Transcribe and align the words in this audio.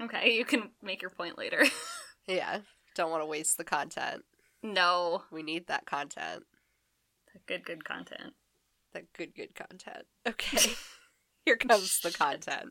Okay, 0.00 0.36
you 0.36 0.44
can 0.44 0.70
make 0.82 1.02
your 1.02 1.10
point 1.10 1.38
later. 1.38 1.64
Yeah, 2.26 2.60
don't 2.94 3.10
want 3.10 3.22
to 3.22 3.26
waste 3.26 3.56
the 3.56 3.64
content. 3.64 4.22
no. 4.62 5.24
We 5.32 5.42
need 5.42 5.66
that 5.66 5.84
content. 5.84 6.44
Good, 7.48 7.64
good 7.64 7.84
content. 7.84 8.34
That 8.92 9.12
good, 9.16 9.34
good 9.34 9.54
content. 9.56 10.04
Okay. 10.28 10.74
Here 11.44 11.56
comes 11.56 11.98
the 12.00 12.10
content. 12.16 12.70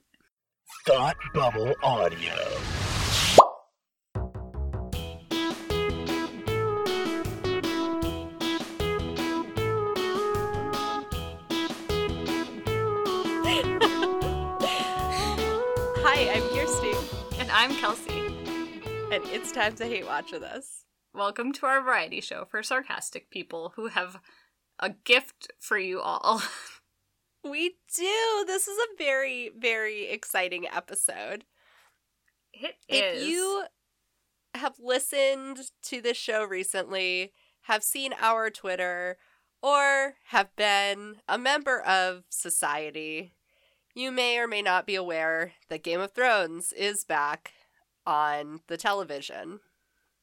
Thought 0.86 1.18
Bubble 1.34 1.74
Audio. 1.84 2.36
Kelsey. 17.80 18.28
and 19.10 19.24
it's 19.28 19.54
time 19.54 19.74
to 19.74 19.86
hate 19.86 20.06
watch 20.06 20.34
with 20.34 20.44
us. 20.44 20.84
Welcome 21.14 21.54
to 21.54 21.66
our 21.66 21.82
variety 21.82 22.20
show 22.20 22.44
for 22.44 22.62
sarcastic 22.62 23.30
people 23.30 23.72
who 23.78 23.88
have 23.88 24.20
a 24.80 24.90
gift 24.90 25.50
for 25.60 25.78
you 25.78 26.02
all. 26.02 26.42
We 27.42 27.78
do. 27.96 28.44
This 28.46 28.68
is 28.68 28.78
a 28.78 28.98
very, 28.98 29.50
very 29.58 30.10
exciting 30.10 30.68
episode. 30.68 31.46
It 32.52 32.76
If 32.90 33.26
you 33.26 33.64
have 34.54 34.76
listened 34.78 35.60
to 35.84 36.02
this 36.02 36.18
show 36.18 36.44
recently, 36.44 37.32
have 37.62 37.82
seen 37.82 38.14
our 38.20 38.50
Twitter, 38.50 39.20
or 39.64 40.16
have 40.32 40.54
been 40.58 41.22
a 41.30 41.38
member 41.38 41.80
of 41.80 42.26
society, 42.28 43.36
you 43.96 44.12
may 44.12 44.38
or 44.38 44.46
may 44.48 44.62
not 44.62 44.86
be 44.86 44.96
aware 44.96 45.54
that 45.70 45.82
Game 45.82 46.02
of 46.02 46.12
Thrones 46.12 46.74
is 46.74 47.06
back 47.06 47.54
on 48.10 48.62
the 48.68 48.76
television. 48.76 49.60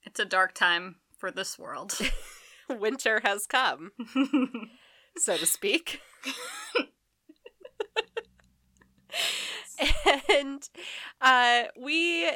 It's 0.02 0.18
a 0.18 0.24
dark 0.24 0.52
time 0.54 0.96
for 1.16 1.30
this 1.30 1.56
world. 1.58 1.96
Winter 2.68 3.20
has 3.24 3.46
come, 3.46 3.92
so 5.16 5.36
to 5.36 5.46
speak. 5.46 6.00
and 10.28 10.68
uh, 11.20 11.64
we 11.80 12.28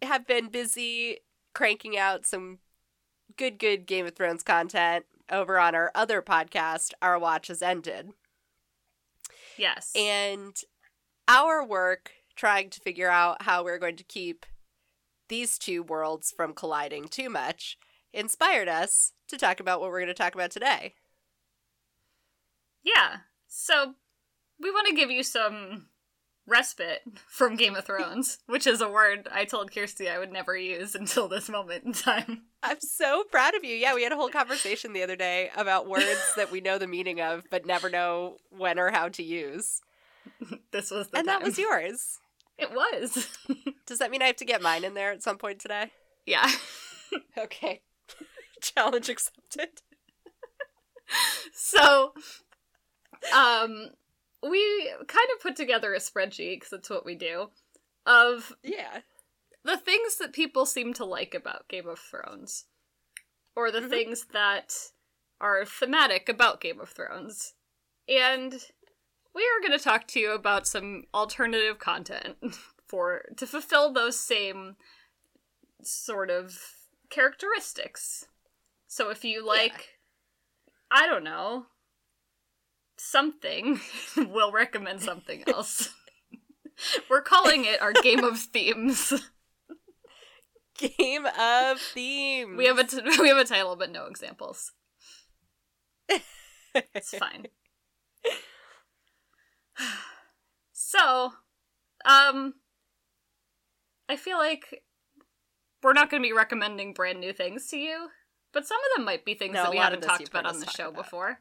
have 0.00 0.26
been 0.26 0.48
busy 0.48 1.18
cranking 1.52 1.98
out 1.98 2.24
some 2.24 2.58
good, 3.36 3.58
good 3.58 3.86
Game 3.86 4.06
of 4.06 4.14
Thrones 4.14 4.42
content 4.42 5.04
over 5.30 5.58
on 5.58 5.74
our 5.74 5.90
other 5.94 6.22
podcast, 6.22 6.94
Our 7.02 7.18
Watch 7.18 7.48
Has 7.48 7.60
Ended. 7.60 8.10
yes. 9.58 9.92
And 9.94 10.56
our 11.28 11.62
work 11.66 12.12
trying 12.34 12.70
to 12.70 12.80
figure 12.80 13.10
out 13.10 13.42
how 13.42 13.62
we're 13.62 13.78
going 13.78 13.96
to 13.96 14.04
keep 14.04 14.46
these 15.28 15.58
two 15.58 15.82
worlds 15.82 16.32
from 16.36 16.52
colliding 16.54 17.08
too 17.08 17.28
much 17.28 17.78
inspired 18.12 18.68
us 18.68 19.12
to 19.28 19.36
talk 19.36 19.60
about 19.60 19.80
what 19.80 19.90
we're 19.90 20.00
going 20.00 20.08
to 20.08 20.14
talk 20.14 20.34
about 20.34 20.50
today. 20.50 20.94
yeah. 22.82 23.18
So 23.48 23.94
we 24.60 24.70
want 24.70 24.86
to 24.88 24.94
give 24.94 25.10
you 25.10 25.22
some 25.22 25.86
respite 26.46 27.00
from 27.26 27.56
Game 27.56 27.74
of 27.74 27.84
Thrones, 27.84 28.38
which 28.46 28.66
is 28.66 28.80
a 28.80 28.88
word 28.88 29.28
I 29.32 29.44
told 29.44 29.72
Kirsty 29.72 30.08
I 30.08 30.18
would 30.18 30.32
never 30.32 30.56
use 30.56 30.94
until 30.94 31.28
this 31.28 31.48
moment 31.48 31.84
in 31.84 31.92
time. 31.92 32.42
I'm 32.62 32.80
so 32.80 33.24
proud 33.24 33.54
of 33.54 33.64
you. 33.64 33.74
Yeah, 33.74 33.94
we 33.94 34.02
had 34.02 34.12
a 34.12 34.16
whole 34.16 34.28
conversation 34.28 34.92
the 34.92 35.02
other 35.02 35.16
day 35.16 35.50
about 35.56 35.88
words 35.88 36.32
that 36.36 36.50
we 36.50 36.60
know 36.60 36.78
the 36.78 36.86
meaning 36.86 37.20
of 37.20 37.44
but 37.50 37.66
never 37.66 37.90
know 37.90 38.36
when 38.50 38.78
or 38.78 38.90
how 38.90 39.08
to 39.10 39.22
use. 39.22 39.80
This 40.72 40.90
was 40.90 41.08
the 41.08 41.18
and 41.18 41.28
that 41.28 41.42
was 41.42 41.56
yours. 41.56 42.18
It 42.58 42.70
was. 42.72 43.28
Does 43.86 43.98
that 43.98 44.10
mean 44.10 44.22
I 44.22 44.26
have 44.26 44.36
to 44.36 44.44
get 44.44 44.62
mine 44.62 44.84
in 44.84 44.94
there 44.94 45.12
at 45.12 45.22
some 45.22 45.38
point 45.38 45.60
today? 45.60 45.90
yeah. 46.26 46.50
Okay. 47.38 47.82
Challenge 48.60 49.08
accepted. 49.08 49.68
So, 51.52 52.14
um, 53.34 53.90
we 54.42 54.90
kind 55.06 55.28
of 55.34 55.40
put 55.42 55.54
together 55.56 55.94
a 55.94 55.98
spreadsheet 55.98 56.56
because 56.56 56.70
that's 56.70 56.90
what 56.90 57.06
we 57.06 57.14
do 57.14 57.50
of 58.04 58.52
Yeah. 58.62 59.00
the 59.64 59.76
things 59.76 60.16
that 60.18 60.32
people 60.32 60.66
seem 60.66 60.92
to 60.94 61.04
like 61.04 61.34
about 61.34 61.68
Game 61.68 61.88
of 61.88 61.98
Thrones, 62.00 62.64
or 63.54 63.70
the 63.70 63.80
Mhm. 63.80 63.90
things 63.90 64.26
that 64.32 64.74
are 65.40 65.64
thematic 65.64 66.28
about 66.28 66.60
Game 66.60 66.80
of 66.80 66.90
Thrones, 66.90 67.54
and 68.08 68.70
we 69.36 69.42
are 69.42 69.60
going 69.60 69.78
to 69.78 69.84
talk 69.84 70.08
to 70.08 70.18
you 70.18 70.32
about 70.32 70.66
some 70.66 71.04
alternative 71.12 71.78
content 71.78 72.36
for 72.86 73.26
to 73.36 73.46
fulfill 73.46 73.92
those 73.92 74.18
same 74.18 74.76
sort 75.82 76.30
of 76.30 76.58
characteristics. 77.10 78.26
So 78.88 79.10
if 79.10 79.24
you 79.24 79.46
like, 79.46 79.98
I 80.90 81.06
don't 81.06 81.22
know, 81.22 81.66
something, 82.96 83.78
we'll 84.16 84.52
recommend 84.52 85.02
something 85.02 85.44
else. 85.46 85.90
We're 87.10 87.22
calling 87.22 87.66
it 87.66 87.80
our 87.82 87.92
game 87.92 88.24
of 88.24 88.38
themes. 88.38 89.12
Game 90.78 91.26
of 91.26 91.80
themes. 91.80 92.56
We 92.56 92.66
have 92.66 92.78
a 92.78 92.84
t- 92.84 93.00
we 93.18 93.28
have 93.28 93.38
a 93.38 93.46
title, 93.46 93.76
but 93.76 93.90
no 93.90 94.06
examples. 94.06 94.72
It's 96.94 97.16
fine. 97.16 97.46
so, 100.72 101.32
um, 102.04 102.54
I 104.08 104.16
feel 104.16 104.38
like 104.38 104.82
we're 105.82 105.92
not 105.92 106.10
going 106.10 106.22
to 106.22 106.26
be 106.28 106.32
recommending 106.32 106.92
brand 106.92 107.20
new 107.20 107.32
things 107.32 107.68
to 107.68 107.76
you, 107.78 108.08
but 108.52 108.66
some 108.66 108.78
of 108.78 108.96
them 108.96 109.04
might 109.04 109.24
be 109.24 109.34
things 109.34 109.54
No, 109.54 109.64
that 109.64 109.70
we 109.70 109.76
haven't 109.78 110.02
talked 110.02 110.28
about 110.28 110.46
on 110.46 110.60
the 110.60 110.66
show 110.66 110.88
about. 110.88 111.04
before. 111.04 111.40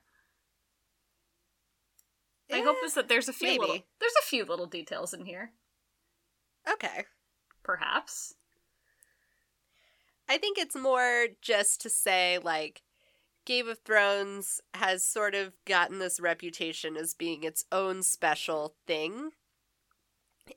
I 2.51 2.57
Eh, 2.57 2.63
hope 2.63 2.77
is 2.85 2.93
that 2.93 3.07
there's 3.07 3.27
a 3.27 3.33
few 3.33 3.59
little 3.59 3.85
there's 3.99 4.13
a 4.21 4.25
few 4.25 4.45
little 4.45 4.67
details 4.67 5.13
in 5.13 5.25
here, 5.25 5.51
Okay. 6.71 7.05
perhaps. 7.63 8.35
I 10.29 10.37
think 10.37 10.57
it's 10.57 10.75
more 10.75 11.27
just 11.41 11.81
to 11.81 11.89
say, 11.89 12.39
like, 12.41 12.81
Game 13.45 13.69
of 13.69 13.79
Thrones 13.79 14.59
has 14.73 15.05
sort 15.05 15.35
of 15.35 15.53
gotten 15.65 15.99
this 15.99 16.19
reputation 16.19 16.97
as 16.97 17.13
being 17.13 17.43
its 17.43 17.65
own 17.71 18.01
special 18.01 18.73
thing. 18.87 19.31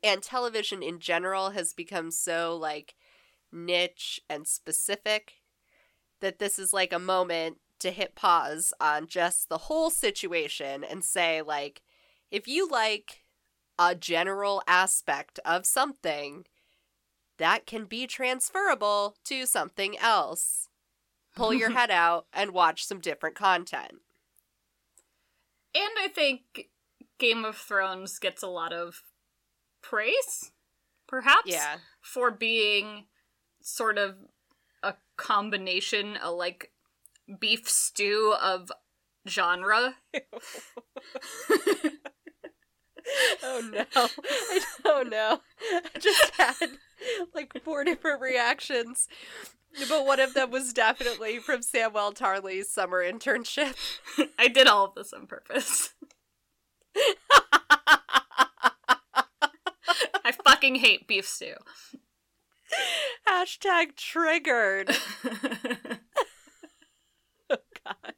And 0.03 0.23
television 0.23 0.83
in 0.83 0.99
general 0.99 1.51
has 1.51 1.73
become 1.73 2.11
so, 2.11 2.57
like, 2.57 2.95
niche 3.53 4.21
and 4.29 4.47
specific 4.47 5.35
that 6.21 6.39
this 6.39 6.59
is 6.59 6.73
like 6.73 6.93
a 6.93 6.99
moment 6.99 7.59
to 7.79 7.91
hit 7.91 8.15
pause 8.15 8.73
on 8.81 9.07
just 9.07 9.49
the 9.49 9.59
whole 9.59 9.91
situation 9.91 10.83
and 10.83 11.05
say, 11.05 11.43
like, 11.43 11.83
if 12.31 12.49
you 12.49 12.69
like 12.69 13.25
a 13.79 13.95
general 13.95 14.63
aspect 14.67 15.39
of 15.45 15.65
something, 15.65 16.45
that 17.39 17.67
can 17.67 17.85
be 17.85 18.07
transferable 18.07 19.15
to 19.25 19.47
something 19.47 19.97
else. 19.99 20.68
Pull 21.39 21.55
your 21.55 21.69
mm-hmm. 21.69 21.79
head 21.79 21.91
out 21.91 22.27
and 22.33 22.51
watch 22.51 22.85
some 22.85 23.01
different 23.01 23.37
content. 23.37 24.01
And 25.75 25.93
I 25.99 26.09
think 26.09 26.69
Game 27.19 27.45
of 27.45 27.57
Thrones 27.57 28.19
gets 28.19 28.43
a 28.43 28.49
lot 28.49 28.73
of 28.73 29.03
praise, 29.83 30.53
perhaps, 31.07 31.51
Yeah. 31.51 31.77
for 32.01 32.31
being 32.31 33.07
sort 33.61 33.99
of 33.99 34.17
a 34.83 34.95
combination, 35.17 36.19
a 36.21 36.33
like 36.33 36.73
beef 37.39 37.69
stew 37.69 38.35
of 38.41 38.73
genre. 39.29 39.97
oh 43.43 43.71
no. 43.73 43.85
I 43.95 44.61
don't 44.83 45.11
know. 45.11 45.41
I 45.61 45.99
just 45.99 46.31
had 46.37 46.71
like 47.35 47.53
four 47.65 47.85
different 47.85 48.21
reactions. 48.21 49.09
But 49.89 50.05
one 50.07 50.21
of 50.21 50.35
them 50.35 50.51
was 50.51 50.73
definitely 50.73 51.39
from 51.39 51.61
Samwell 51.61 52.15
Tarly's 52.15 52.69
summer 52.69 53.03
internship. 53.03 53.75
I 54.39 54.49
did 54.49 54.67
all 54.67 54.85
of 54.87 54.95
this 54.95 55.13
on 55.13 55.27
purpose. 55.27 55.95
I 60.25 60.33
fucking 60.45 60.77
hate 60.77 61.07
beef 61.07 61.27
stew. 61.27 61.55
Hashtag 63.29 63.97
triggered. 63.97 64.91
Oh 67.51 67.57
god. 67.83 68.13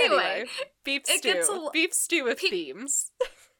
anyway, 0.00 0.46
beef 0.82 1.02
it 1.08 1.18
stew. 1.18 1.32
gets 1.34 1.48
a 1.50 1.52
l- 1.52 1.70
beef 1.74 1.92
stew 1.92 2.24
with 2.24 2.38
Pe- 2.40 2.48
themes. 2.48 3.10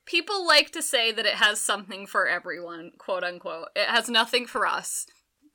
people 0.07 0.47
like 0.47 0.71
to 0.73 0.81
say 0.81 1.13
that 1.13 1.27
it 1.27 1.35
has 1.35 1.61
something 1.61 2.07
for 2.07 2.27
everyone, 2.27 2.93
quote 2.97 3.23
unquote. 3.25 3.69
It 3.77 3.89
has 3.89 4.09
nothing 4.09 4.47
for 4.47 4.67
us, 4.67 5.05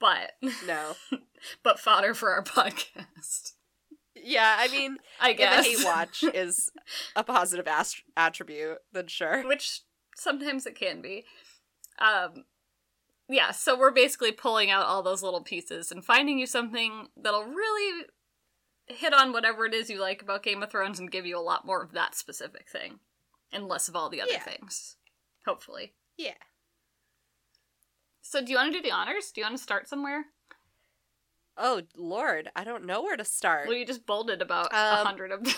but 0.02 0.32
No. 0.68 0.96
but 1.64 1.80
fodder 1.80 2.14
for 2.14 2.32
our 2.32 2.44
podcast. 2.44 3.54
Yeah, 4.16 4.58
I 4.60 4.68
mean, 4.68 4.98
I 5.22 5.30
if 5.30 5.36
a 5.36 5.38
guess. 5.38 5.66
hate 5.66 5.86
watch 5.86 6.24
is 6.34 6.72
a 7.16 7.24
positive 7.24 7.68
ast- 7.68 8.04
attribute, 8.18 8.80
then 8.92 9.08
sure. 9.08 9.48
Which 9.48 9.82
sometimes 10.18 10.66
it 10.66 10.76
can 10.76 11.02
be. 11.02 11.24
Um 12.00 12.44
yeah, 13.30 13.52
so 13.52 13.80
we're 13.80 13.92
basically 13.92 14.34
pulling 14.34 14.70
out 14.70 14.86
all 14.86 15.02
those 15.04 15.24
little 15.24 15.42
pieces 15.42 15.90
and 15.92 16.04
finding 16.04 16.38
you 16.38 16.46
something 16.46 17.08
that'll 17.16 17.46
really 17.46 18.06
hit 18.88 19.14
on 19.14 19.32
whatever 19.32 19.66
it 19.66 19.74
is 19.74 19.90
you 19.90 20.02
like 20.02 20.22
about 20.22 20.44
Game 20.44 20.62
of 20.62 20.70
Thrones 20.70 21.00
and 21.00 21.10
give 21.10 21.26
you 21.26 21.38
a 21.38 21.40
lot 21.40 21.66
more 21.66 21.82
of 21.82 21.94
that 21.94 22.14
specific 22.14 22.68
thing 22.70 23.00
and 23.54 23.68
less 23.70 23.88
of 23.88 23.96
all 23.96 24.10
the 24.10 24.20
other 24.20 24.34
Yeah. 24.34 24.44
things. 24.44 24.98
Hopefully. 25.46 25.94
Yeah. 26.18 26.34
So, 28.32 28.42
do 28.42 28.50
you 28.50 28.58
want 28.58 28.72
to 28.72 28.80
do 28.80 28.82
the 28.82 28.94
honors? 28.94 29.30
Do 29.34 29.42
you 29.42 29.46
want 29.46 29.58
to 29.58 29.62
start 29.62 29.90
somewhere? 29.90 30.24
Oh 31.58 31.82
Lord, 31.98 32.50
I 32.56 32.64
don't 32.64 32.86
know 32.86 33.02
where 33.04 33.18
to 33.18 33.26
start. 33.26 33.68
Well, 33.68 33.76
you 33.76 33.86
just 33.86 34.06
bolded 34.06 34.42
about 34.42 34.72
a 34.72 34.76
Um, 35.00 35.06
hundred 35.06 35.34
of 35.34 35.44
them. 35.44 35.54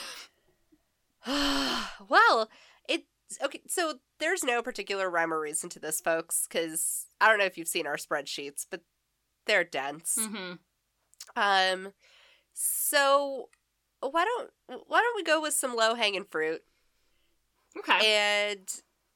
well, 2.09 2.49
it's 2.89 3.05
okay. 3.43 3.61
So 3.67 3.99
there's 4.19 4.43
no 4.43 4.63
particular 4.63 5.07
rhyme 5.07 5.31
or 5.31 5.39
reason 5.39 5.69
to 5.69 5.79
this, 5.79 6.01
folks, 6.01 6.47
because 6.49 7.05
I 7.21 7.29
don't 7.29 7.37
know 7.37 7.45
if 7.45 7.59
you've 7.59 7.67
seen 7.67 7.85
our 7.85 7.95
spreadsheets, 7.95 8.65
but 8.67 8.81
they're 9.45 9.63
dense. 9.63 10.17
hmm 10.19 10.53
Um, 11.35 11.93
so 12.53 13.49
why 14.01 14.25
don't 14.25 14.49
why 14.87 14.99
don't 14.99 15.15
we 15.15 15.21
go 15.23 15.39
with 15.39 15.53
some 15.53 15.75
low 15.75 15.93
hanging 15.93 16.25
fruit 16.25 16.63
Okay. 17.77 18.03
and 18.03 18.67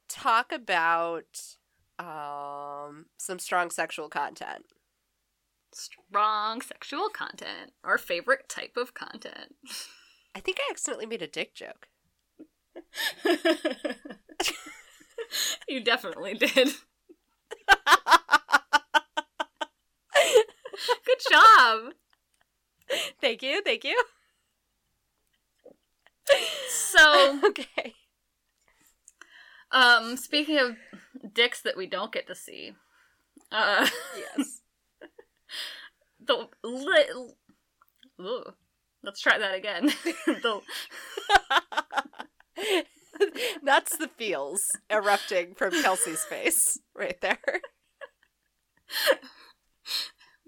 talk 0.08 0.52
about 0.52 1.56
um 1.98 3.06
some 3.16 3.38
strong 3.38 3.70
sexual 3.70 4.08
content. 4.08 4.66
Strong 5.72 6.62
sexual 6.62 7.08
content. 7.08 7.72
Our 7.84 7.98
favorite 7.98 8.48
type 8.48 8.76
of 8.76 8.94
content. 8.94 9.54
I 10.34 10.40
think 10.40 10.58
I 10.60 10.70
accidentally 10.70 11.06
made 11.06 11.22
a 11.22 11.26
dick 11.26 11.54
joke. 11.54 11.88
you 15.68 15.80
definitely 15.82 16.34
did. 16.34 16.70
Good 21.04 21.18
job. 21.30 21.92
thank 23.20 23.42
you, 23.42 23.62
thank 23.62 23.84
you. 23.84 24.02
So, 26.68 27.40
okay. 27.46 27.94
um, 29.70 30.16
speaking 30.16 30.58
of 30.58 30.76
dicks 31.32 31.62
that 31.62 31.76
we 31.76 31.86
don't 31.86 32.12
get 32.12 32.26
to 32.28 32.34
see, 32.34 32.72
uh, 33.52 33.86
Yes. 34.16 34.60
the 36.20 36.48
li- 36.64 37.32
Ooh, 38.20 38.44
let's 39.02 39.20
try 39.20 39.38
that 39.38 39.54
again. 39.54 39.86
the 40.26 40.60
That's 43.64 43.96
the 43.96 44.08
feels 44.08 44.60
erupting 44.90 45.54
from 45.54 45.70
Kelsey's 45.82 46.24
face 46.24 46.78
right 46.94 47.20
there. 47.20 47.38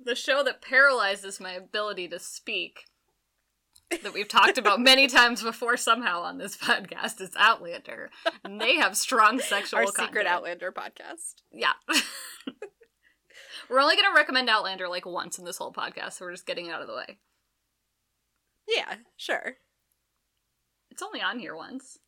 the 0.02 0.14
show 0.14 0.42
that 0.44 0.62
paralyzes 0.62 1.40
my 1.40 1.52
ability 1.52 2.08
to 2.08 2.18
speak 2.18 2.84
that 3.90 4.14
we've 4.14 4.28
talked 4.28 4.58
about 4.58 4.80
many 4.80 5.06
times 5.06 5.42
before 5.42 5.76
somehow 5.76 6.22
on 6.22 6.38
this 6.38 6.56
podcast 6.56 7.20
is 7.20 7.30
Outlander. 7.36 8.10
And 8.44 8.60
they 8.60 8.76
have 8.76 8.96
strong 8.96 9.38
sexual 9.40 9.80
Our 9.80 9.84
content. 9.86 10.08
secret 10.08 10.26
Outlander 10.26 10.72
podcast. 10.72 11.34
Yeah. 11.52 11.72
we're 13.68 13.80
only 13.80 13.96
going 13.96 14.10
to 14.10 14.16
recommend 14.16 14.48
Outlander 14.48 14.88
like 14.88 15.06
once 15.06 15.38
in 15.38 15.44
this 15.44 15.58
whole 15.58 15.72
podcast, 15.72 16.12
so 16.14 16.24
we're 16.24 16.32
just 16.32 16.46
getting 16.46 16.66
it 16.66 16.72
out 16.72 16.82
of 16.82 16.86
the 16.88 16.94
way. 16.94 17.18
Yeah, 18.68 18.96
sure. 19.16 19.56
It's 20.90 21.02
only 21.02 21.20
on 21.20 21.38
here 21.38 21.56
once. 21.56 21.98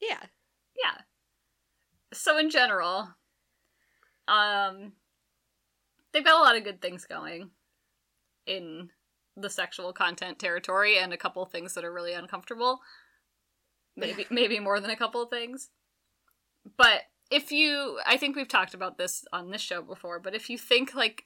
Yeah. 0.00 0.22
Yeah. 0.76 1.02
So 2.12 2.38
in 2.38 2.50
general, 2.50 3.08
um 4.28 4.92
they've 6.12 6.24
got 6.24 6.40
a 6.40 6.42
lot 6.44 6.56
of 6.56 6.64
good 6.64 6.80
things 6.80 7.04
going 7.06 7.50
in 8.46 8.88
the 9.36 9.50
sexual 9.50 9.92
content 9.92 10.38
territory 10.38 10.98
and 10.98 11.12
a 11.12 11.16
couple 11.16 11.42
of 11.42 11.50
things 11.50 11.74
that 11.74 11.84
are 11.84 11.92
really 11.92 12.12
uncomfortable. 12.12 12.80
Maybe 13.96 14.26
maybe 14.30 14.58
more 14.58 14.80
than 14.80 14.90
a 14.90 14.96
couple 14.96 15.22
of 15.22 15.30
things. 15.30 15.70
But 16.76 17.02
if 17.30 17.52
you 17.52 18.00
I 18.06 18.16
think 18.16 18.36
we've 18.36 18.48
talked 18.48 18.74
about 18.74 18.98
this 18.98 19.24
on 19.32 19.50
this 19.50 19.60
show 19.60 19.82
before, 19.82 20.18
but 20.18 20.34
if 20.34 20.50
you 20.50 20.58
think 20.58 20.94
like 20.94 21.24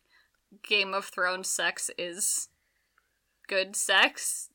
Game 0.66 0.94
of 0.94 1.06
Thrones 1.06 1.48
sex 1.48 1.90
is 1.98 2.48
good 3.46 3.76
sex, 3.76 4.50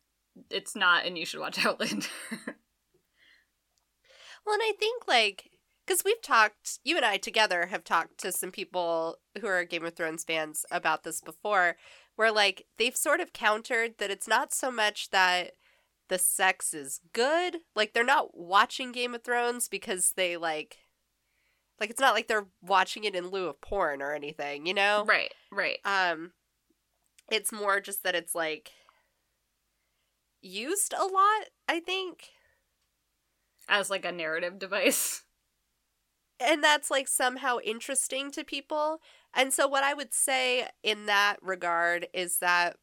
it's 0.49 0.75
not 0.75 1.05
and 1.05 1.17
you 1.17 1.25
should 1.25 1.39
watch 1.39 1.63
Outlander. 1.65 2.07
Well, 4.45 4.55
and 4.55 4.63
I 4.63 4.73
think 4.77 5.07
like 5.07 5.49
because 5.85 6.03
we've 6.05 6.21
talked, 6.21 6.79
you 6.83 6.95
and 6.95 7.05
I 7.05 7.17
together 7.17 7.67
have 7.67 7.83
talked 7.83 8.17
to 8.19 8.31
some 8.31 8.51
people 8.51 9.17
who 9.39 9.47
are 9.47 9.65
Game 9.65 9.85
of 9.85 9.95
Thrones 9.95 10.23
fans 10.23 10.65
about 10.71 11.03
this 11.03 11.19
before, 11.19 11.75
where 12.15 12.31
like 12.31 12.65
they've 12.77 12.95
sort 12.95 13.19
of 13.19 13.33
countered 13.33 13.97
that 13.97 14.11
it's 14.11 14.27
not 14.27 14.53
so 14.53 14.71
much 14.71 15.09
that 15.09 15.53
the 16.09 16.19
sex 16.19 16.73
is 16.73 16.99
good, 17.13 17.57
like 17.75 17.93
they're 17.93 18.03
not 18.03 18.37
watching 18.37 18.91
Game 18.91 19.15
of 19.15 19.23
Thrones 19.23 19.67
because 19.67 20.13
they 20.15 20.37
like, 20.37 20.79
like 21.79 21.89
it's 21.89 21.99
not 21.99 22.13
like 22.13 22.27
they're 22.27 22.47
watching 22.61 23.03
it 23.03 23.15
in 23.15 23.29
lieu 23.29 23.47
of 23.47 23.61
porn 23.61 24.01
or 24.01 24.13
anything, 24.13 24.65
you 24.65 24.73
know? 24.73 25.05
right, 25.07 25.33
right. 25.51 25.79
Um, 25.85 26.33
it's 27.31 27.51
more 27.51 27.79
just 27.79 28.03
that 28.03 28.15
it's 28.15 28.35
like 28.35 28.71
used 30.41 30.93
a 30.93 31.03
lot, 31.03 31.47
I 31.67 31.79
think. 31.79 32.29
as 33.67 33.89
like 33.89 34.05
a 34.05 34.11
narrative 34.11 34.59
device. 34.59 35.23
and 36.39 36.63
that's 36.63 36.91
like 36.91 37.07
somehow 37.07 37.57
interesting 37.63 38.29
to 38.31 38.43
people. 38.43 38.99
And 39.33 39.51
so, 39.53 39.67
what 39.67 39.83
I 39.83 39.93
would 39.93 40.13
say 40.13 40.67
in 40.83 41.05
that 41.07 41.37
regard 41.41 42.07
is 42.13 42.37
that 42.37 42.77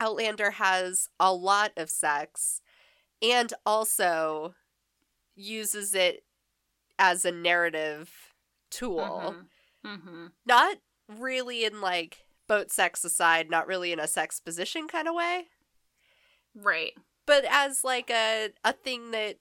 Outlander 0.00 0.52
has 0.52 1.08
a 1.18 1.32
lot 1.32 1.72
of 1.76 1.90
sex 1.90 2.60
and 3.20 3.52
also 3.66 4.54
uses 5.34 5.94
it 5.94 6.24
as 6.98 7.24
a 7.24 7.32
narrative 7.32 8.34
tool. 8.70 9.34
Mm-hmm. 9.84 10.26
Not 10.46 10.76
really 11.08 11.64
in 11.64 11.80
like 11.80 12.26
boat 12.46 12.70
sex 12.70 13.04
aside, 13.04 13.50
not 13.50 13.66
really 13.66 13.92
in 13.92 13.98
a 14.00 14.06
sex 14.06 14.40
position 14.40 14.86
kind 14.88 15.08
of 15.08 15.14
way, 15.14 15.46
Right. 16.54 16.92
but 17.26 17.44
as 17.48 17.84
like 17.84 18.10
a, 18.10 18.50
a 18.64 18.72
thing 18.72 19.10
that 19.10 19.36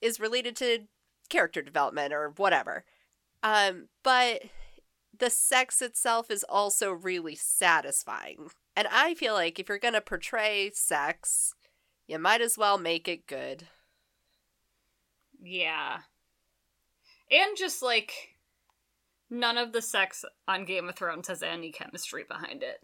is 0.00 0.20
related 0.20 0.56
to 0.56 0.80
character 1.28 1.62
development 1.62 2.12
or 2.12 2.32
whatever. 2.36 2.84
Um, 3.42 3.88
but 4.02 4.42
the 5.22 5.30
sex 5.30 5.80
itself 5.80 6.32
is 6.32 6.44
also 6.48 6.90
really 6.90 7.36
satisfying. 7.36 8.50
And 8.74 8.88
I 8.90 9.14
feel 9.14 9.34
like 9.34 9.60
if 9.60 9.68
you're 9.68 9.78
going 9.78 9.94
to 9.94 10.00
portray 10.00 10.72
sex, 10.74 11.54
you 12.08 12.18
might 12.18 12.40
as 12.40 12.58
well 12.58 12.76
make 12.76 13.06
it 13.06 13.28
good. 13.28 13.68
Yeah. 15.40 15.98
And 17.30 17.56
just 17.56 17.82
like 17.82 18.12
none 19.30 19.58
of 19.58 19.70
the 19.72 19.80
sex 19.80 20.24
on 20.48 20.64
Game 20.64 20.88
of 20.88 20.96
Thrones 20.96 21.28
has 21.28 21.44
any 21.44 21.70
chemistry 21.70 22.24
behind 22.28 22.64
it. 22.64 22.80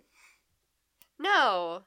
No. 1.19 1.83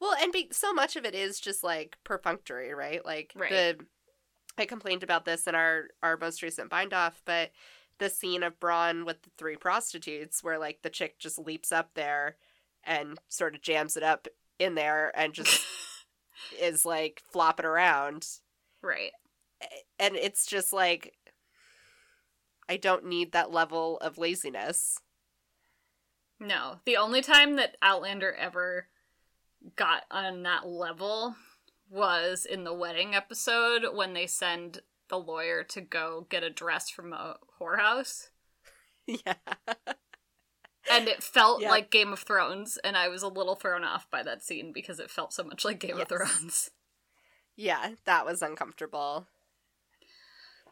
Well, 0.00 0.16
and 0.20 0.32
be- 0.32 0.48
so 0.50 0.72
much 0.72 0.96
of 0.96 1.04
it 1.04 1.14
is 1.14 1.38
just 1.38 1.62
like 1.62 1.98
perfunctory, 2.02 2.74
right? 2.74 3.04
Like 3.06 3.32
Right. 3.36 3.50
the 3.50 3.78
I 4.58 4.66
complained 4.66 5.04
about 5.04 5.24
this 5.24 5.46
in 5.46 5.54
our 5.54 5.84
our 6.02 6.16
most 6.16 6.42
recent 6.42 6.68
bind 6.68 6.92
off, 6.92 7.22
but 7.24 7.52
the 7.98 8.10
scene 8.10 8.42
of 8.42 8.60
Bronn 8.60 9.04
with 9.04 9.22
the 9.22 9.30
three 9.36 9.56
prostitutes 9.56 10.42
where 10.42 10.58
like 10.58 10.82
the 10.82 10.90
chick 10.90 11.18
just 11.18 11.38
leaps 11.38 11.72
up 11.72 11.90
there 11.94 12.36
and 12.84 13.18
sort 13.28 13.54
of 13.54 13.62
jams 13.62 13.96
it 13.96 14.02
up 14.02 14.28
in 14.58 14.74
there 14.74 15.12
and 15.16 15.32
just 15.32 15.64
is 16.60 16.84
like 16.84 17.22
flopping 17.30 17.66
around 17.66 18.26
right. 18.82 19.12
and 19.98 20.16
it's 20.16 20.46
just 20.46 20.72
like 20.72 21.14
I 22.68 22.76
don't 22.76 23.06
need 23.06 23.32
that 23.32 23.50
level 23.50 23.98
of 23.98 24.18
laziness. 24.18 25.00
No. 26.38 26.80
The 26.84 26.96
only 26.96 27.22
time 27.22 27.56
that 27.56 27.76
Outlander 27.80 28.32
ever 28.34 28.88
got 29.74 30.04
on 30.10 30.42
that 30.42 30.68
level 30.68 31.34
was 31.90 32.44
in 32.44 32.64
the 32.64 32.74
wedding 32.74 33.14
episode 33.14 33.84
when 33.94 34.12
they 34.12 34.26
send 34.26 34.82
the 35.08 35.18
lawyer 35.18 35.62
to 35.64 35.80
go 35.80 36.26
get 36.30 36.42
a 36.42 36.50
dress 36.50 36.90
from 36.90 37.12
a 37.12 37.36
whorehouse. 37.60 38.28
yeah. 39.06 39.34
And 40.90 41.06
it 41.08 41.22
felt 41.22 41.60
Yeah. 41.60 41.68
like 41.70 41.90
Game 41.90 42.12
of 42.12 42.20
Thrones, 42.20 42.78
and 42.78 42.96
I 42.96 43.08
was 43.08 43.22
a 43.22 43.28
little 43.28 43.54
thrown 43.56 43.84
off 43.84 44.10
by 44.10 44.22
that 44.22 44.42
scene 44.42 44.72
because 44.72 44.98
it 44.98 45.10
felt 45.10 45.32
so 45.34 45.44
much 45.44 45.64
like 45.64 45.78
Game 45.80 45.98
of 46.00 46.08
Thrones. 46.08 46.70
Yeah, 47.56 47.94
that 48.04 48.24
was 48.24 48.40
uncomfortable. 48.40 49.26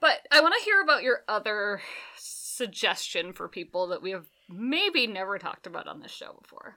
But 0.00 0.26
I 0.30 0.40
want 0.40 0.54
to 0.56 0.64
hear 0.64 0.80
about 0.80 1.02
your 1.02 1.20
other 1.26 1.80
suggestion 2.16 3.32
for 3.32 3.48
people 3.48 3.86
that 3.88 4.02
we 4.02 4.12
have 4.12 4.26
maybe 4.48 5.06
never 5.06 5.38
talked 5.38 5.66
about 5.66 5.88
on 5.88 6.00
this 6.00 6.12
show 6.12 6.38
before. 6.40 6.76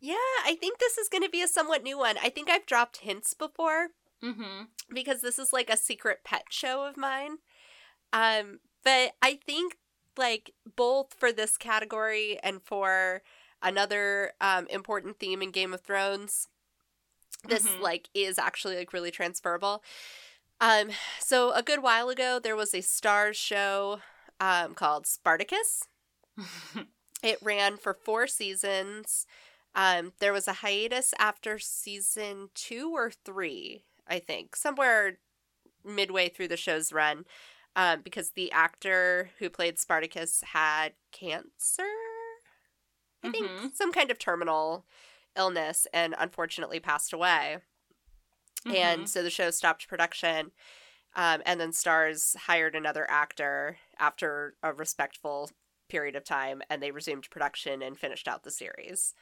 Yeah, 0.00 0.14
I 0.44 0.56
think 0.60 0.78
this 0.78 0.98
is 0.98 1.08
going 1.08 1.22
to 1.22 1.28
be 1.30 1.42
a 1.42 1.48
somewhat 1.48 1.82
new 1.82 1.96
one. 1.98 2.16
I 2.22 2.28
think 2.28 2.48
I've 2.50 2.66
dropped 2.66 2.98
hints 2.98 3.34
before 3.34 3.88
Mm-hmm. 4.22 4.64
because 4.92 5.22
this 5.22 5.38
is 5.38 5.52
like 5.52 5.70
a 5.70 5.76
secret 5.76 6.20
pet 6.24 6.44
show 6.50 6.84
of 6.84 6.96
mine. 6.96 7.38
Um, 8.12 8.60
but 8.84 9.12
I 9.22 9.38
think 9.44 9.76
like 10.18 10.52
both 10.76 11.14
for 11.14 11.32
this 11.32 11.56
category 11.56 12.38
and 12.42 12.60
for 12.62 13.22
another 13.62 14.32
um, 14.40 14.66
important 14.68 15.18
theme 15.18 15.40
in 15.42 15.50
Game 15.50 15.72
of 15.72 15.80
Thrones, 15.82 16.48
this 17.48 17.66
Mhm. 17.66 17.80
like 17.80 18.08
is 18.14 18.38
actually 18.38 18.76
like 18.76 18.92
really 18.92 19.10
transferable. 19.10 19.82
Um, 20.60 20.90
so 21.18 21.52
a 21.52 21.62
good 21.62 21.82
while 21.82 22.10
ago, 22.10 22.38
there 22.38 22.56
was 22.56 22.74
a 22.74 22.78
Starz 22.78 23.34
show 23.36 24.00
um, 24.40 24.74
called 24.74 25.06
Spartacus. 25.06 25.84
It 27.22 27.38
ran 27.42 27.76
for 27.76 27.92
four 27.92 28.26
seasons. 28.26 29.26
Um, 29.74 30.12
there 30.20 30.32
was 30.32 30.48
a 30.48 30.54
hiatus 30.54 31.12
after 31.18 31.58
season 31.58 32.48
two 32.54 32.92
or 32.94 33.10
three, 33.10 33.84
I 34.10 34.18
think, 34.18 34.56
somewhere 34.56 35.18
midway 35.84 36.28
through 36.28 36.48
the 36.48 36.56
show's 36.56 36.92
run, 36.92 37.24
um, 37.76 38.02
because 38.02 38.32
the 38.32 38.50
actor 38.52 39.30
who 39.38 39.48
played 39.48 39.78
Spartacus 39.78 40.42
had 40.42 40.94
cancer. 41.12 41.84
I 43.22 43.30
think 43.30 43.46
Mhm. 43.46 43.74
some 43.74 43.92
kind 43.92 44.10
of 44.10 44.18
terminal 44.18 44.84
illness 45.36 45.86
and 45.92 46.14
unfortunately 46.18 46.80
passed 46.80 47.12
away. 47.12 47.58
Mhm. 48.64 48.74
And 48.74 49.08
so 49.08 49.22
the 49.22 49.30
show 49.30 49.50
stopped 49.50 49.86
production. 49.88 50.52
Um, 51.14 51.42
and 51.46 51.60
then 51.60 51.70
Starz 51.70 52.36
hired 52.36 52.74
another 52.74 53.08
actor 53.08 53.78
after 53.98 54.56
a 54.62 54.72
respectful 54.72 55.50
period 55.88 56.16
of 56.16 56.24
time, 56.24 56.62
and 56.68 56.82
they 56.82 56.90
resumed 56.90 57.30
production 57.30 57.82
and 57.82 57.98
finished 57.98 58.26
out 58.26 58.42
the 58.42 58.50
series. 58.50 59.14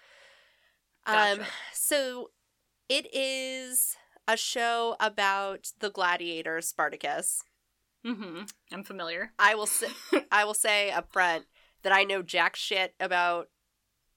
Um, 1.06 1.44
so 1.72 2.32
it 2.88 3.12
is 3.14 3.97
a 4.28 4.36
show 4.36 4.94
about 5.00 5.72
the 5.80 5.90
gladiator 5.90 6.60
Spartacus. 6.60 7.42
Mhm. 8.04 8.48
I'm 8.72 8.84
familiar. 8.84 9.32
I 9.38 9.54
will 9.56 9.66
say, 9.66 9.88
I 10.30 10.44
will 10.44 10.54
say 10.54 10.90
up 10.92 11.10
front 11.12 11.46
that 11.82 11.92
I 11.92 12.04
know 12.04 12.22
jack 12.22 12.54
shit 12.54 12.94
about 13.00 13.48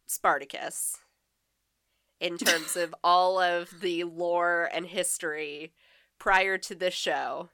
Spartacus 0.05 0.97
in 2.19 2.37
terms 2.37 2.75
of 2.75 2.93
all 3.03 3.39
of 3.39 3.79
the 3.81 4.03
lore 4.03 4.69
and 4.71 4.85
history 4.85 5.73
prior 6.19 6.57
to 6.59 6.75
this 6.75 6.93
show. 6.93 7.49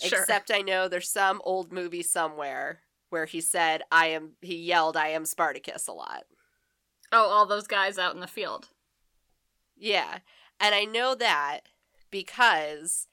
Sure. 0.00 0.20
Except 0.20 0.50
I 0.50 0.60
know 0.62 0.88
there's 0.88 1.10
some 1.10 1.40
old 1.44 1.72
movie 1.72 2.02
somewhere 2.02 2.80
where 3.10 3.26
he 3.26 3.40
said 3.40 3.82
I 3.92 4.06
am 4.08 4.32
he 4.40 4.56
yelled 4.56 4.96
I 4.96 5.08
am 5.08 5.24
Spartacus 5.24 5.86
a 5.88 5.92
lot. 5.92 6.24
oh, 7.12 7.26
all 7.30 7.46
those 7.46 7.66
guys 7.66 7.98
out 7.98 8.14
in 8.14 8.20
the 8.20 8.26
field. 8.26 8.68
Yeah. 9.76 10.18
And 10.60 10.74
I 10.74 10.84
know 10.84 11.14
that 11.14 11.60
because 12.10 13.06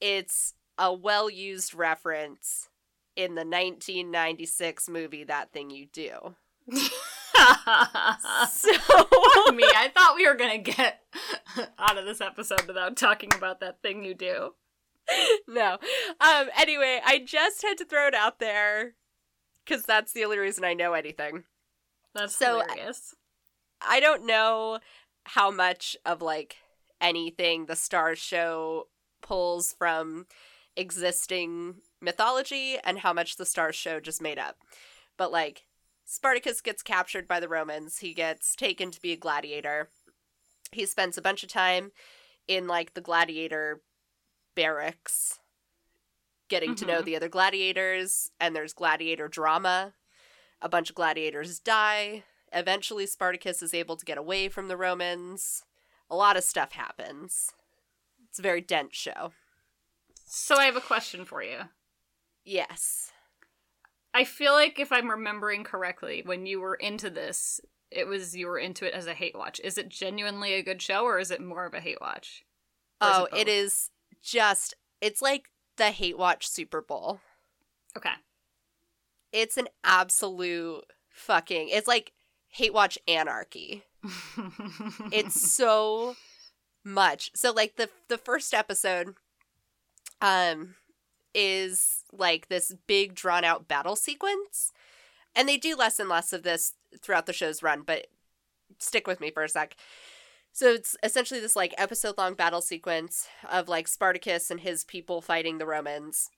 it's 0.00 0.54
a 0.78 0.92
well-used 0.92 1.74
reference 1.74 2.68
in 3.16 3.34
the 3.34 3.40
1996 3.44 4.88
movie 4.88 5.24
That 5.24 5.52
Thing 5.52 5.70
You 5.70 5.86
Do. 5.92 6.36
So 8.50 8.70
me, 9.52 9.64
I 9.64 9.90
thought 9.94 10.14
we 10.16 10.26
were 10.26 10.34
gonna 10.34 10.58
get 10.58 11.00
out 11.78 11.96
of 11.98 12.04
this 12.04 12.20
episode 12.20 12.66
without 12.66 12.96
talking 12.96 13.30
about 13.34 13.60
that 13.60 13.80
thing 13.82 14.04
you 14.04 14.14
do. 14.14 14.54
no. 15.46 15.78
Um 16.20 16.48
anyway, 16.58 17.00
I 17.04 17.18
just 17.24 17.62
had 17.62 17.78
to 17.78 17.84
throw 17.84 18.06
it 18.08 18.14
out 18.14 18.38
there 18.40 18.94
cuz 19.66 19.82
that's 19.84 20.12
the 20.12 20.24
only 20.24 20.38
reason 20.38 20.64
I 20.64 20.74
know 20.74 20.94
anything. 20.94 21.44
That's 22.14 22.34
So, 22.36 22.60
hilarious. 22.60 23.14
I 23.80 24.00
don't 24.00 24.26
know 24.26 24.80
how 25.24 25.50
much 25.50 25.96
of 26.04 26.20
like 26.20 26.56
anything 27.00 27.66
the 27.66 27.76
Star 27.76 28.14
show 28.14 28.88
pulls 29.20 29.72
from 29.72 30.26
existing 30.76 31.76
mythology 32.00 32.78
and 32.84 33.00
how 33.00 33.12
much 33.12 33.36
the 33.36 33.46
Star 33.46 33.72
show 33.72 34.00
just 34.00 34.22
made 34.22 34.38
up. 34.38 34.58
But 35.16 35.32
like 35.32 35.64
Spartacus 36.04 36.60
gets 36.60 36.82
captured 36.82 37.26
by 37.28 37.40
the 37.40 37.48
Romans, 37.48 37.98
he 37.98 38.14
gets 38.14 38.54
taken 38.56 38.90
to 38.90 39.00
be 39.00 39.12
a 39.12 39.16
gladiator. 39.16 39.90
He 40.72 40.86
spends 40.86 41.18
a 41.18 41.22
bunch 41.22 41.42
of 41.42 41.48
time 41.48 41.92
in 42.46 42.66
like 42.66 42.94
the 42.94 43.00
gladiator 43.00 43.82
barracks 44.54 45.38
getting 46.48 46.74
to 46.74 46.86
know 46.86 47.02
Mhm. 47.02 47.04
the 47.04 47.16
other 47.16 47.28
gladiators 47.28 48.30
and 48.40 48.56
there's 48.56 48.72
gladiator 48.72 49.28
drama. 49.28 49.94
A 50.62 50.68
bunch 50.68 50.88
of 50.88 50.96
gladiators 50.96 51.60
die. 51.60 52.24
Eventually, 52.52 53.06
Spartacus 53.06 53.60
is 53.62 53.74
able 53.74 53.96
to 53.96 54.04
get 54.06 54.16
away 54.16 54.48
from 54.48 54.68
the 54.68 54.76
Romans. 54.76 55.64
A 56.10 56.16
lot 56.16 56.36
of 56.36 56.44
stuff 56.44 56.72
happens. 56.72 57.50
It's 58.28 58.38
a 58.38 58.42
very 58.42 58.60
dense 58.60 58.94
show. 58.96 59.32
So 60.24 60.56
I 60.56 60.64
have 60.64 60.76
a 60.76 60.80
question 60.80 61.24
for 61.24 61.42
you. 61.42 61.58
Yes. 62.44 63.12
I 64.14 64.24
feel 64.24 64.52
like 64.52 64.78
if 64.78 64.90
I'm 64.90 65.10
remembering 65.10 65.64
correctly, 65.64 66.22
when 66.24 66.46
you 66.46 66.60
were 66.60 66.74
into 66.74 67.10
this, 67.10 67.60
it 67.90 68.06
was 68.06 68.36
you 68.36 68.46
were 68.46 68.58
into 68.58 68.86
it 68.86 68.94
as 68.94 69.06
a 69.06 69.14
hate 69.14 69.36
watch. 69.36 69.60
Is 69.62 69.78
it 69.78 69.88
genuinely 69.88 70.54
a 70.54 70.62
good 70.62 70.80
show 70.82 71.04
or 71.04 71.18
is 71.18 71.30
it 71.30 71.40
more 71.42 71.66
of 71.66 71.74
a 71.74 71.80
hate 71.80 72.00
watch? 72.00 72.44
Or 73.00 73.08
Oh, 73.10 73.28
both? 73.30 73.38
it 73.40 73.48
is 73.48 73.90
just, 74.22 74.74
it's 75.00 75.22
like 75.22 75.50
the 75.76 75.90
Hate 75.90 76.18
Watch 76.18 76.48
Super 76.48 76.82
Bowl. 76.82 77.20
Okay. 77.96 78.10
It's 79.32 79.56
an 79.56 79.68
absolute 79.84 80.84
fucking, 81.08 81.68
it's 81.70 81.86
like 81.88 82.12
Hate 82.48 82.72
Watch 82.74 82.98
Anarchy. 83.06 83.84
it's 85.12 85.40
so 85.40 86.16
much. 86.84 87.30
So 87.34 87.52
like 87.52 87.76
the 87.76 87.88
the 88.08 88.18
first 88.18 88.54
episode 88.54 89.14
um 90.20 90.74
is 91.34 92.04
like 92.12 92.48
this 92.48 92.74
big 92.86 93.14
drawn 93.14 93.44
out 93.44 93.68
battle 93.68 93.96
sequence. 93.96 94.72
And 95.36 95.48
they 95.48 95.56
do 95.56 95.76
less 95.76 96.00
and 96.00 96.08
less 96.08 96.32
of 96.32 96.42
this 96.42 96.72
throughout 97.00 97.26
the 97.26 97.32
show's 97.32 97.62
run, 97.62 97.82
but 97.82 98.08
stick 98.78 99.06
with 99.06 99.20
me 99.20 99.30
for 99.30 99.44
a 99.44 99.48
sec. 99.48 99.76
So 100.52 100.70
it's 100.72 100.96
essentially 101.02 101.38
this 101.38 101.54
like 101.54 101.74
episode 101.78 102.18
long 102.18 102.34
battle 102.34 102.60
sequence 102.62 103.28
of 103.48 103.68
like 103.68 103.86
Spartacus 103.86 104.50
and 104.50 104.60
his 104.60 104.82
people 104.84 105.20
fighting 105.20 105.58
the 105.58 105.66
Romans 105.66 106.30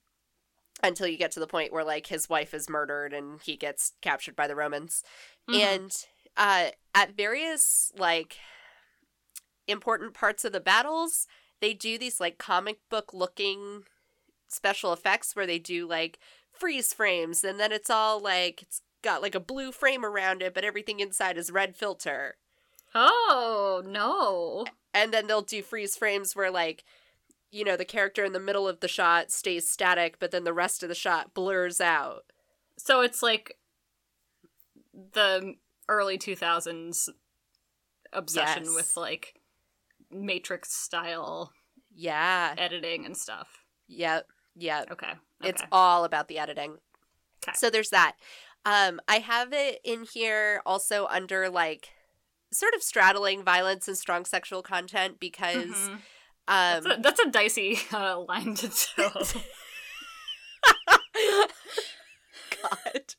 until 0.83 1.07
you 1.07 1.17
get 1.17 1.31
to 1.31 1.39
the 1.39 1.47
point 1.47 1.73
where 1.73 1.83
like 1.85 2.07
his 2.07 2.29
wife 2.29 2.53
is 2.53 2.69
murdered 2.69 3.13
and 3.13 3.39
he 3.41 3.55
gets 3.55 3.93
captured 4.01 4.35
by 4.35 4.47
the 4.47 4.55
Romans 4.55 5.03
Mhm. 5.49 5.55
and 5.55 6.05
uh, 6.37 6.69
at 6.93 7.15
various 7.15 7.91
like 7.97 8.37
important 9.67 10.13
parts 10.13 10.43
of 10.43 10.51
the 10.51 10.59
battles 10.59 11.27
they 11.61 11.73
do 11.73 11.97
these 11.97 12.19
like 12.19 12.37
comic 12.37 12.79
book 12.89 13.13
looking 13.13 13.83
special 14.47 14.91
effects 14.91 15.35
where 15.35 15.47
they 15.47 15.59
do 15.59 15.87
like 15.87 16.19
freeze 16.51 16.93
frames 16.93 17.43
and 17.43 17.59
then 17.59 17.71
it's 17.71 17.89
all 17.89 18.19
like 18.19 18.61
it's 18.61 18.81
got 19.01 19.21
like 19.21 19.35
a 19.35 19.39
blue 19.39 19.71
frame 19.71 20.05
around 20.05 20.41
it 20.41 20.53
but 20.53 20.65
everything 20.65 20.99
inside 20.99 21.37
is 21.37 21.51
red 21.51 21.75
filter 21.75 22.35
oh 22.93 23.81
no. 23.85 24.65
and 24.93 25.13
then 25.13 25.27
they'll 25.27 25.41
do 25.41 25.63
freeze 25.63 25.95
frames 25.95 26.35
where 26.35 26.51
like 26.51 26.83
you 27.51 27.63
know 27.63 27.77
the 27.77 27.85
character 27.85 28.25
in 28.25 28.33
the 28.33 28.39
middle 28.39 28.67
of 28.67 28.79
the 28.81 28.87
shot 28.87 29.31
stays 29.31 29.67
static 29.67 30.17
but 30.19 30.31
then 30.31 30.43
the 30.43 30.53
rest 30.53 30.83
of 30.83 30.89
the 30.89 30.95
shot 30.95 31.33
blurs 31.33 31.79
out 31.79 32.25
So 32.77 33.01
it's 33.01 33.23
like 33.23 33.57
the 35.13 35.55
early 35.91 36.17
2000s 36.17 37.09
obsession 38.13 38.63
Yes. 38.65 38.75
with 38.75 38.97
like 38.97 39.35
matrix 40.09 40.73
style 40.73 41.51
yeah 41.93 42.53
editing 42.57 43.05
and 43.05 43.15
stuff. 43.17 43.65
yep 43.87 44.27
yep 44.55 44.87
Okay. 44.91 45.13
It's 45.43 45.61
all 45.71 46.03
about 46.05 46.27
the 46.27 46.37
editing. 46.39 46.77
'Kay. 47.41 47.51
So 47.55 47.69
there's 47.69 47.89
that. 47.89 48.15
Um, 48.65 48.99
I 49.07 49.19
have 49.19 49.53
it 49.53 49.79
in 49.83 50.05
here 50.13 50.61
also 50.65 51.07
under 51.07 51.49
like 51.49 51.89
sort 52.53 52.73
of 52.75 52.83
straddling 52.83 53.43
violence 53.43 53.87
and 53.87 53.97
strong 53.97 54.25
sexual 54.25 54.61
content 54.61 55.19
because 55.19 55.89
Mhm. 55.89 55.93
um 55.93 55.99
that's, 56.47 56.85
a, 56.85 56.97
that's 57.01 57.19
a 57.21 57.31
dicey 57.31 57.79
uh, 57.91 58.19
line 58.19 58.53
to 58.55 58.69
toe. 58.69 59.09
God. 62.61 63.15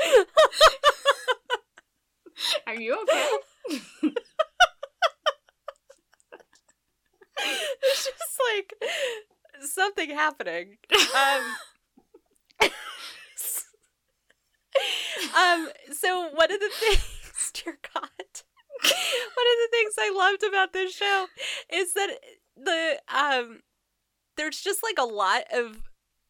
Are 2.66 2.74
you 2.74 3.00
okay? 3.02 4.12
It's 7.40 8.04
just 8.04 8.40
like 8.54 8.74
something 9.62 10.10
happening. 10.10 10.78
Um 11.14 12.70
Um 15.36 15.68
so 15.92 16.30
one 16.32 16.52
of 16.52 16.60
the 16.60 16.70
things 16.70 17.52
dear 17.54 17.78
God 17.94 18.08
one 18.80 19.46
of 19.46 19.58
the 19.62 19.68
things 19.70 19.94
I 19.98 20.12
loved 20.14 20.42
about 20.44 20.72
this 20.72 20.94
show 20.94 21.26
is 21.72 21.94
that 21.94 22.10
the 22.56 23.00
um 23.12 23.60
there's 24.36 24.60
just 24.60 24.82
like 24.82 24.98
a 24.98 25.12
lot 25.12 25.44
of 25.52 25.82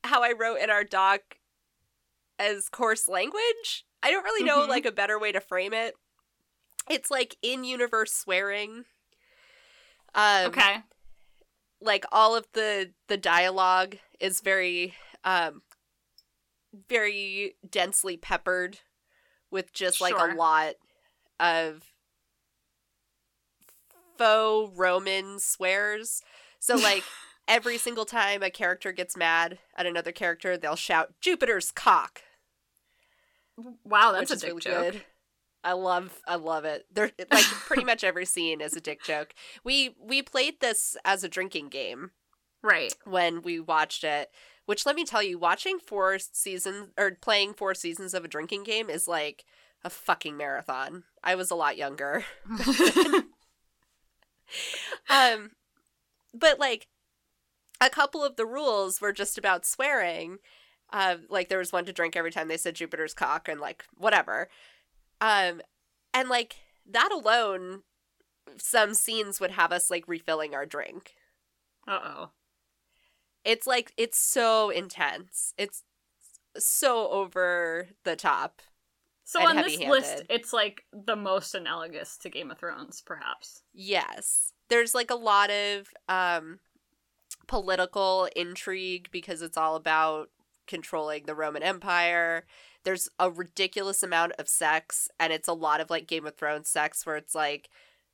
how 0.04 0.22
I 0.22 0.32
wrote 0.32 0.56
in 0.56 0.70
our 0.70 0.84
doc 0.84 1.20
as 2.38 2.68
coarse 2.68 3.08
language. 3.08 3.84
I 4.02 4.10
don't 4.10 4.24
really 4.24 4.44
know 4.44 4.60
Mhm. 4.60 4.68
like 4.68 4.86
a 4.86 4.92
better 4.92 5.18
way 5.18 5.32
to 5.32 5.40
frame 5.40 5.72
it. 5.72 5.94
It's 6.88 7.10
like 7.10 7.36
in 7.42 7.64
universe 7.64 8.12
swearing. 8.14 8.84
Um 10.14 10.46
okay. 10.46 10.82
like 11.80 12.04
all 12.10 12.34
of 12.34 12.46
the 12.52 12.92
the 13.08 13.16
dialogue 13.16 13.96
is 14.20 14.40
very 14.40 14.94
um 15.24 15.62
very 16.88 17.56
densely 17.68 18.16
peppered 18.16 18.80
with 19.50 19.72
just 19.72 20.00
like 20.00 20.16
Sure. 20.16 20.30
a 20.30 20.34
lot 20.34 20.74
of 21.40 21.92
faux 24.16 24.72
Roman 24.76 25.38
swears. 25.38 26.22
So 26.58 26.74
like 26.76 27.04
every 27.48 27.78
single 27.78 28.04
time 28.04 28.42
a 28.42 28.50
character 28.50 28.92
gets 28.92 29.16
mad 29.16 29.58
at 29.76 29.86
another 29.86 30.12
character, 30.12 30.56
they'll 30.56 30.76
shout 30.76 31.14
Jupiter's 31.20 31.70
cock, 31.70 32.22
Wow, 33.84 34.12
that's 34.12 34.30
which 34.30 34.38
a 34.38 34.40
dick 34.40 34.48
really 34.50 34.60
joke. 34.60 34.92
good. 34.92 35.02
I 35.64 35.72
love 35.72 36.20
I 36.26 36.36
love 36.36 36.64
it. 36.64 36.86
There 36.92 37.10
like 37.32 37.44
pretty 37.44 37.84
much 37.84 38.04
every 38.04 38.24
scene 38.24 38.60
is 38.60 38.74
a 38.76 38.80
dick 38.80 39.02
joke. 39.02 39.34
We 39.64 39.96
we 40.00 40.22
played 40.22 40.60
this 40.60 40.96
as 41.04 41.24
a 41.24 41.28
drinking 41.28 41.68
game 41.68 42.12
Right. 42.62 42.94
when 43.04 43.42
we 43.42 43.58
watched 43.60 44.04
it. 44.04 44.30
Which 44.66 44.84
let 44.86 44.94
me 44.96 45.04
tell 45.04 45.22
you, 45.22 45.38
watching 45.38 45.78
four 45.78 46.18
seasons 46.18 46.90
or 46.98 47.12
playing 47.20 47.54
four 47.54 47.74
seasons 47.74 48.14
of 48.14 48.24
a 48.24 48.28
drinking 48.28 48.64
game 48.64 48.88
is 48.90 49.08
like 49.08 49.44
a 49.84 49.90
fucking 49.90 50.36
marathon. 50.36 51.04
I 51.24 51.34
was 51.34 51.50
a 51.50 51.54
lot 51.56 51.76
younger. 51.76 52.24
Um 55.10 55.50
but 56.34 56.58
like 56.58 56.88
a 57.80 57.90
couple 57.90 58.24
of 58.24 58.36
the 58.36 58.46
rules 58.46 59.00
were 59.00 59.12
just 59.12 59.38
about 59.38 59.64
swearing. 59.66 60.38
Uh, 60.92 61.16
like 61.28 61.48
there 61.48 61.58
was 61.58 61.72
one 61.72 61.84
to 61.84 61.92
drink 61.92 62.16
every 62.16 62.30
time 62.30 62.48
they 62.48 62.56
said 62.56 62.74
Jupiter's 62.74 63.14
cock 63.14 63.48
and 63.48 63.60
like 63.60 63.84
whatever. 63.96 64.48
Um 65.20 65.60
and 66.14 66.28
like 66.28 66.56
that 66.90 67.10
alone 67.12 67.82
some 68.56 68.94
scenes 68.94 69.40
would 69.40 69.50
have 69.50 69.72
us 69.72 69.90
like 69.90 70.08
refilling 70.08 70.54
our 70.54 70.64
drink. 70.66 71.14
uh 71.86 71.98
oh. 72.02 72.30
It's 73.44 73.66
like 73.66 73.92
it's 73.96 74.18
so 74.18 74.70
intense. 74.70 75.52
It's 75.56 75.82
so 76.56 77.08
over 77.10 77.88
the 78.04 78.16
top. 78.16 78.62
So 79.24 79.46
on 79.46 79.56
this 79.56 79.78
list, 79.78 80.22
it's 80.30 80.54
like 80.54 80.84
the 80.90 81.16
most 81.16 81.54
analogous 81.54 82.16
to 82.18 82.30
Game 82.30 82.50
of 82.50 82.58
Thrones, 82.58 83.02
perhaps. 83.04 83.62
Yes. 83.74 84.52
There's 84.70 84.94
like 84.94 85.10
a 85.10 85.14
lot 85.14 85.50
of 85.50 85.88
um 86.08 86.60
political 87.46 88.28
intrigue 88.34 89.08
because 89.10 89.42
it's 89.42 89.56
all 89.56 89.76
about 89.76 90.30
controlling 90.68 91.24
the 91.26 91.34
Roman 91.34 91.62
Empire. 91.64 92.46
There's 92.84 93.08
a 93.18 93.28
ridiculous 93.30 94.02
amount 94.04 94.32
of 94.38 94.48
sex 94.48 95.10
and 95.18 95.32
it's 95.32 95.48
a 95.48 95.52
lot 95.52 95.80
of 95.80 95.90
like 95.90 96.06
Game 96.06 96.26
of 96.26 96.36
Thrones 96.36 96.68
sex 96.68 97.04
where 97.04 97.16
it's 97.16 97.34
like 97.34 97.68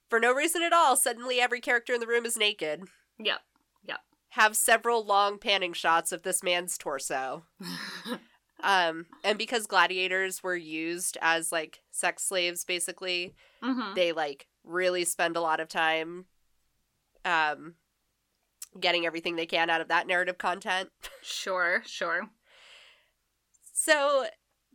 for 0.08 0.18
no 0.18 0.32
reason 0.32 0.62
at 0.62 0.73
all 0.73 0.96
suddenly 0.96 1.40
every 1.40 1.61
character 1.61 1.92
in 1.92 2.00
the 2.00 2.06
room 2.06 2.25
is 2.25 2.37
naked. 2.38 2.84
Yep. 3.18 3.40
Yep. 3.87 4.00
Have 4.30 4.56
several 4.56 5.04
long 5.04 5.38
panning 5.38 5.75
shots 5.75 6.11
of 6.12 6.23
this 6.23 6.42
man's 6.42 6.78
torso. 6.78 7.44
Um 8.62 9.06
and 9.23 9.37
because 9.37 9.66
gladiators 9.66 10.42
were 10.42 10.56
used 10.56 11.18
as 11.20 11.52
like 11.52 11.82
sex 11.90 12.23
slaves 12.23 12.64
basically, 12.64 13.34
hmm 13.62 13.94
they 13.94 14.12
like 14.12 14.46
really 14.62 15.04
spend 15.04 15.37
a 15.37 15.40
lot 15.40 15.61
of 15.61 15.68
time 15.68 16.25
um 17.25 17.75
getting 18.80 19.04
everything 19.06 19.37
they 19.37 19.44
can 19.44 19.70
out 19.70 19.80
of 19.80 19.88
that 19.88 20.06
narrative 20.06 20.38
content. 20.38 20.88
Sure, 21.23 21.82
sure. 21.84 22.28
So 23.85 24.25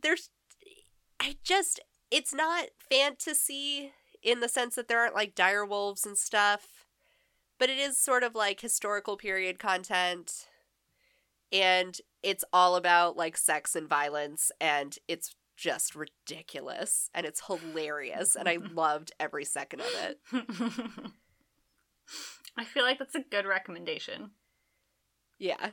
there's 0.00 0.30
I 1.18 1.34
just 1.42 1.80
it's 2.12 2.32
not 2.32 2.66
fantasy 2.88 3.90
in 4.22 4.38
the 4.38 4.48
sense 4.48 4.76
that 4.76 4.86
there 4.86 5.00
aren't 5.00 5.16
like 5.16 5.34
dire 5.34 5.66
wolves 5.66 6.06
and 6.06 6.16
stuff, 6.16 6.86
but 7.58 7.68
it 7.68 7.78
is 7.78 7.98
sort 7.98 8.22
of 8.22 8.36
like 8.36 8.60
historical 8.60 9.16
period 9.16 9.58
content 9.58 10.46
and 11.50 12.00
it's 12.22 12.44
all 12.52 12.76
about 12.76 13.16
like 13.16 13.36
sex 13.36 13.74
and 13.74 13.88
violence 13.88 14.52
and 14.60 14.96
it's 15.08 15.34
just 15.56 15.96
ridiculous 15.96 17.10
and 17.12 17.26
it's 17.26 17.46
hilarious 17.48 18.36
and 18.36 18.48
I 18.48 18.58
loved 18.72 19.10
every 19.18 19.44
second 19.44 19.80
of 19.80 19.88
it. 20.04 20.18
I 22.56 22.62
feel 22.62 22.84
like 22.84 23.00
that's 23.00 23.16
a 23.16 23.24
good 23.28 23.46
recommendation. 23.46 24.30
Yeah. 25.36 25.70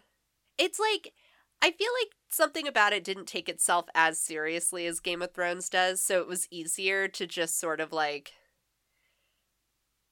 It's 0.57 0.79
like 0.79 1.13
I 1.61 1.71
feel 1.71 1.89
like 2.01 2.11
something 2.29 2.67
about 2.67 2.93
it 2.93 3.03
didn't 3.03 3.25
take 3.25 3.49
itself 3.49 3.85
as 3.95 4.19
seriously 4.19 4.85
as 4.85 4.99
Game 4.99 5.21
of 5.21 5.33
Thrones 5.33 5.69
does, 5.69 6.01
so 6.01 6.19
it 6.21 6.27
was 6.27 6.47
easier 6.51 7.07
to 7.07 7.25
just 7.27 7.59
sort 7.59 7.79
of 7.79 7.91
like 7.91 8.33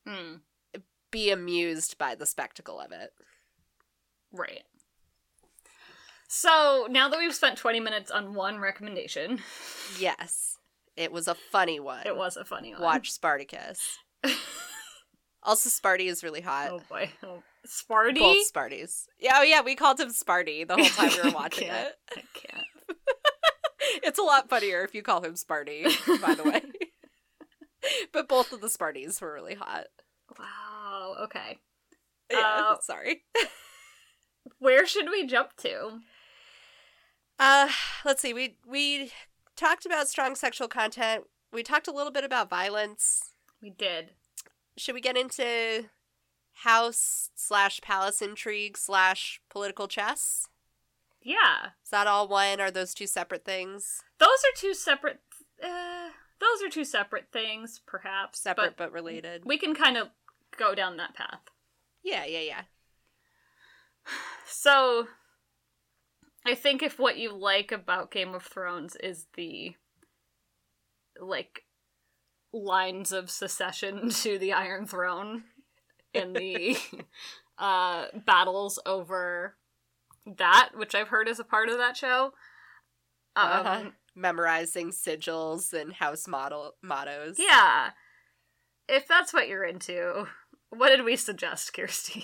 Hmm. 0.08 0.36
be 1.12 1.32
amused 1.32 1.98
by 1.98 2.14
the 2.16 2.26
spectacle 2.26 2.80
of 2.80 2.92
it. 2.92 3.12
Right. 4.32 4.64
So 6.28 6.88
now 6.90 7.08
that 7.10 7.18
we've 7.20 7.34
spent 7.34 7.58
20 7.58 7.80
minutes 7.80 8.12
on 8.12 8.34
one 8.34 8.60
recommendation, 8.60 9.42
Yes. 10.00 10.58
It 10.98 11.12
was 11.12 11.28
a 11.28 11.36
funny 11.36 11.80
one. 11.80 12.06
it 12.06 12.16
was 12.16 12.38
a 12.38 12.46
funny 12.46 12.74
one. 12.74 12.82
Watch 12.82 13.12
Spartacus. 13.12 13.98
Also 15.46 15.70
Sparty 15.70 16.08
is 16.08 16.24
really 16.24 16.42
hot. 16.42 16.70
oh 16.72 16.82
boy. 16.90 17.10
Oh, 17.24 17.42
Sparty? 17.68 18.20
Both 18.20 18.52
Sparties. 18.52 19.06
Yeah, 19.20 19.36
oh 19.38 19.42
yeah, 19.44 19.62
we 19.62 19.76
called 19.76 20.00
him 20.00 20.10
Sparty 20.10 20.68
the 20.68 20.76
whole 20.76 20.86
time 20.86 21.12
we 21.24 21.30
were 21.30 21.36
watching 21.36 21.68
Can't. 21.68 21.88
it. 21.88 21.96
I 22.18 22.24
can't. 22.34 22.66
It's 24.04 24.18
a 24.20 24.24
lot 24.24 24.50
funnier 24.50 24.84
if 24.84 24.96
you 24.96 25.04
call 25.04 25.22
him 25.24 25.36
Sparty, 25.36 25.84
by 26.22 26.34
the 26.34 26.44
way. 26.44 26.62
but 28.12 28.28
both 28.28 28.52
of 28.52 28.60
the 28.62 28.68
Sparties 28.68 29.22
were 29.22 29.32
really 29.34 29.54
hot. 29.56 29.86
Wow. 30.40 31.16
Okay. 31.26 31.60
Yeah, 32.32 32.40
Uh, 32.72 32.76
sorry. 32.82 33.24
Where 34.60 34.88
should 34.88 35.10
we 35.12 35.26
jump 35.28 35.56
to? 35.58 36.00
Uh, 37.38 37.70
let's 38.04 38.22
see. 38.24 38.34
We 38.34 38.58
we 38.68 39.12
talked 39.56 39.86
about 39.86 40.08
strong 40.08 40.36
sexual 40.36 40.68
content. 40.68 41.26
We 41.54 41.62
talked 41.64 41.88
a 41.88 41.92
little 41.94 42.12
bit 42.12 42.24
about 42.24 42.50
violence. 42.50 43.34
We 43.62 43.70
did. 43.70 44.12
Should 44.78 44.96
we 44.96 45.02
get 45.02 45.18
into 45.18 45.86
house 46.64 47.30
slash 47.36 47.82
palace 47.82 48.22
intrigue 48.22 48.78
slash 48.78 49.42
political 49.50 49.88
chess? 49.88 50.48
Yeah. 51.22 51.70
Is 51.84 51.90
that 51.92 52.08
all 52.08 52.28
one? 52.28 52.62
Are 52.62 52.72
those 52.72 52.94
two 52.94 53.08
separate 53.08 53.44
things? 53.44 54.02
Those 54.20 54.28
are 54.30 54.56
two 54.56 54.74
separate. 54.74 55.20
Uh, 55.62 56.10
those 56.40 56.62
are 56.64 56.70
two 56.70 56.86
separate 56.86 57.26
things, 57.32 57.82
perhaps. 57.86 58.40
Separate 58.40 58.78
but 58.78 58.86
but 58.86 58.92
related. 58.92 59.44
we 59.46 59.58
can 59.58 59.74
kind 59.74 59.98
of 59.98 60.10
go 60.58 60.76
down 60.76 60.98
that 60.98 61.16
path. 61.16 61.42
Yeah, 62.04 62.26
yeah, 62.26 62.42
yeah. 62.42 62.62
So, 64.48 65.08
I 66.46 66.54
think 66.54 66.84
if 66.84 67.00
what 67.00 67.18
you 67.18 67.36
like 67.36 67.72
about 67.72 68.12
Game 68.12 68.36
of 68.36 68.44
Thrones 68.44 68.96
is 68.98 69.26
the 69.34 69.76
like 71.20 71.65
lines 72.64 73.12
of 73.12 73.30
secession 73.30 74.10
to 74.22 74.38
the 74.40 74.54
Iron 74.54 74.86
Throne 74.86 75.44
and 76.14 76.36
the 76.36 76.78
uh 77.58 78.06
battles 78.26 78.80
over 78.86 79.56
that, 80.26 80.70
which 80.76 80.96
I've 80.96 81.10
heard 81.10 81.28
is 81.28 81.40
a 81.40 81.44
part 81.44 81.70
of 81.70 81.78
that 81.78 81.98
show. 81.98 82.34
Um, 83.36 83.48
Uh-huh. 83.52 83.84
Memorizing 84.16 84.92
sigils 84.92 85.74
and 85.74 85.92
house 85.94 86.28
model 86.28 86.72
mottos. 86.82 87.36
Yeah. 87.38 87.90
If 88.88 89.08
that's 89.08 89.34
what 89.34 89.50
you're 89.50 89.66
into, 89.66 90.28
what 90.70 90.90
did 90.90 91.04
we 91.04 91.16
suggest, 91.18 91.74
Kirsty? 91.74 92.24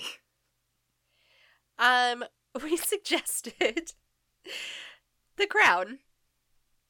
Um, 1.77 2.23
we 2.63 2.77
suggested 2.77 3.93
the 5.37 5.47
crown. 5.47 5.99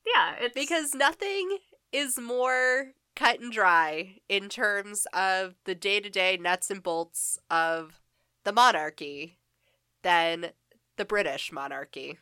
Yeah, 0.06 0.36
it's 0.40 0.54
because 0.56 0.94
nothing 0.94 1.58
is 1.92 2.20
more 2.20 2.92
cut 3.16 3.40
and 3.40 3.52
dry 3.52 4.18
in 4.30 4.50
terms 4.50 5.06
of 5.14 5.56
the 5.66 5.76
day-to-day 5.76 6.38
nuts 6.38 6.72
and 6.72 6.82
bolts 6.82 7.38
of 7.50 8.02
the 8.44 8.52
monarchy 8.52 9.38
than 10.02 10.52
the 10.98 11.06
British 11.06 11.52
monarchy. 11.52 12.18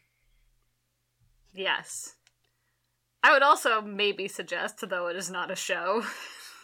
Yes. 1.54 2.16
I 3.24 3.34
would 3.34 3.44
also 3.44 3.82
maybe 3.82 4.28
suggest, 4.28 4.84
though 4.90 5.08
it 5.08 5.16
is 5.16 5.30
not 5.30 5.52
a 5.52 5.56
show, 5.56 6.04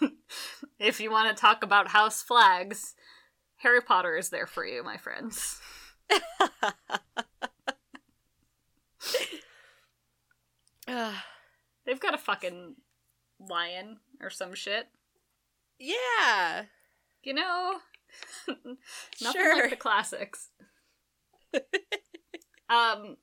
if 0.80 1.00
you 1.00 1.12
want 1.12 1.36
to 1.36 1.42
talk 1.42 1.64
about 1.64 1.90
house 1.90 2.22
flags, 2.22 2.96
Harry 3.58 3.82
Potter 3.82 4.16
is 4.16 4.30
there 4.30 4.48
for 4.48 4.66
you, 4.66 4.84
my 4.84 4.98
friends. 4.98 5.60
They've 11.86 12.00
got 12.00 12.14
a 12.14 12.18
fucking 12.18 12.76
lion 13.40 13.98
or 14.22 14.30
some 14.30 14.54
shit. 14.56 14.88
yeah. 15.80 16.64
You 17.24 17.34
know? 17.34 17.80
Nothing 18.48 19.42
Sure. 19.42 19.62
like 19.62 19.70
the 19.72 19.76
classics. 19.76 20.50
um, 22.70 23.18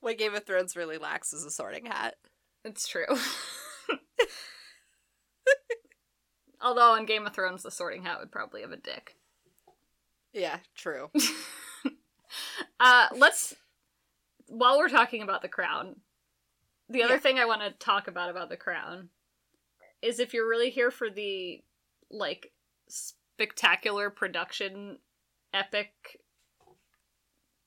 What 0.00 0.18
Game 0.18 0.34
of 0.34 0.44
Thrones 0.44 0.74
really 0.76 0.98
lacks 0.98 1.32
is 1.32 1.44
a 1.44 1.50
sorting 1.50 1.86
hat. 1.86 2.16
it's 2.64 2.88
true. 2.88 3.06
Although 6.60 6.94
in 6.94 7.04
Game 7.04 7.26
of 7.26 7.34
Thrones, 7.34 7.62
the 7.62 7.70
sorting 7.70 8.02
hat 8.04 8.18
would 8.20 8.32
probably 8.32 8.62
have 8.62 8.72
a 8.72 8.76
dick. 8.76 9.16
Yeah, 10.32 10.58
true. 10.74 11.10
Uh, 12.80 13.06
let's 13.16 13.54
while 14.48 14.78
we're 14.78 14.88
talking 14.88 15.22
about 15.22 15.42
the 15.42 15.48
crown, 15.48 15.96
the 16.88 17.02
other 17.04 17.14
Yeah. 17.14 17.20
thing 17.20 17.38
I 17.38 17.44
want 17.44 17.62
to 17.62 17.70
talk 17.70 18.08
about 18.08 18.30
about 18.30 18.48
the 18.48 18.56
crown 18.56 19.10
is 20.04 20.18
if 20.20 20.34
you're 20.34 20.48
really 20.48 20.70
here 20.70 20.90
for 20.90 21.10
the 21.10 21.62
like 22.10 22.52
spectacular 22.88 24.10
production 24.10 24.98
epic 25.52 26.20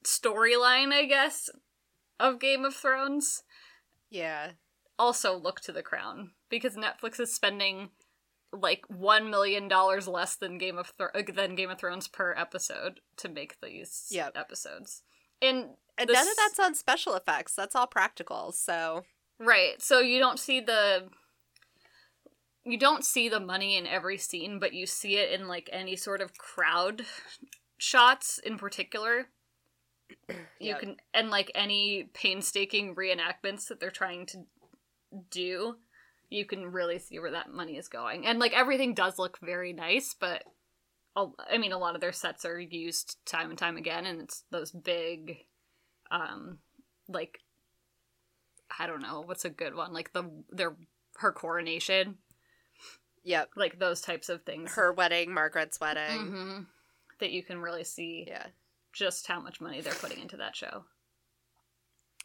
storyline, 0.04 0.93
I 0.93 1.06
guess, 1.06 1.50
of 2.19 2.39
Game 2.39 2.65
of 2.65 2.76
Thrones, 2.76 3.43
Yeah. 4.10 4.54
also 4.97 5.36
look 5.36 5.60
to 5.62 5.71
the 5.71 5.84
crown 5.84 6.34
because 6.50 6.76
Netflix 6.76 7.19
is 7.19 7.34
spending 7.34 7.91
like 8.54 8.86
1 8.89 9.30
million 9.30 9.67
dollars 9.67 10.08
less 10.08 10.36
than 10.36 10.58
Game 10.58 10.78
of 10.78 10.88
Thro- 10.88 11.10
uh, 11.13 11.21
than 11.34 11.56
Game 11.56 11.69
of 11.69 11.78
Thrones 11.78 12.08
per 12.08 12.34
episode 12.36 13.02
to 13.17 13.28
make 13.30 13.60
these 13.62 14.08
Yep. 14.12 14.38
episodes. 14.38 15.04
And 15.41 15.76
And 15.97 16.10
the 16.10 16.13
none 16.13 16.28
of 16.28 16.36
that's 16.38 16.58
on 16.60 16.73
special 16.73 17.15
effects. 17.15 17.54
That's 17.56 17.76
all 17.76 17.88
practical. 17.88 18.52
So 18.54 19.04
Right. 19.39 19.82
So 19.82 20.00
you 20.00 20.17
don't 20.19 20.39
see 20.39 20.62
the 20.62 21.10
you 22.67 22.77
don't 22.77 23.06
see 23.06 23.30
the 23.30 23.39
money 23.39 23.77
in 23.77 23.88
every 23.88 24.17
scene, 24.17 24.60
but 24.60 24.73
you 24.73 24.86
see 24.86 25.17
it 25.17 25.32
in 25.32 25.47
like 25.47 25.69
any 25.71 25.95
sort 25.95 26.21
of 26.21 26.38
crowd 26.38 27.03
shots 27.77 28.39
in 28.39 28.58
particular. 28.58 29.27
You 30.60 30.69
Yep. 30.69 30.80
can 30.82 30.95
and 31.13 31.30
like 31.30 31.51
any 31.56 32.10
painstaking 32.13 32.95
reenactments 32.95 33.67
that 33.67 33.80
they're 33.80 33.91
trying 33.91 34.25
to 34.27 34.39
do, 35.30 35.75
you 36.30 36.45
can 36.45 36.71
really 36.71 36.99
see 36.99 37.19
where 37.19 37.32
that 37.32 37.51
money 37.51 37.77
is 37.77 37.88
going. 37.88 38.25
And 38.25 38.39
like 38.39 38.53
everything 38.53 38.93
does 38.93 39.19
look 39.19 39.39
very 39.41 39.73
nice, 39.73 40.15
but 40.19 40.43
I 41.15 41.58
mean 41.58 41.71
a 41.71 41.77
lot 41.77 41.95
of 41.95 42.01
their 42.01 42.12
sets 42.12 42.45
are 42.45 42.60
used 42.60 43.17
time 43.25 43.49
and 43.49 43.58
time 43.60 43.77
again 43.77 44.06
and 44.06 44.21
it's 44.21 44.43
those 44.51 44.71
big 44.71 45.38
um 46.12 46.60
like 47.08 47.39
I 48.80 48.88
don't 48.88 49.01
know 49.01 49.21
what's 49.21 49.45
a 49.45 49.49
good 49.49 49.75
one 49.75 49.93
like 49.93 50.13
the 50.13 50.30
their 50.49 50.75
her 51.17 51.32
coronation 51.32 52.17
yep. 53.28 53.50
like 53.56 53.78
those 53.80 54.02
types 54.02 54.30
of 54.30 54.44
things 54.44 54.74
Her 54.74 54.92
wedding, 54.94 55.34
Margaret's 55.34 55.80
wedding. 55.80 56.32
Mhm. 56.32 56.66
that 57.20 57.32
you 57.32 57.44
can 57.44 57.60
really 57.62 57.84
see 57.84 58.26
Yeah. 58.28 58.48
just 58.94 59.28
how 59.28 59.40
much 59.40 59.60
money 59.62 59.82
they're 59.82 59.94
putting 59.96 60.20
into 60.20 60.38
that 60.38 60.56
show. 60.56 60.86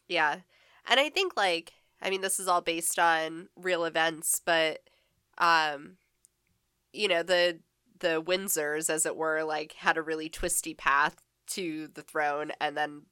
Yeah. 0.09 0.41
And 0.87 1.01
I 1.01 1.09
think 1.11 1.37
like 1.37 1.73
I 2.01 2.11
mean 2.11 2.21
this 2.21 2.41
is 2.41 2.49
all 2.49 2.61
based 2.61 2.99
on 2.99 3.49
real 3.57 3.85
events, 3.85 4.41
but 4.45 4.81
um 5.39 5.97
you 6.93 7.09
know, 7.09 7.23
the 7.23 7.61
the 8.01 8.23
Windsors 8.23 8.91
as 8.91 9.07
it 9.07 9.17
were 9.17 9.45
like 9.45 9.73
had 9.75 9.97
a 9.97 10.03
really 10.03 10.29
twisty 10.29 10.75
path 10.75 11.17
to 11.49 11.89
the 11.89 12.03
throne 12.03 12.53
and 12.61 12.77
then 12.77 13.03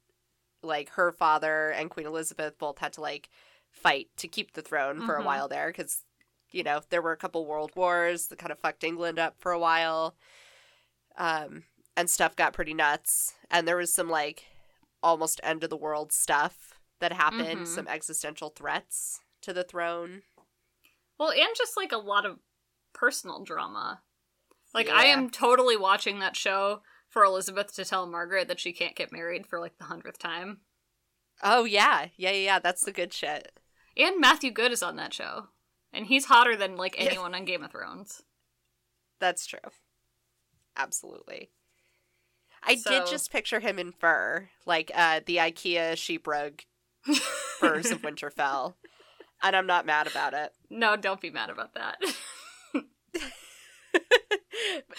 like 0.61 0.89
her 0.91 1.11
father 1.11 1.69
and 1.69 1.89
Queen 1.89 2.05
Elizabeth 2.05 2.57
both 2.59 2.77
had 2.79 2.93
to 2.93 3.01
like 3.01 3.29
fight 3.71 4.09
to 4.17 4.27
keep 4.27 4.53
the 4.53 4.61
throne 4.61 5.03
for 5.05 5.15
a 5.15 5.21
Mhm. 5.21 5.25
while 5.25 5.47
there 5.47 5.71
cuz 5.73 6.03
you 6.51 6.63
know, 6.63 6.81
there 6.89 7.01
were 7.01 7.11
a 7.11 7.17
couple 7.17 7.45
world 7.45 7.71
wars 7.75 8.27
that 8.27 8.39
kind 8.39 8.51
of 8.51 8.59
fucked 8.59 8.83
England 8.83 9.19
up 9.19 9.35
for 9.39 9.51
a 9.51 9.59
while. 9.59 10.15
Um 11.17 11.63
and 11.97 12.09
stuff 12.09 12.35
got 12.35 12.53
pretty 12.53 12.73
nuts 12.73 13.33
and 13.49 13.67
there 13.67 13.77
was 13.77 13.93
some 13.93 14.09
like 14.09 14.45
almost 15.03 15.41
end 15.43 15.63
of 15.63 15.69
the 15.69 15.77
world 15.77 16.11
stuff 16.13 16.73
that 16.99 17.11
happened, 17.13 17.61
Mhm. 17.61 17.67
some 17.67 17.87
existential 17.87 18.49
threats 18.49 19.19
to 19.41 19.51
the 19.53 19.63
throne. 19.63 20.21
Well, 21.17 21.31
and 21.31 21.49
just 21.57 21.75
like 21.75 21.91
a 21.91 21.97
lot 21.97 22.25
of 22.25 22.39
personal 22.93 23.43
drama. 23.43 24.01
Like 24.73 24.87
I 24.89 25.05
am 25.05 25.29
totally 25.29 25.75
watching 25.75 26.19
that 26.19 26.35
show 26.37 26.81
for 27.09 27.23
Elizabeth 27.25 27.73
to 27.75 27.83
tell 27.85 28.07
Margaret 28.07 28.47
that 28.47 28.59
she 28.59 28.71
can't 28.71 28.95
get 28.95 29.11
married 29.11 29.45
for 29.45 29.59
like 29.59 29.77
the 29.77 29.85
hundredth 29.85 30.17
time. 30.19 30.61
Oh 31.43 31.65
yeah, 31.65 32.07
yeah, 32.15 32.31
yeah, 32.31 32.37
yeah. 32.45 32.59
That's 32.59 32.85
the 32.85 32.91
good 32.91 33.11
shit. 33.13 33.59
And 33.97 34.19
Matthew 34.21 34.51
Goode 34.51 34.71
is 34.71 34.81
on 34.83 34.95
that 34.95 35.13
show. 35.13 35.49
And 35.93 36.05
he's 36.07 36.25
hotter 36.25 36.55
than 36.55 36.77
like 36.77 36.95
Yeah. 36.97 37.05
anyone 37.09 37.35
on 37.35 37.45
Game 37.45 37.63
of 37.63 37.71
Thrones. 37.71 38.23
That's 39.19 39.45
true. 39.45 39.59
Absolutely. 40.77 41.51
I 42.63 42.75
So- 42.75 42.89
did 42.91 43.07
just 43.07 43.31
picture 43.31 43.59
him 43.59 43.77
in 43.79 43.91
fur, 43.91 44.49
like 44.65 44.91
uh, 44.93 45.21
the 45.25 45.37
IKEA 45.37 45.97
sheep 45.97 46.27
rug 46.27 46.61
furs 47.59 47.91
of 47.91 48.01
Winterfell, 48.03 48.75
and 49.41 49.55
I'm 49.55 49.65
not 49.67 49.85
mad 49.85 50.07
about 50.07 50.33
it. 50.33 50.53
no, 50.69 50.95
don't 50.95 51.19
be 51.21 51.29
mad 51.31 51.49
about 51.49 51.73
that. 51.73 51.97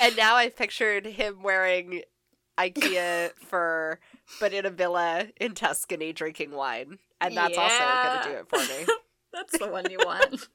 and 0.00 0.16
now 0.16 0.34
I've 0.34 0.56
pictured 0.56 1.06
him 1.06 1.42
wearing 1.42 2.02
IKEA 2.58 3.32
fur, 3.36 3.98
but 4.40 4.52
in 4.52 4.66
a 4.66 4.70
villa 4.70 5.28
in 5.40 5.54
Tuscany 5.54 6.12
drinking 6.12 6.50
wine, 6.50 6.98
and 7.20 7.36
that's 7.36 7.56
also 7.56 7.78
going 7.78 8.22
to 8.22 8.28
do 8.28 8.34
it 8.36 8.48
for 8.48 8.58
me. 8.58 8.86
That's 9.32 9.58
the 9.58 9.68
one 9.68 9.90
you 9.90 9.98
want. 9.98 10.48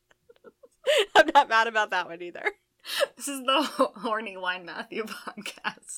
I'm 1.15 1.29
not 1.33 1.49
mad 1.49 1.67
about 1.67 1.91
that 1.91 2.07
one 2.07 2.21
either. 2.21 2.43
this 3.15 3.27
is 3.27 3.41
the 3.41 3.61
Horny 3.97 4.37
Wine 4.37 4.65
Matthew 4.65 5.03
podcast. 5.03 5.97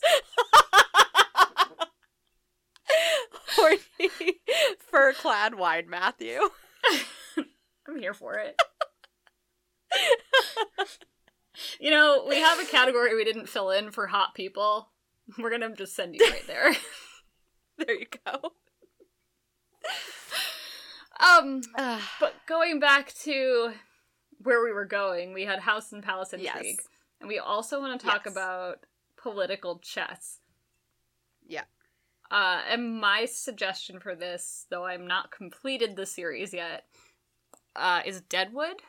Horny 3.55 3.79
fur 4.89 5.13
clad 5.13 5.55
wine, 5.55 5.89
Matthew. 5.89 6.39
I'm 7.87 7.97
here 7.99 8.13
for 8.13 8.35
it. 8.35 8.59
you 11.79 11.91
know, 11.91 12.25
we 12.27 12.37
have 12.39 12.59
a 12.59 12.65
category 12.65 13.15
we 13.15 13.25
didn't 13.25 13.49
fill 13.49 13.71
in 13.71 13.91
for 13.91 14.07
hot 14.07 14.35
people. 14.35 14.89
We're 15.37 15.51
gonna 15.51 15.75
just 15.75 15.95
send 15.95 16.15
you 16.15 16.25
right 16.25 16.47
there. 16.47 16.73
There 17.77 17.95
you 17.95 18.07
go. 18.25 18.51
um, 21.19 21.61
but 22.19 22.33
going 22.45 22.79
back 22.79 23.13
to 23.23 23.71
where 24.41 24.63
we 24.63 24.71
were 24.71 24.85
going, 24.85 25.33
we 25.33 25.43
had 25.45 25.59
House 25.59 25.91
and 25.91 26.03
Palace 26.03 26.33
intrigue, 26.33 26.77
Yes. 26.77 26.87
and 27.19 27.27
we 27.27 27.39
also 27.39 27.79
want 27.79 27.99
to 27.99 28.05
talk 28.05 28.23
Yes. 28.25 28.33
about 28.33 28.85
political 29.17 29.79
chess. 29.79 30.39
Yeah. 31.45 31.65
Uh, 32.31 32.61
and 32.67 32.99
my 32.99 33.25
suggestion 33.25 33.99
for 33.99 34.15
this, 34.15 34.65
though 34.69 34.85
I'm 34.85 35.07
not 35.07 35.31
completed 35.31 35.95
the 35.95 36.05
series 36.05 36.53
yet, 36.53 36.85
uh, 37.75 38.01
is 38.05 38.21
Deadwood. 38.21 38.81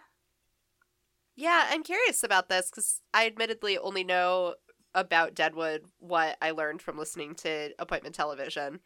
Yeah, 1.37 1.67
I'm 1.71 1.83
curious 1.83 2.23
about 2.23 2.49
this 2.49 2.71
because 2.71 3.01
I 3.15 3.27
admittedly 3.27 3.79
only 3.79 4.05
know 4.05 4.57
about 4.95 5.35
Deadwood 5.35 5.87
what 5.99 6.37
I 6.43 6.51
learned 6.51 6.83
from 6.83 6.99
listening 6.99 7.35
to 7.37 7.73
appointment 7.79 8.15
television. 8.15 8.81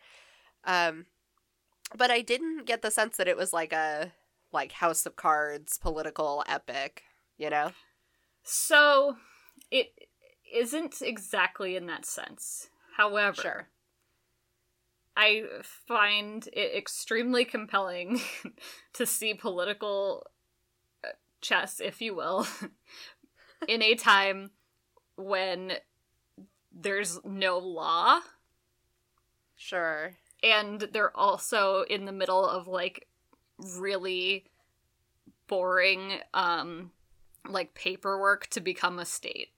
Um, 0.64 1.07
but 1.96 2.11
I 2.11 2.20
didn't 2.20 2.64
get 2.64 2.83
the 2.83 2.90
sense 2.90 3.16
that 3.16 3.29
it 3.29 3.37
was 3.37 3.53
like 3.53 3.72
a 3.72 4.12
like 4.54 4.72
House 4.72 5.04
of 5.04 5.16
Cards 5.16 5.76
political 5.76 6.42
epic, 6.48 7.02
you 7.36 7.50
know? 7.50 7.72
So 8.42 9.16
it 9.70 9.92
isn't 10.54 11.02
exactly 11.02 11.76
in 11.76 11.86
that 11.86 12.06
sense. 12.06 12.68
However, 12.96 13.42
Sure. 13.42 13.68
I 15.16 15.44
find 15.62 16.48
it 16.52 16.76
extremely 16.76 17.44
compelling 17.44 18.20
to 18.94 19.06
see 19.06 19.34
political 19.34 20.26
uh, 21.04 21.08
chess, 21.40 21.80
if 21.80 22.00
you 22.00 22.14
will, 22.14 22.46
in 23.68 23.82
a 23.82 23.94
time 23.94 24.50
when 25.16 25.74
there's 26.72 27.20
no 27.24 27.58
law 27.58 28.20
Sure. 29.56 30.16
and 30.42 30.80
they're 30.92 31.16
also 31.16 31.82
in 31.88 32.04
the 32.04 32.12
middle 32.12 32.44
of 32.44 32.66
like 32.66 33.06
really 33.58 34.44
boring 35.46 36.14
um 36.32 36.90
like 37.48 37.74
paperwork 37.74 38.46
to 38.48 38.60
become 38.60 38.98
a 38.98 39.04
state. 39.04 39.48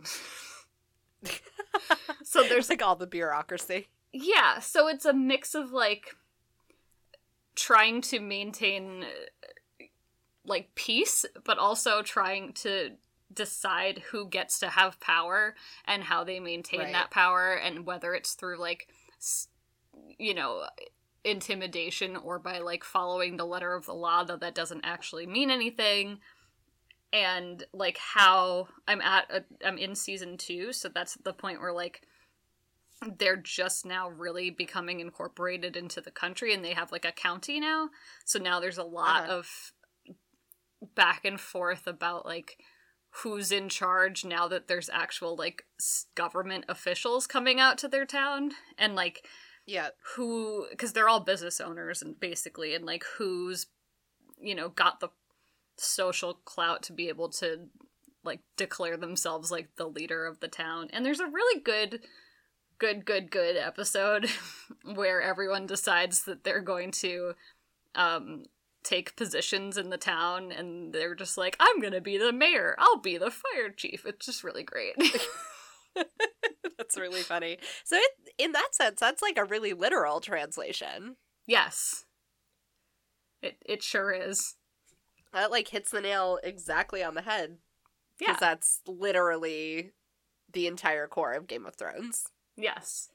so 2.24 2.42
there's 2.42 2.68
like 2.68 2.82
all 2.82 2.96
the 2.96 3.06
bureaucracy. 3.06 3.86
yeah, 4.12 4.58
so 4.58 4.88
it's 4.88 5.04
a 5.04 5.12
mix 5.12 5.54
of 5.54 5.70
like 5.72 6.14
trying 7.54 8.00
to 8.02 8.20
maintain 8.20 9.04
like 10.44 10.74
peace 10.74 11.24
but 11.44 11.58
also 11.58 12.02
trying 12.02 12.52
to 12.52 12.90
decide 13.32 13.98
who 14.10 14.28
gets 14.28 14.58
to 14.60 14.68
have 14.68 15.00
power 15.00 15.54
and 15.86 16.04
how 16.04 16.22
they 16.22 16.38
maintain 16.38 16.80
Right. 16.80 16.92
that 16.92 17.10
power 17.10 17.54
and 17.54 17.84
whether 17.86 18.14
it's 18.14 18.34
through 18.34 18.58
like 18.60 18.88
you 20.18 20.34
know 20.34 20.64
intimidation 21.26 22.16
or 22.16 22.38
by 22.38 22.58
like 22.60 22.84
following 22.84 23.36
the 23.36 23.44
letter 23.46 23.74
of 23.74 23.86
the 23.86 23.94
law 23.94 24.24
though 24.24 24.36
that 24.36 24.54
doesn't 24.54 24.84
actually 24.84 25.26
mean 25.26 25.50
anything. 25.50 26.18
And 27.12 27.64
like 27.72 27.98
how 27.98 28.68
i'm 28.88 29.00
at 29.00 29.24
a, 29.30 29.44
i'm 29.66 29.78
in 29.78 29.94
season 29.94 30.36
2 30.36 30.72
so 30.72 30.88
that's 30.88 31.14
the 31.16 31.32
point 31.32 31.60
where 31.60 31.72
like 31.72 32.02
they're 33.18 33.36
just 33.36 33.84
now 33.86 34.08
really 34.08 34.50
becoming 34.50 35.00
incorporated 35.00 35.76
into 35.76 36.00
the 36.00 36.10
country 36.10 36.54
and 36.54 36.64
they 36.64 36.72
have 36.72 36.90
like 36.92 37.04
a 37.04 37.12
county 37.12 37.60
now. 37.60 37.90
So 38.24 38.38
now 38.38 38.58
there's 38.58 38.78
a 38.78 38.84
lot 38.84 39.24
Uh-huh. 39.24 39.32
of 39.34 39.72
back 40.94 41.24
and 41.24 41.40
forth 41.40 41.86
about 41.86 42.24
like 42.26 42.58
who's 43.22 43.52
in 43.52 43.68
charge 43.68 44.24
now 44.24 44.48
that 44.48 44.68
there's 44.68 44.90
actual 44.90 45.36
like 45.36 45.64
government 46.14 46.64
officials 46.68 47.26
coming 47.26 47.60
out 47.60 47.78
to 47.78 47.88
their 47.88 48.06
town. 48.06 48.52
And 48.78 48.94
like 48.94 49.26
Yeah. 49.66 49.88
who 50.14 50.66
because 50.70 50.92
they're 50.92 51.08
all 51.08 51.20
business 51.20 51.60
owners 51.60 52.00
and 52.02 52.18
basically 52.18 52.74
and 52.74 52.84
like 52.84 53.04
who's 53.18 53.66
you 54.40 54.54
know 54.54 54.68
got 54.68 55.00
the 55.00 55.08
social 55.76 56.34
clout 56.44 56.82
to 56.84 56.92
be 56.92 57.08
able 57.08 57.28
to 57.28 57.66
like 58.24 58.40
declare 58.56 58.96
themselves 58.96 59.50
like 59.50 59.68
the 59.76 59.86
leader 59.86 60.26
of 60.26 60.40
the 60.40 60.48
town. 60.48 60.88
And 60.92 61.04
there's 61.04 61.20
a 61.20 61.26
really 61.26 61.60
good 61.60 62.00
good 62.78 63.06
good 63.06 63.30
good 63.30 63.56
episode 63.56 64.28
where 64.94 65.22
everyone 65.22 65.66
decides 65.66 66.24
that 66.24 66.44
they're 66.44 66.60
going 66.60 66.90
to 66.90 67.32
um 67.94 68.44
take 68.82 69.16
positions 69.16 69.76
in 69.76 69.90
the 69.90 69.96
town 69.96 70.52
and 70.52 70.92
they're 70.92 71.16
just 71.16 71.36
like 71.36 71.56
i'm 71.58 71.80
gonna 71.80 72.00
be 72.00 72.18
the 72.18 72.32
mayor. 72.32 72.76
I'll 72.78 72.98
be 72.98 73.16
the 73.18 73.30
fire 73.30 73.70
chief. 73.74 74.04
It's 74.06 74.26
just 74.26 74.44
really 74.44 74.62
great 74.62 74.94
That's 76.78 76.96
really 76.98 77.22
funny. 77.22 77.58
So, 77.84 77.96
it, 77.96 78.10
in 78.38 78.52
that 78.52 78.74
sense, 78.74 79.00
that's 79.00 79.22
like 79.22 79.38
a 79.38 79.44
really 79.44 79.72
literal 79.72 80.20
translation. 80.20 81.16
yes 81.46 82.04
it 83.42 83.56
it 83.66 83.82
sure 83.82 84.12
is 84.12 84.54
That 85.32 85.50
like 85.50 85.68
hits 85.68 85.90
the 85.90 86.00
nail 86.00 86.38
exactly 86.42 87.02
on 87.02 87.14
the 87.14 87.22
head. 87.22 87.58
yeah 88.20 88.28
Because 88.28 88.40
that's 88.40 88.80
literally 88.86 89.92
the 90.52 90.66
entire 90.66 91.06
core 91.06 91.32
of 91.32 91.46
Game 91.46 91.66
of 91.66 91.76
Thrones. 91.76 92.28
yes 92.56 93.10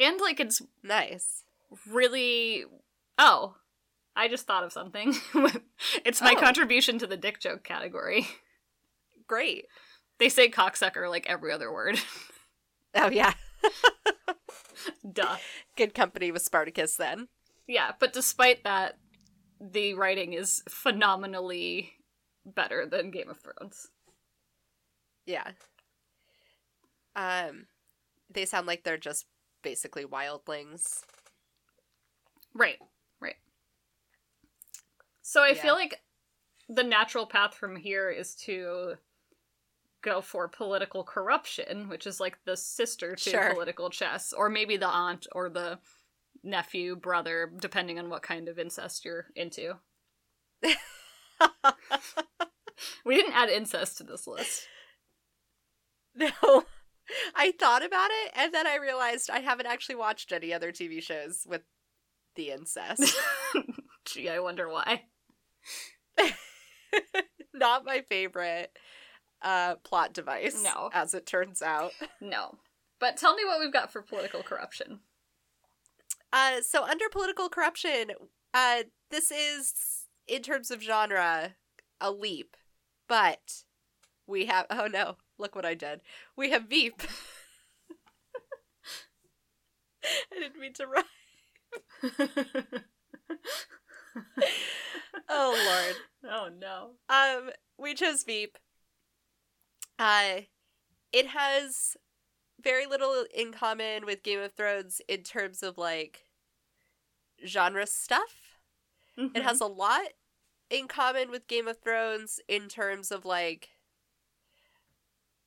and 0.00 0.20
like 0.20 0.38
it's 0.40 0.62
Nice. 0.82 1.42
really 1.90 2.64
oh 3.18 3.56
i 4.16 4.28
just 4.28 4.46
thought 4.46 4.64
of 4.64 4.72
something 4.72 5.14
it's 6.04 6.20
my 6.22 6.34
Oh. 6.36 6.40
contribution 6.40 6.98
to 6.98 7.06
the 7.06 7.16
dick 7.16 7.40
joke 7.40 7.62
category 7.64 8.26
Great. 9.26 9.66
They 10.18 10.28
say 10.28 10.48
cocksucker 10.50 11.08
like 11.08 11.26
every 11.28 11.52
other 11.52 11.72
word 11.72 11.98
Oh, 12.94 13.10
yeah. 13.10 13.34
duh 15.12 15.36
Good 15.76 15.94
company 15.94 16.30
with 16.32 16.42
Spartacus 16.42 16.96
then. 16.96 17.28
yeah 17.66 17.92
but 17.98 18.12
despite 18.12 18.64
that 18.64 18.98
the 19.60 19.94
writing 19.94 20.32
is 20.34 20.62
phenomenally 20.68 21.92
better 22.46 22.86
than 22.86 23.10
game 23.10 23.28
of 23.28 23.38
thrones 23.40 23.88
Yeah. 25.26 25.50
Um, 27.16 27.66
they 28.30 28.44
sound 28.46 28.66
like 28.68 28.84
they're 28.84 28.96
just 28.96 29.26
basically 29.62 30.04
wildlings. 30.04 31.02
right 32.54 32.78
right 33.20 33.36
so 35.22 35.42
i 35.42 35.48
Yeah. 35.48 35.54
feel 35.62 35.74
like 35.74 36.00
the 36.68 36.84
natural 36.84 37.26
path 37.26 37.54
from 37.54 37.76
here 37.76 38.10
is 38.10 38.34
to 38.46 38.94
go 40.02 40.20
for 40.20 40.48
political 40.48 41.04
corruption, 41.04 41.88
which 41.88 42.06
is 42.06 42.20
like 42.20 42.38
the 42.44 42.56
sister 42.56 43.14
to 43.16 43.30
Sure. 43.30 43.52
political 43.52 43.90
chess, 43.90 44.32
or 44.32 44.48
maybe 44.48 44.76
the 44.76 44.86
aunt 44.88 45.26
or 45.32 45.48
the 45.48 45.78
nephew, 46.42 46.94
brother, 46.96 47.50
depending 47.60 47.98
on 47.98 48.08
what 48.08 48.22
kind 48.22 48.48
of 48.48 48.58
incest 48.58 49.04
you're 49.04 49.26
into. 49.34 49.74
We 53.04 53.16
didn't 53.16 53.34
add 53.34 53.48
incest 53.48 53.98
to 53.98 54.04
this 54.04 54.26
list. 54.26 54.68
no. 56.14 56.64
I 57.34 57.52
thought 57.58 57.84
about 57.84 58.10
it 58.12 58.32
and 58.36 58.52
then 58.52 58.66
I 58.66 58.76
realized 58.76 59.30
I 59.30 59.40
haven't 59.40 59.66
actually 59.66 59.94
watched 59.94 60.30
any 60.30 60.52
other 60.52 60.70
TV 60.72 61.02
shows 61.02 61.44
with 61.48 61.62
the 62.36 62.50
incest. 62.50 63.16
Gee, 64.04 64.28
I 64.28 64.38
wonder 64.40 64.68
why. 64.68 65.04
Not 67.54 67.84
my 67.84 68.04
favorite 68.08 68.70
uh 69.42 69.76
plot 69.76 70.12
device. 70.12 70.62
No. 70.62 70.90
As 70.92 71.14
it 71.14 71.26
turns 71.26 71.62
out. 71.62 71.92
No. 72.20 72.58
But 73.00 73.16
tell 73.16 73.34
me 73.36 73.44
what 73.44 73.60
we've 73.60 73.72
got 73.72 73.92
for 73.92 74.02
political 74.02 74.42
corruption. 74.42 75.00
Uh 76.32 76.60
so 76.62 76.84
under 76.84 77.08
political 77.08 77.48
corruption, 77.48 78.10
uh 78.52 78.82
this 79.10 79.30
is 79.30 79.74
in 80.26 80.42
terms 80.42 80.70
of 80.70 80.82
genre 80.82 81.54
a 82.00 82.10
leap. 82.10 82.56
But 83.08 83.64
we 84.26 84.46
have 84.46 84.66
oh 84.70 84.86
no, 84.86 85.16
look 85.38 85.54
what 85.54 85.64
I 85.66 85.74
did. 85.74 86.02
We 86.36 86.50
have 86.50 86.68
Veep. 86.68 87.02
I 90.04 90.38
didn't 90.40 90.58
mean 90.60 90.72
to 90.74 90.86
rhyme. 90.86 91.04
Oh 95.28 95.92
lord. 96.22 96.32
oh 96.32 96.48
no. 96.58 96.92
Um, 97.08 97.50
we 97.78 97.94
chose 97.94 98.24
Veep. 98.24 98.56
Uh, 99.98 100.42
it 101.12 101.26
has 101.28 101.96
very 102.62 102.86
little 102.86 103.24
in 103.34 103.52
common 103.52 104.04
with 104.06 104.22
Game 104.22 104.40
of 104.40 104.52
Thrones 104.54 105.00
in 105.08 105.22
terms 105.22 105.62
of 105.62 105.78
like 105.78 106.24
genre 107.46 107.86
stuff. 107.86 108.58
It 109.34 109.42
has 109.42 109.60
a 109.60 109.66
lot 109.66 110.02
in 110.70 110.86
common 110.86 111.30
with 111.32 111.48
Game 111.48 111.66
of 111.66 111.78
Thrones 111.82 112.38
in 112.46 112.68
terms 112.68 113.10
of 113.10 113.24
like, 113.24 113.68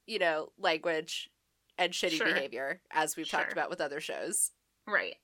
you 0.05 0.19
know, 0.19 0.51
language 0.57 1.29
and 1.77 1.93
shitty 1.93 2.17
Sure. 2.17 2.33
behavior, 2.33 2.81
as 2.91 3.15
we've 3.15 3.29
talked 3.29 3.53
about 3.53 3.69
with 3.69 3.79
other 3.81 4.01
shows. 4.01 4.51
right. 4.85 5.15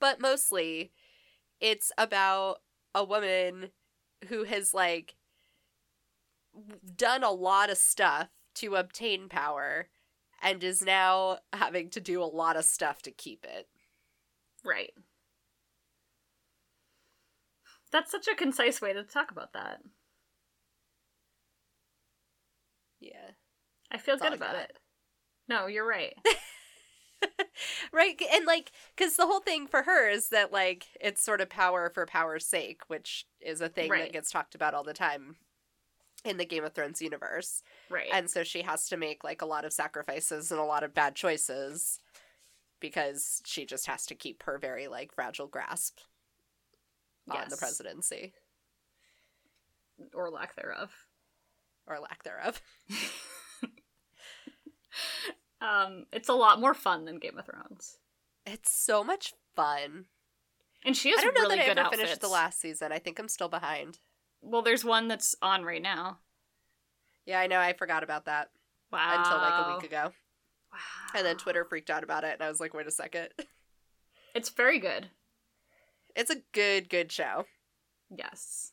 But 0.00 0.20
mostly, 0.20 0.92
it's 1.60 1.92
about 1.96 2.58
a 2.94 3.04
woman 3.04 3.70
who 4.28 4.42
has 4.44 4.74
like 4.74 5.14
done 6.96 7.22
a 7.22 7.30
lot 7.30 7.70
of 7.70 7.78
stuff 7.78 8.28
to 8.56 8.76
obtain 8.76 9.28
power 9.28 9.88
and 10.42 10.62
is 10.62 10.82
now 10.82 11.38
having 11.52 11.90
to 11.90 12.00
do 12.00 12.22
a 12.22 12.24
lot 12.24 12.56
of 12.56 12.64
stuff 12.64 13.02
to 13.02 13.10
keep 13.10 13.44
it. 13.44 13.68
Right. 14.64 14.92
That's 17.92 18.10
such 18.10 18.26
a 18.28 18.34
concise 18.34 18.80
way 18.80 18.92
to 18.92 19.02
talk 19.04 19.30
about 19.30 19.52
that. 19.52 19.80
Yeah. 23.00 23.30
I 23.90 23.98
feel 23.98 24.16
That's 24.16 24.30
good 24.30 24.36
about 24.36 24.56
it. 24.56 24.72
No, 25.48 25.66
you're 25.66 25.86
right. 25.86 26.14
right 27.92 28.20
and 28.34 28.44
like 28.44 28.70
because 28.94 29.16
the 29.16 29.26
whole 29.26 29.40
thing 29.40 29.66
for 29.66 29.82
her 29.84 30.08
is 30.10 30.28
that 30.28 30.52
like 30.52 30.86
it's 31.00 31.22
sort 31.22 31.40
of 31.40 31.48
power 31.48 31.88
for 31.88 32.04
power's 32.04 32.44
sake 32.44 32.82
which 32.88 33.24
is 33.40 33.60
a 33.62 33.68
thing 33.68 33.90
Right. 33.90 34.02
that 34.04 34.12
gets 34.12 34.30
talked 34.30 34.54
about 34.54 34.74
all 34.74 34.84
the 34.84 34.92
time 34.92 35.36
in 36.24 36.36
the 36.38 36.44
game 36.44 36.64
of 36.64 36.72
thrones 36.72 37.02
universe 37.02 37.62
Right. 37.90 38.08
and 38.12 38.30
so 38.30 38.42
she 38.44 38.62
has 38.62 38.88
to 38.88 38.96
make 38.96 39.22
like 39.24 39.42
a 39.42 39.46
lot 39.46 39.64
of 39.64 39.72
sacrifices 39.72 40.50
and 40.50 40.58
a 40.60 40.64
lot 40.64 40.82
of 40.82 40.94
bad 40.94 41.14
choices 41.14 42.00
because 42.80 43.42
she 43.44 43.64
just 43.66 43.86
has 43.86 44.06
to 44.06 44.14
keep 44.14 44.42
her 44.44 44.58
very 44.58 44.88
like 44.88 45.12
fragile 45.12 45.46
grasp 45.46 45.98
on 47.30 47.48
the 47.48 47.56
presidency 47.56 48.32
or 50.12 50.30
lack 50.30 50.54
thereof. 50.56 50.92
or 51.86 51.98
lack 52.00 52.22
thereof 52.24 52.60
Um, 55.60 56.04
it's 56.12 56.28
a 56.28 56.34
lot 56.34 56.60
more 56.60 56.74
fun 56.74 57.06
than 57.06 57.18
Game 57.18 57.38
of 57.38 57.46
Thrones. 57.46 57.96
it's 58.44 58.70
so 58.70 59.02
much 59.02 59.32
fun 59.56 60.04
And 60.84 60.94
she 60.96 61.10
has 61.10 61.20
i 61.20 61.24
don't 61.24 61.34
know 61.34 61.40
really 61.42 61.56
that 61.56 61.68
i 61.68 61.70
ever 61.70 61.80
outfits. 61.80 62.02
finished 62.02 62.20
the 62.20 62.28
last 62.28 62.60
season 62.60 62.92
i 62.92 62.98
think 62.98 63.18
i'm 63.18 63.28
still 63.28 63.48
behind 63.48 63.98
Well, 64.44 64.62
there's 64.62 64.84
one 64.84 65.08
that's 65.08 65.34
on 65.42 65.64
right 65.64 65.82
now. 65.82 66.18
yeah 67.26 67.40
i 67.40 67.46
know 67.46 67.58
i 67.58 67.72
forgot 67.72 68.02
about 68.04 68.26
that 68.26 68.50
Wow. 68.92 69.14
until 69.18 69.38
like 69.38 69.66
a 69.66 69.74
week 69.74 69.90
ago 69.90 70.12
Wow. 70.72 70.78
And 71.18 71.24
then 71.24 71.36
Twitter 71.36 71.64
freaked 71.64 71.88
out 71.88 72.02
about 72.02 72.24
it, 72.24 72.32
and 72.32 72.42
I 72.42 72.48
was 72.48 72.58
like, 72.58 72.74
wait 72.74 72.88
a 72.88 72.90
second. 72.90 73.28
It's 74.34 74.48
very 74.50 74.80
good. 74.80 75.08
It's 76.16 76.30
a 76.32 76.42
good, 76.50 76.88
good 76.90 77.12
show. 77.12 77.44
Yes. 78.10 78.72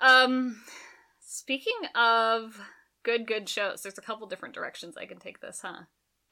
Um 0.00 0.62
speaking 1.20 1.74
of 1.96 2.60
good 3.02 3.26
good 3.26 3.48
shows, 3.48 3.82
there's 3.82 3.98
a 3.98 4.02
couple 4.02 4.26
different 4.28 4.54
directions 4.54 4.96
I 4.96 5.06
can 5.06 5.18
take 5.18 5.40
this, 5.40 5.60
huh? 5.62 5.82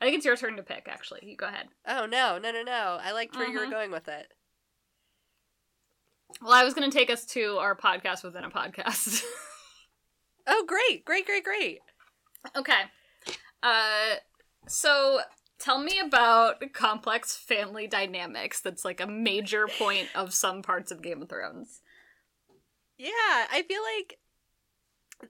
I 0.00 0.04
think 0.04 0.16
it's 0.16 0.24
your 0.26 0.36
turn 0.36 0.56
to 0.56 0.62
pick 0.62 0.86
actually. 0.88 1.20
You 1.24 1.36
go 1.36 1.46
ahead. 1.48 1.66
Oh, 1.86 2.06
no, 2.06 2.38
no, 2.38 2.52
no, 2.52 2.62
no. 2.62 2.98
I 3.02 3.10
liked 3.12 3.36
where 3.36 3.48
you 3.48 3.58
were 3.58 3.66
Mhm. 3.66 3.70
going 3.72 3.90
with 3.90 4.08
it. 4.08 4.32
Well, 6.42 6.52
I 6.52 6.64
was 6.64 6.74
going 6.74 6.90
to 6.90 6.96
take 6.96 7.10
us 7.10 7.24
to 7.26 7.58
our 7.58 7.76
podcast 7.76 8.24
within 8.24 8.44
a 8.44 8.50
podcast. 8.50 9.22
Oh, 10.46 10.64
great, 10.66 11.04
great, 11.04 11.26
great, 11.26 11.44
great. 11.44 11.80
okay. 12.56 12.80
Uh 13.62 14.14
so 14.66 15.20
tell 15.58 15.78
me 15.78 16.00
about 16.00 16.56
complex 16.72 17.36
family 17.36 17.86
dynamics 17.86 18.60
that's 18.60 18.84
like 18.84 19.00
a 19.00 19.06
major 19.06 19.68
point 19.78 20.08
of 20.14 20.32
some 20.34 20.62
parts 20.62 20.90
of 20.90 21.02
Game 21.02 21.22
of 21.22 21.28
Thrones. 21.28 21.82
Yeah, 22.98 23.10
I 23.52 23.62
feel 23.68 23.82
like 23.96 24.18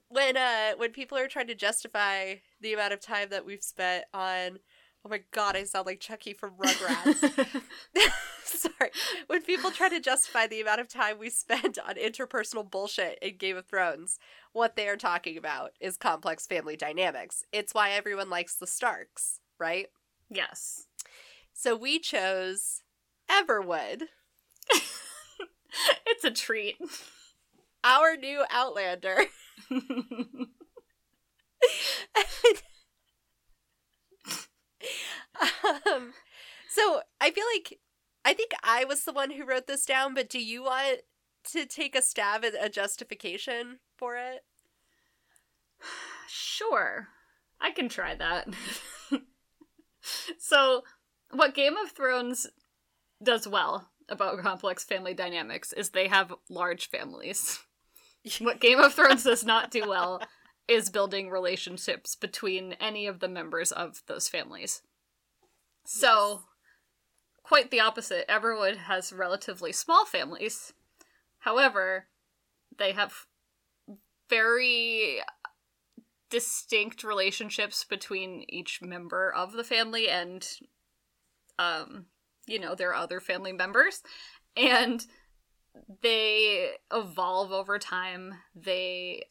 when 0.07 0.37
uh 0.37 0.71
when 0.77 0.91
people 0.91 1.17
are 1.17 1.27
trying 1.27 1.47
to 1.47 1.55
justify 1.55 2.35
the 2.61 2.73
amount 2.73 2.93
of 2.93 3.01
time 3.01 3.27
that 3.29 3.45
we've 3.45 3.61
spent 3.63 4.05
on 4.13 4.59
oh 5.05 5.09
my 5.09 5.21
god, 5.31 5.55
I 5.55 5.63
sound 5.63 5.85
like 5.85 5.99
Chuckie 5.99 6.33
from 6.33 6.51
Rugrats. 6.57 7.61
Sorry. 8.43 8.91
When 9.27 9.41
people 9.43 9.71
try 9.71 9.89
to 9.89 9.99
justify 9.99 10.47
the 10.47 10.61
amount 10.61 10.81
of 10.81 10.87
time 10.89 11.17
we 11.19 11.29
spend 11.29 11.77
on 11.87 11.95
interpersonal 11.95 12.69
bullshit 12.69 13.17
in 13.21 13.37
Game 13.37 13.57
of 13.57 13.65
Thrones, 13.65 14.19
what 14.53 14.75
they 14.75 14.87
are 14.87 14.97
talking 14.97 15.37
about 15.37 15.71
is 15.79 15.97
complex 15.97 16.45
family 16.47 16.75
dynamics. 16.75 17.43
It's 17.51 17.73
why 17.73 17.91
everyone 17.91 18.29
likes 18.29 18.55
the 18.55 18.67
Starks, 18.67 19.39
right? 19.59 19.87
yes. 20.29 20.87
So 21.53 21.75
we 21.75 21.99
chose 21.99 22.81
Everwood, 23.29 24.03
it's 26.05 26.23
a 26.23 26.31
treat. 26.31 26.77
our 27.83 28.15
new 28.15 28.43
Outlander. 28.49 29.25
um, 35.87 36.13
so 36.69 37.01
I 37.19 37.31
feel 37.31 37.45
like 37.55 37.79
I 38.23 38.33
think 38.33 38.51
I 38.63 38.85
was 38.85 39.03
the 39.03 39.13
one 39.13 39.31
who 39.31 39.45
wrote 39.45 39.67
this 39.67 39.85
down, 39.85 40.13
but 40.13 40.29
do 40.29 40.39
you 40.39 40.63
want 40.63 40.99
to 41.51 41.65
take 41.65 41.95
a 41.95 42.01
stab 42.01 42.45
at 42.45 42.53
a 42.59 42.69
justification 42.69 43.79
for 43.97 44.15
it? 44.15 44.43
Sure. 46.33 47.09
I 47.59 47.71
can 47.71 47.89
try 47.89 48.15
that. 48.15 48.47
so, 50.39 50.83
what 51.31 51.53
Game 51.53 51.75
of 51.75 51.91
Thrones 51.91 52.47
does 53.21 53.47
well 53.47 53.89
about 54.07 54.39
complex 54.39 54.85
family 54.85 55.13
dynamics 55.13 55.73
is 55.73 55.89
they 55.89 56.07
have 56.07 56.33
large 56.49 56.89
families. 56.89 57.59
what 58.39 58.61
Game 58.61 58.79
of 58.79 58.93
Thrones 58.93 59.23
does 59.23 59.43
not 59.43 59.71
do 59.71 59.87
well 59.87 60.21
is 60.67 60.89
building 60.89 61.29
relationships 61.29 62.15
between 62.15 62.73
any 62.73 63.07
of 63.07 63.19
the 63.19 63.27
members 63.27 63.71
of 63.71 64.03
those 64.07 64.27
families. 64.27 64.81
So, 65.85 66.43
quite 67.43 67.71
the 67.71 67.79
opposite. 67.79 68.27
Everwood 68.27 68.77
has 68.77 69.11
relatively 69.11 69.71
small 69.71 70.05
families. 70.05 70.73
However, 71.39 72.07
they 72.77 72.93
have 72.93 73.25
very 74.29 75.19
distinct 76.29 77.03
relationships 77.03 77.83
between 77.83 78.45
each 78.47 78.81
member 78.81 79.31
of 79.33 79.51
the 79.51 79.65
family 79.65 80.07
and 80.07 80.47
um 81.59 82.05
you 82.47 82.57
know 82.57 82.73
their 82.73 82.93
other 82.93 83.19
family 83.19 83.51
members 83.51 84.01
and 84.55 85.05
they 86.01 86.69
evolve 86.91 87.51
over 87.51 87.77
time 87.77 88.33
they 88.55 89.21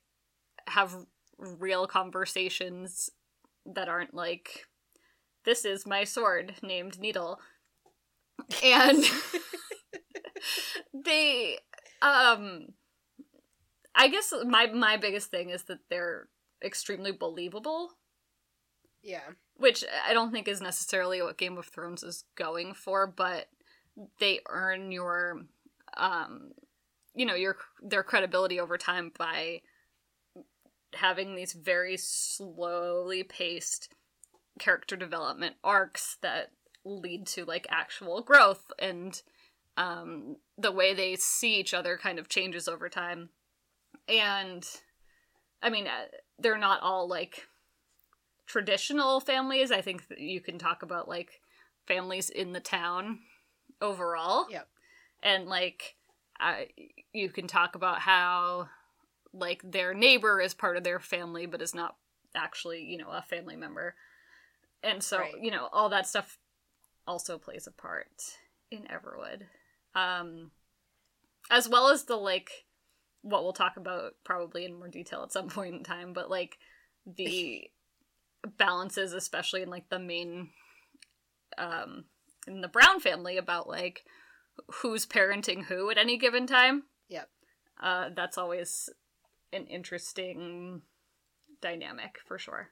have 0.67 0.95
real 1.41 1.87
conversations 1.87 3.11
that 3.67 3.89
aren't 3.89 4.15
like 4.15 4.67
this 5.45 5.65
is 5.65 5.87
my 5.87 6.05
sword 6.05 6.55
named 6.63 6.99
needle 7.01 7.41
and 8.65 9.05
they 10.93 11.59
um 12.03 12.67
i 13.95 14.09
guess 14.09 14.33
my 14.47 14.67
my 14.67 14.97
biggest 14.97 15.31
thing 15.31 15.51
is 15.51 15.65
that 15.65 15.79
they're 15.89 16.29
extremely 16.65 17.13
believable 17.13 17.93
Yeah. 19.03 19.31
which 19.57 19.85
I 20.07 20.13
don't 20.15 20.33
think 20.33 20.49
is 20.49 20.61
necessarily 20.61 21.23
what 21.23 21.39
Game 21.39 21.59
of 21.59 21.67
Thrones 21.67 22.03
is 22.03 22.25
going 22.37 22.75
for, 22.75 23.07
but 23.07 23.49
they 24.19 24.41
earn 24.49 24.93
your 24.93 25.43
um 25.97 26.53
you 27.15 27.27
know, 27.27 27.35
your 27.35 27.57
their 27.83 28.03
credibility 28.05 28.61
over 28.61 28.79
time 28.79 29.13
by 29.19 29.61
having 30.95 31.35
these 31.35 31.53
very 31.53 31.97
slowly 31.97 33.23
paced 33.23 33.95
character 34.59 34.97
development 34.97 35.57
arcs 35.63 36.19
that 36.23 36.51
lead 36.85 37.27
to 37.27 37.45
like 37.45 37.67
actual 37.71 38.23
growth 38.23 38.73
and 38.79 39.23
um 39.77 40.37
the 40.57 40.73
way 40.73 40.95
they 40.95 41.15
see 41.15 41.57
each 41.57 41.75
other 41.75 41.99
kind 41.99 42.19
of 42.19 42.29
changes 42.29 42.69
over 42.69 42.89
time. 42.89 43.31
And 44.09 44.67
I 45.63 45.71
mean, 45.71 45.87
uh, 45.87 46.07
they're 46.39 46.59
not 46.59 46.83
all 46.83 47.09
like 47.09 47.47
traditional 48.47 49.21
families. 49.21 49.71
I 49.71 49.81
think 49.81 50.09
that 50.09 50.19
you 50.19 50.41
can 50.41 50.59
talk 50.59 50.83
about 50.83 51.09
like 51.09 51.41
families 51.87 52.31
in 52.31 52.53
the 52.53 52.61
town 52.61 53.21
overall. 53.81 54.47
Yep. 54.51 54.69
And 55.23 55.47
like 55.47 55.97
I 56.39 56.69
you 57.13 57.31
can 57.31 57.47
talk 57.47 57.75
about 57.75 58.01
how 58.01 58.69
like 59.33 59.63
their 59.65 59.95
neighbor 59.95 60.41
is 60.41 60.55
part 60.55 60.77
of 60.77 60.85
their 60.85 61.01
family 61.01 61.47
but 61.47 61.63
is 61.63 61.75
not 61.75 61.97
actually, 62.35 62.83
you 62.83 62.99
know, 62.99 63.11
a 63.11 63.23
family 63.23 63.57
member. 63.57 63.95
And 64.83 65.03
so, 65.03 65.19
Right. 65.19 65.35
you 65.41 65.51
know, 65.51 65.69
all 65.73 65.89
that 65.91 66.07
stuff 66.07 66.39
also 67.07 67.39
plays 67.39 67.67
a 67.67 67.73
part 67.73 68.09
in 68.71 68.85
Everwood. 68.85 69.43
Um 69.95 70.51
as 71.51 71.69
well 71.69 71.89
as 71.89 72.05
the 72.05 72.17
like 72.17 72.67
what 73.23 73.43
we'll 73.43 73.53
talk 73.53 73.77
about 73.77 74.15
probably 74.25 74.65
in 74.65 74.75
more 74.79 74.89
detail 74.89 75.23
at 75.23 75.33
some 75.33 75.49
point 75.51 75.75
in 75.75 75.85
time, 75.85 76.13
but 76.13 76.31
like 76.31 76.59
the 77.07 77.71
balances, 78.57 79.13
especially 79.13 79.63
in 79.63 79.69
like 79.71 79.89
the 79.91 79.99
main, 79.99 80.51
um, 81.59 82.05
in 82.47 82.61
the 82.63 82.69
Brown 82.69 83.01
family 83.01 83.37
about 83.37 83.69
like 83.69 84.05
who's 84.77 85.07
parenting 85.07 85.65
who 85.65 85.91
at 85.91 85.99
any 85.99 86.17
given 86.17 86.47
time. 86.47 86.85
Yep. 87.09 87.29
Uh, 87.83 88.11
that's 88.15 88.39
always 88.39 88.89
an 89.53 89.67
interesting 89.67 90.83
dynamic 91.61 92.19
for 92.27 92.39
sure. 92.39 92.69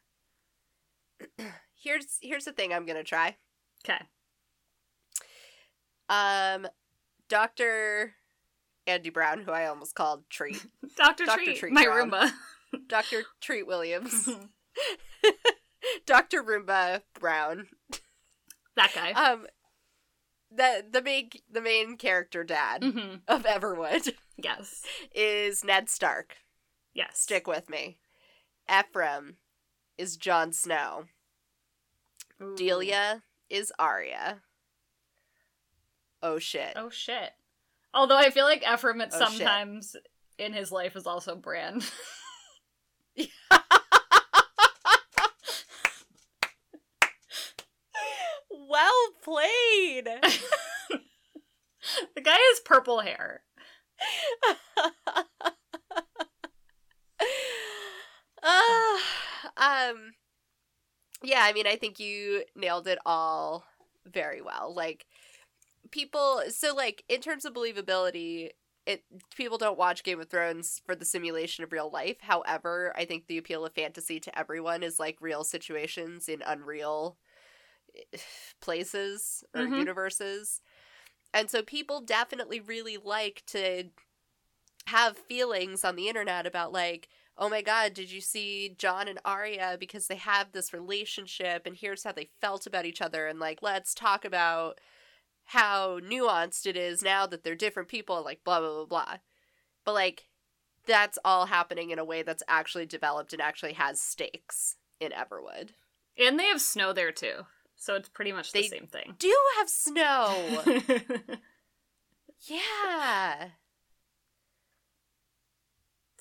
Here's 1.80 2.18
here's 2.20 2.44
the 2.44 2.52
thing 2.52 2.72
I'm 2.72 2.86
gonna 2.86 3.04
try. 3.04 3.36
Okay. 3.84 4.00
Um, 6.08 6.66
Doctor 7.28 8.14
Andy 8.86 9.10
Brown, 9.10 9.42
who 9.42 9.52
I 9.52 9.66
almost 9.66 9.94
called 9.94 10.24
Treat, 10.28 10.66
Dr. 10.96 11.26
Dr. 11.26 11.44
Treat, 11.44 11.56
Treat 11.58 11.72
my 11.72 11.84
Brown. 11.84 12.10
Roomba. 12.10 12.32
Doctor 12.88 13.22
Treat 13.40 13.66
Williams, 13.66 14.28
Doctor 16.06 16.42
Roomba 16.42 17.02
Brown. 17.20 17.68
that 18.76 18.92
guy. 18.94 19.12
Um, 19.12 19.46
the 20.50 20.84
the 20.90 21.02
main 21.02 21.30
the 21.50 21.60
main 21.60 21.96
character 21.96 22.42
dad 22.42 22.82
hmm 22.82 23.16
of 23.28 23.44
Everwood 23.44 24.14
Yes. 24.36 24.82
is 25.14 25.62
Ned 25.64 25.88
Stark. 25.88 26.36
Yes. 26.98 27.20
Stick 27.20 27.46
with 27.46 27.70
me. 27.70 27.96
Ephraim 28.68 29.36
is 29.96 30.16
Jon 30.16 30.52
Snow. 30.52 31.04
Ooh. 32.42 32.56
Delia 32.56 33.22
is 33.48 33.72
Arya. 33.78 34.38
Oh 36.20 36.40
shit. 36.40 36.72
Oh 36.74 36.90
shit. 36.90 37.30
Although 37.94 38.18
I 38.18 38.30
feel 38.30 38.46
like 38.46 38.64
Ephraim 38.68 39.00
at 39.00 39.12
Oh, 39.14 39.18
shit. 39.20 39.28
sometimes 39.28 39.94
in 40.38 40.52
his 40.52 40.72
life 40.72 40.96
is 40.96 41.06
also 41.06 41.36
Bran. 41.36 41.82
well 48.50 49.08
played. 49.22 50.04
the 52.16 52.20
guy 52.20 52.36
has 52.36 52.60
purple 52.64 53.02
hair. 53.02 53.42
uh, 58.48 58.98
um 59.56 60.12
yeah, 61.22 61.40
I 61.42 61.52
mean 61.52 61.66
I 61.66 61.76
think 61.76 61.98
you 61.98 62.44
nailed 62.54 62.86
it 62.86 62.98
all 63.04 63.64
very 64.06 64.40
well. 64.40 64.72
Like 64.74 65.06
people 65.90 66.42
so 66.50 66.74
like 66.74 67.04
in 67.08 67.20
terms 67.20 67.44
of 67.44 67.54
believability, 67.54 68.50
it 68.86 69.04
people 69.36 69.58
don't 69.58 69.78
watch 69.78 70.04
Game 70.04 70.20
of 70.20 70.30
Thrones 70.30 70.82
for 70.86 70.94
the 70.96 71.04
simulation 71.04 71.64
of 71.64 71.72
real 71.72 71.90
life. 71.90 72.18
However, 72.20 72.92
I 72.96 73.04
think 73.06 73.26
the 73.28 73.38
appeal 73.38 73.66
of 73.66 73.74
fantasy 73.74 74.20
to 74.20 74.38
everyone 74.38 74.82
is 74.82 75.00
like 75.00 75.18
real 75.20 75.44
situations 75.44 76.28
in 76.28 76.42
unreal 76.46 77.18
places 78.60 79.44
or 79.54 79.64
Mhm. 79.64 79.78
universes. 79.78 80.60
And 81.34 81.50
so 81.50 81.62
people 81.62 82.00
definitely 82.00 82.60
really 82.60 82.98
like 82.98 83.42
to 83.48 83.84
have 84.86 85.16
feelings 85.18 85.84
on 85.84 85.96
the 85.96 86.08
internet 86.08 86.46
about 86.46 86.72
like, 86.72 87.08
oh 87.38 87.48
my 87.48 87.62
god, 87.62 87.94
did 87.94 88.10
you 88.10 88.20
see 88.20 88.74
Jon 88.76 89.06
and 89.08 89.18
Arya 89.24 89.76
because 89.78 90.06
they 90.08 90.16
have 90.16 90.52
this 90.52 90.72
relationship 90.72 91.66
and 91.66 91.76
here's 91.76 92.04
how 92.04 92.12
they 92.12 92.28
felt 92.40 92.66
about 92.66 92.84
each 92.84 93.00
other 93.00 93.26
and 93.26 93.38
like 93.38 93.60
let's 93.62 93.94
talk 93.94 94.24
about 94.24 94.80
how 95.44 95.98
nuanced 96.00 96.66
it 96.66 96.76
is 96.76 97.02
now 97.02 97.26
that 97.26 97.42
they're 97.44 97.54
different 97.54 97.88
people 97.88 98.22
like 98.22 98.42
blah 98.44 98.60
blah 98.60 98.74
blah 98.74 98.86
blah. 98.86 99.16
But 99.84 99.94
like 99.94 100.24
that's 100.86 101.18
all 101.24 101.46
happening 101.46 101.90
in 101.90 101.98
a 101.98 102.04
way 102.04 102.22
that's 102.22 102.42
actually 102.48 102.86
developed 102.86 103.32
and 103.32 103.40
actually 103.42 103.74
has 103.74 104.00
stakes 104.00 104.76
in 105.00 105.12
Everwood. 105.12 105.70
And 106.18 106.38
they 106.38 106.46
have 106.46 106.60
snow 106.60 106.92
there 106.92 107.12
too. 107.12 107.46
So 107.76 107.94
it's 107.94 108.08
pretty 108.08 108.32
much 108.32 108.50
the 108.52 108.62
They- 108.62 108.68
same 108.68 108.86
thing. 108.88 109.14
Do 109.18 109.32
have 109.58 109.68
snow. 109.68 110.62
yeah. 112.46 113.48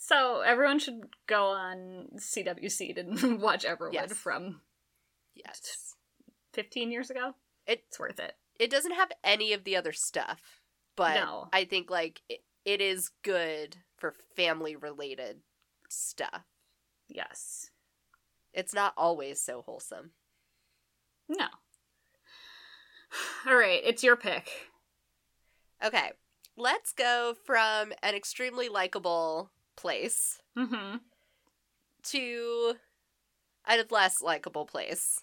So 0.07 0.39
everyone 0.39 0.79
should 0.79 1.01
go 1.27 1.47
on 1.47 2.07
CW 2.15 2.71
Seed 2.71 2.97
and 2.97 3.41
watch 3.41 3.65
Everwood 3.65 3.91
Yes. 3.93 4.13
from 4.13 4.61
Yes. 5.35 5.95
15 6.53 6.91
years 6.91 7.09
ago. 7.09 7.33
It- 7.65 7.83
it's 7.89 7.99
worth 7.99 8.19
it. 8.19 8.33
it 8.57 8.69
doesn't 8.71 8.93
have 8.95 9.11
any 9.23 9.51
of 9.51 9.65
the 9.65 9.75
other 9.75 9.91
stuff 9.91 10.61
but 10.95 11.15
No. 11.15 11.49
i 11.51 11.65
think 11.65 11.91
like 11.91 12.21
it, 12.29 12.39
it 12.63 12.79
is 12.81 13.11
good 13.21 13.75
for 13.97 14.15
family 14.37 14.75
related 14.77 15.41
stuff 15.89 16.43
Yes. 17.09 17.69
it's 18.53 18.73
not 18.73 18.93
always 18.95 19.41
so 19.41 19.61
wholesome 19.61 20.11
No. 21.27 21.47
All 23.45 23.55
right, 23.57 23.81
it's 23.83 24.03
your 24.03 24.15
pick. 24.15 24.49
Okay, 25.83 26.11
let's 26.55 26.93
go 26.93 27.35
from 27.45 27.91
an 28.01 28.15
extremely 28.15 28.69
likable 28.69 29.51
place 29.77 30.41
Mm-hmm. 30.57 30.97
to 32.03 32.73
a 33.69 33.83
less 33.89 34.21
likable 34.21 34.65
place 34.65 35.21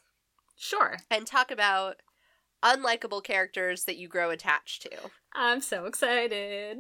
Sure. 0.57 0.99
and 1.11 1.27
talk 1.27 1.51
about 1.51 1.97
unlikable 2.63 3.23
characters 3.23 3.85
that 3.85 3.97
you 3.97 4.09
grow 4.09 4.31
attached 4.31 4.83
to. 4.83 4.97
I'm 5.35 5.61
so 5.61 5.85
excited. 5.87 6.79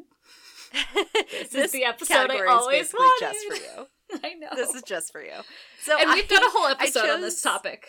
this 1.30 1.54
is 1.54 1.72
the 1.72 1.84
episode 1.84 2.30
I 2.30 2.46
always 2.46 2.92
basically 2.92 3.06
just 3.20 3.46
for 3.48 3.54
you. 3.56 3.86
I 4.24 4.34
know. 4.34 4.48
This 4.54 4.74
is 4.74 4.82
just 4.82 5.10
for 5.12 5.22
you. 5.22 5.32
So 5.82 5.98
and 5.98 6.10
we've 6.10 6.28
done 6.28 6.42
a 6.44 6.50
whole 6.50 6.66
episode 6.70 7.10
on 7.10 7.20
this 7.20 7.42
topic. 7.42 7.86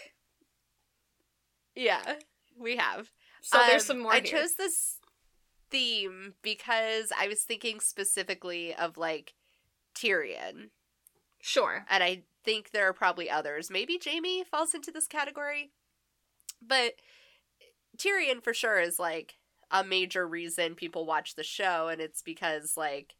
Yeah, 1.75 2.15
we 2.59 2.77
have. 2.77 3.09
So 3.41 3.57
there's 3.67 3.83
Um, 3.83 3.88
some 3.97 3.99
more 3.99 4.13
I 4.13 4.19
here. 4.21 4.39
chose 4.39 4.55
this 4.55 4.97
theme 5.69 6.33
because 6.41 7.11
I 7.17 7.27
was 7.27 7.41
thinking 7.43 7.79
specifically 7.79 8.73
of 8.73 8.97
like 8.97 9.33
Tyrion, 9.95 10.69
Sure. 11.41 11.85
and 11.89 12.03
I 12.03 12.23
think 12.43 12.71
there 12.71 12.87
are 12.89 12.93
probably 12.93 13.29
others. 13.29 13.69
Maybe 13.69 13.99
Jaime 14.03 14.43
falls 14.43 14.73
into 14.73 14.91
this 14.91 15.07
category, 15.07 15.71
but 16.61 16.95
Tyrion 17.97 18.43
for 18.43 18.53
sure 18.53 18.79
is 18.79 18.99
like 18.99 19.35
a 19.71 19.83
major 19.83 20.27
reason 20.27 20.75
people 20.75 21.05
watch 21.05 21.35
the 21.35 21.43
show, 21.43 21.87
and 21.87 22.01
it's 22.01 22.21
because 22.21 22.75
like 22.77 23.15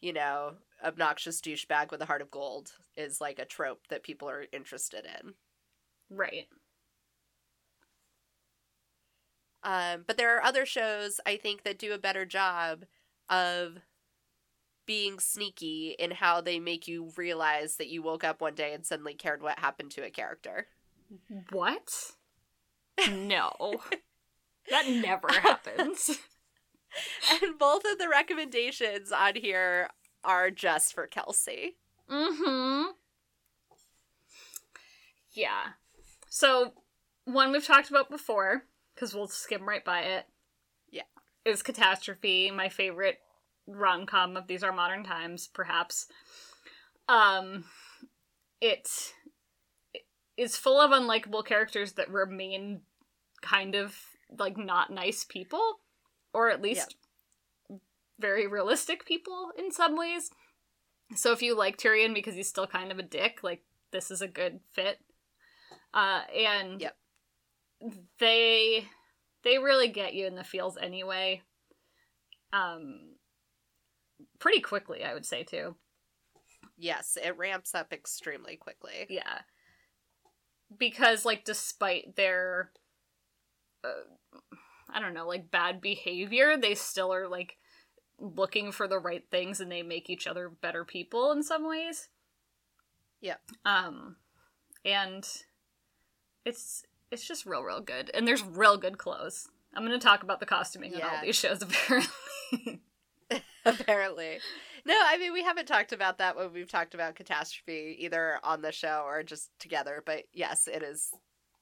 you 0.00 0.12
know 0.12 0.54
obnoxious 0.84 1.40
douchebag 1.40 1.90
with 1.90 2.02
a 2.02 2.06
heart 2.06 2.22
of 2.22 2.30
gold 2.30 2.72
is 2.96 3.20
like 3.20 3.38
a 3.38 3.44
trope 3.46 3.88
that 3.88 4.02
people 4.04 4.28
are 4.30 4.46
interested 4.52 5.06
in. 5.06 5.34
Right. 6.10 6.48
Um, 9.62 10.04
but 10.06 10.16
there 10.16 10.36
are 10.36 10.42
other 10.44 10.64
shows 10.64 11.20
I 11.26 11.36
think 11.36 11.64
that 11.64 11.78
do 11.78 11.92
a 11.92 11.98
better 11.98 12.24
job 12.24 12.84
of 13.28 13.78
being 14.86 15.18
sneaky 15.18 15.96
in 15.98 16.12
how 16.12 16.40
they 16.40 16.58
make 16.58 16.88
you 16.88 17.10
realize 17.16 17.76
that 17.76 17.88
you 17.88 18.02
woke 18.02 18.24
up 18.24 18.40
one 18.40 18.54
day 18.54 18.72
and 18.72 18.86
suddenly 18.86 19.14
cared 19.14 19.42
what 19.42 19.58
happened 19.58 19.90
to 19.92 20.04
a 20.04 20.10
character. 20.10 20.66
What? 21.50 22.12
No. 23.10 23.52
that 24.70 24.88
never 24.88 25.28
happens. 25.28 26.18
And 27.30 27.58
both 27.58 27.82
of 27.84 27.98
the 27.98 28.08
recommendations 28.08 29.12
on 29.12 29.34
here 29.34 29.90
are 30.24 30.50
just 30.50 30.94
for 30.94 31.06
Kelsey. 31.06 31.76
Mm-hmm. 32.10 32.92
Yeah. 35.32 35.72
So 36.30 36.72
one 37.24 37.52
we've 37.52 37.66
talked 37.66 37.90
about 37.90 38.10
before, 38.10 38.62
because 38.94 39.14
we'll 39.14 39.28
skim 39.28 39.68
right 39.68 39.84
by 39.84 40.00
it. 40.00 40.26
Yeah. 40.90 41.02
Is 41.44 41.62
Catastrophe, 41.62 42.50
my 42.50 42.68
favorite 42.68 43.18
rom 43.66 44.06
com 44.06 44.36
of 44.36 44.46
these 44.46 44.62
are 44.62 44.72
modern 44.72 45.04
times, 45.04 45.48
perhaps. 45.48 46.06
Um 47.08 47.64
it 48.60 48.88
is 50.36 50.56
full 50.56 50.80
of 50.80 50.90
unlikable 50.90 51.44
characters 51.44 51.92
that 51.94 52.10
remain 52.10 52.82
kind 53.42 53.74
of 53.74 53.96
like 54.38 54.56
not 54.56 54.90
nice 54.90 55.24
people. 55.24 55.80
Or 56.32 56.50
at 56.50 56.60
least 56.60 56.96
very 58.18 58.46
realistic 58.46 59.06
people 59.06 59.52
in 59.58 59.70
some 59.72 59.96
ways. 59.96 60.30
So 61.14 61.32
if 61.32 61.40
you 61.40 61.56
like 61.56 61.78
Tyrion 61.78 62.12
because 62.14 62.34
he's 62.34 62.48
still 62.48 62.66
kind 62.66 62.90
of 62.92 62.98
a 62.98 63.02
dick, 63.02 63.38
like 63.42 63.62
this 63.92 64.10
is 64.10 64.20
a 64.20 64.28
good 64.28 64.60
fit. 64.72 64.98
Uh 65.94 66.22
and 66.36 66.80
Yep. 66.80 66.96
they 68.18 68.84
they 69.44 69.58
really 69.58 69.88
get 69.88 70.14
you 70.14 70.26
in 70.26 70.34
the 70.34 70.44
feels 70.44 70.76
anyway. 70.76 71.42
Um 72.52 73.15
pretty 74.38 74.60
quickly, 74.60 75.04
I 75.04 75.14
would 75.14 75.26
say 75.26 75.42
too. 75.42 75.76
Yes, 76.76 77.16
it 77.22 77.36
ramps 77.36 77.74
up 77.74 77.92
extremely 77.92 78.56
quickly. 78.56 79.06
Yeah. 79.08 79.40
Because 80.76 81.24
like 81.24 81.44
despite 81.44 82.16
their 82.16 82.70
uh, 83.84 83.88
I 84.92 85.00
don't 85.00 85.14
know, 85.14 85.26
like 85.26 85.50
bad 85.50 85.80
behavior, 85.80 86.56
they 86.56 86.74
still 86.74 87.12
are 87.12 87.28
like 87.28 87.56
looking 88.18 88.72
for 88.72 88.88
the 88.88 88.98
right 88.98 89.24
things 89.30 89.60
and 89.60 89.70
they 89.70 89.82
make 89.82 90.08
each 90.08 90.26
other 90.26 90.48
better 90.48 90.84
people 90.84 91.32
in 91.32 91.42
some 91.42 91.66
ways. 91.66 92.08
Yeah. 93.20 93.36
Um 93.64 94.16
and 94.84 95.26
it's 96.44 96.84
it's 97.10 97.26
just 97.26 97.46
real 97.46 97.62
real 97.62 97.80
good. 97.80 98.10
And 98.12 98.26
there's 98.26 98.42
real 98.42 98.76
good 98.76 98.98
clothes. 98.98 99.48
I'm 99.74 99.86
going 99.86 99.98
to 99.98 100.04
talk 100.04 100.22
about 100.22 100.40
the 100.40 100.46
costuming 100.46 100.94
on 100.94 101.02
all 101.02 101.20
these 101.22 101.36
shows 101.36 101.60
apparently. 101.62 102.80
Apparently. 103.80 104.38
No, 104.84 104.94
I 105.06 105.18
mean 105.18 105.32
we 105.32 105.42
haven't 105.42 105.66
talked 105.66 105.92
about 105.92 106.18
that 106.18 106.36
when 106.36 106.52
we've 106.52 106.70
talked 106.70 106.94
about 106.94 107.16
catastrophe 107.16 107.96
either 108.00 108.38
on 108.42 108.62
the 108.62 108.72
show 108.72 109.02
or 109.06 109.22
just 109.22 109.50
together, 109.58 110.02
but 110.06 110.24
yes, 110.32 110.68
it 110.72 110.82
is 110.82 111.10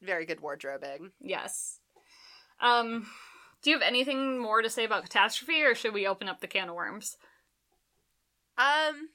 very 0.02 0.26
good 0.26 0.40
wardrobing. 0.40 1.10
yes. 1.20 1.80
Um 2.60 3.06
do 3.62 3.70
you 3.70 3.78
have 3.78 3.86
anything 3.86 4.38
more 4.38 4.60
to 4.60 4.68
say 4.68 4.84
about 4.84 5.04
catastrophe 5.04 5.62
or 5.62 5.74
should 5.74 5.94
we 5.94 6.06
open 6.06 6.28
up 6.28 6.40
the 6.40 6.46
can 6.46 6.68
of 6.68 6.74
worms? 6.74 7.16
Um, 8.58 9.08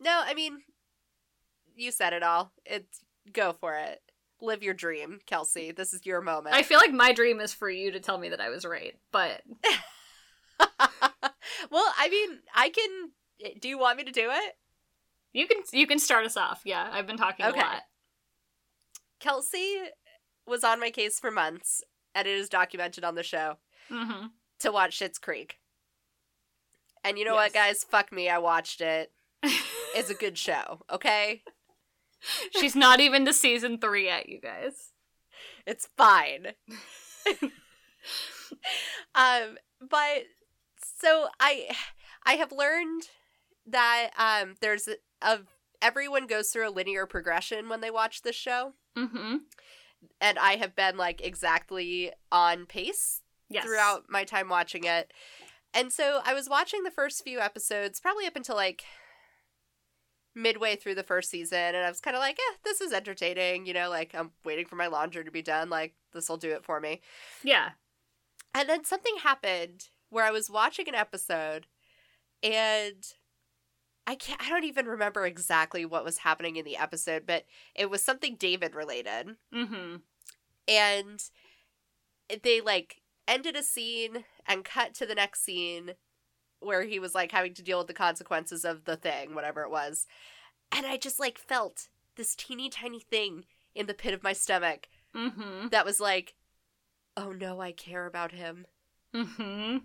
no, 0.00 0.20
I 0.24 0.34
mean, 0.34 0.58
you 1.76 1.92
said 1.92 2.12
it 2.12 2.24
all. 2.24 2.52
It's 2.66 3.00
go 3.32 3.52
for 3.52 3.76
it. 3.76 4.00
Live 4.40 4.62
your 4.64 4.74
dream, 4.74 5.20
Kelsey. 5.26 5.70
This 5.70 5.92
is 5.94 6.04
your 6.04 6.20
moment. 6.20 6.56
I 6.56 6.62
feel 6.62 6.78
like 6.78 6.92
my 6.92 7.12
dream 7.12 7.40
is 7.40 7.54
for 7.54 7.70
you 7.70 7.92
to 7.92 8.00
tell 8.00 8.18
me 8.18 8.30
that 8.30 8.40
I 8.40 8.48
was 8.48 8.64
right, 8.64 8.96
but 9.12 9.42
well, 11.70 11.92
I 11.98 12.08
mean, 12.08 12.38
I 12.54 12.68
can. 12.70 13.10
Do 13.60 13.68
you 13.68 13.78
want 13.78 13.96
me 13.98 14.04
to 14.04 14.12
do 14.12 14.28
it, 14.30 14.54
you 15.32 15.46
can 15.46 15.58
you 15.72 15.86
can 15.86 15.98
start 15.98 16.26
us 16.26 16.36
off. 16.36 16.60
Yeah, 16.64 16.88
I've 16.92 17.06
been 17.06 17.16
talking 17.16 17.46
Okay. 17.46 17.58
a 17.60 17.62
lot. 17.62 17.82
Kelsey? 19.18 19.78
Was 20.46 20.64
on 20.64 20.80
my 20.80 20.90
case 20.90 21.20
for 21.20 21.30
months, 21.30 21.82
and 22.14 22.26
it 22.26 22.34
is 22.36 22.48
documented 22.48 23.04
on 23.04 23.14
the 23.14 23.22
show 23.22 23.58
hmm 23.88 24.26
to 24.58 24.72
watch 24.72 24.98
Schitt's 24.98 25.18
Creek. 25.18 25.58
And 27.04 27.18
you 27.18 27.24
know 27.24 27.34
Yes. 27.34 27.44
what, 27.44 27.52
guys? 27.54 27.84
Fuck 27.84 28.12
me. 28.12 28.28
I 28.28 28.38
watched 28.38 28.80
it. 28.80 29.12
It's 29.94 30.10
a 30.10 30.14
good 30.14 30.38
show. 30.38 30.82
Okay, 30.90 31.42
She's 32.52 32.76
not 32.76 33.00
even 33.00 33.24
to 33.26 33.32
season 33.32 33.78
three 33.78 34.04
yet, 34.04 34.28
you 34.28 34.40
guys. 34.40 34.92
it's 35.66 35.86
fine. 35.96 36.48
um 39.14 39.56
but 39.80 40.24
so 41.00 41.28
i 41.38 41.68
i 42.26 42.34
have 42.34 42.52
learned 42.52 43.04
that 43.66 44.10
um 44.18 44.54
there's 44.60 44.88
a, 44.88 44.96
a 45.22 45.38
everyone 45.82 46.26
goes 46.26 46.50
through 46.50 46.68
a 46.68 46.70
linear 46.70 47.06
progression 47.06 47.68
when 47.68 47.80
they 47.80 47.90
watch 47.90 48.22
this 48.22 48.36
show 48.36 48.72
Mm-hmm. 48.98 49.36
and 50.20 50.38
i 50.38 50.56
have 50.56 50.74
been 50.74 50.96
like 50.96 51.20
exactly 51.20 52.10
on 52.32 52.66
pace 52.66 53.22
Yes. 53.48 53.64
throughout 53.64 54.04
my 54.08 54.22
time 54.24 54.48
watching 54.48 54.84
it 54.84 55.12
and 55.74 55.92
so 55.92 56.20
i 56.24 56.34
was 56.34 56.48
watching 56.48 56.82
the 56.84 56.90
first 56.90 57.22
few 57.24 57.40
episodes 57.40 57.98
probably 58.00 58.26
up 58.26 58.36
until 58.36 58.56
like 58.56 58.84
midway 60.34 60.76
through 60.76 60.94
the 60.94 61.02
first 61.02 61.28
season 61.30 61.58
and 61.58 61.78
i 61.78 61.88
was 61.88 62.00
kind 62.00 62.14
of 62.16 62.20
like 62.20 62.38
eh 62.38 62.56
this 62.64 62.80
is 62.80 62.92
entertaining 62.92 63.66
you 63.66 63.74
know 63.74 63.90
like 63.90 64.14
i'm 64.14 64.30
waiting 64.44 64.64
for 64.64 64.76
my 64.76 64.86
laundry 64.86 65.24
to 65.24 65.30
be 65.32 65.42
done 65.42 65.68
like 65.68 65.94
this 66.12 66.28
will 66.28 66.36
do 66.36 66.50
it 66.50 66.64
for 66.64 66.80
me 66.80 67.00
Yeah. 67.42 67.70
And 68.54 68.68
then 68.68 68.84
something 68.84 69.14
happened 69.22 69.88
where 70.10 70.24
I 70.24 70.30
was 70.30 70.50
watching 70.50 70.88
an 70.88 70.94
episode 70.94 71.66
and 72.42 73.04
I 74.06 74.14
can't 74.14 74.42
I 74.42 74.48
don't 74.48 74.64
even 74.64 74.86
remember 74.86 75.24
exactly 75.24 75.84
what 75.84 76.04
was 76.04 76.18
happening 76.18 76.56
in 76.56 76.64
the 76.64 76.76
episode, 76.76 77.24
but 77.26 77.44
it 77.74 77.90
was 77.90 78.02
something 78.02 78.36
David 78.36 78.74
related. 78.74 79.36
Mm-hmm. 79.54 79.96
And 80.68 81.22
they 82.42 82.60
like 82.60 83.02
ended 83.26 83.56
a 83.56 83.62
scene 83.62 84.24
and 84.46 84.64
cut 84.64 84.94
to 84.94 85.06
the 85.06 85.14
next 85.14 85.42
scene 85.44 85.92
where 86.60 86.82
he 86.82 86.98
was 86.98 87.14
like 87.14 87.32
having 87.32 87.54
to 87.54 87.62
deal 87.62 87.78
with 87.78 87.86
the 87.86 87.94
consequences 87.94 88.64
of 88.64 88.84
the 88.84 88.96
thing, 88.96 89.34
whatever 89.34 89.62
it 89.62 89.70
was. 89.70 90.06
And 90.72 90.86
I 90.86 90.96
just 90.96 91.18
like 91.18 91.38
felt 91.38 91.88
this 92.16 92.34
teeny 92.34 92.68
tiny 92.68 93.00
thing 93.00 93.44
in 93.74 93.86
the 93.86 93.94
pit 93.94 94.14
of 94.14 94.22
my 94.22 94.32
stomach 94.32 94.88
Mm-hmm. 95.14 95.68
that 95.70 95.84
was 95.84 95.98
like, 95.98 96.34
oh 97.16 97.32
no, 97.32 97.60
I 97.60 97.72
care 97.72 98.06
about 98.06 98.30
him. 98.30 98.64
Mm-hmm. 99.12 99.78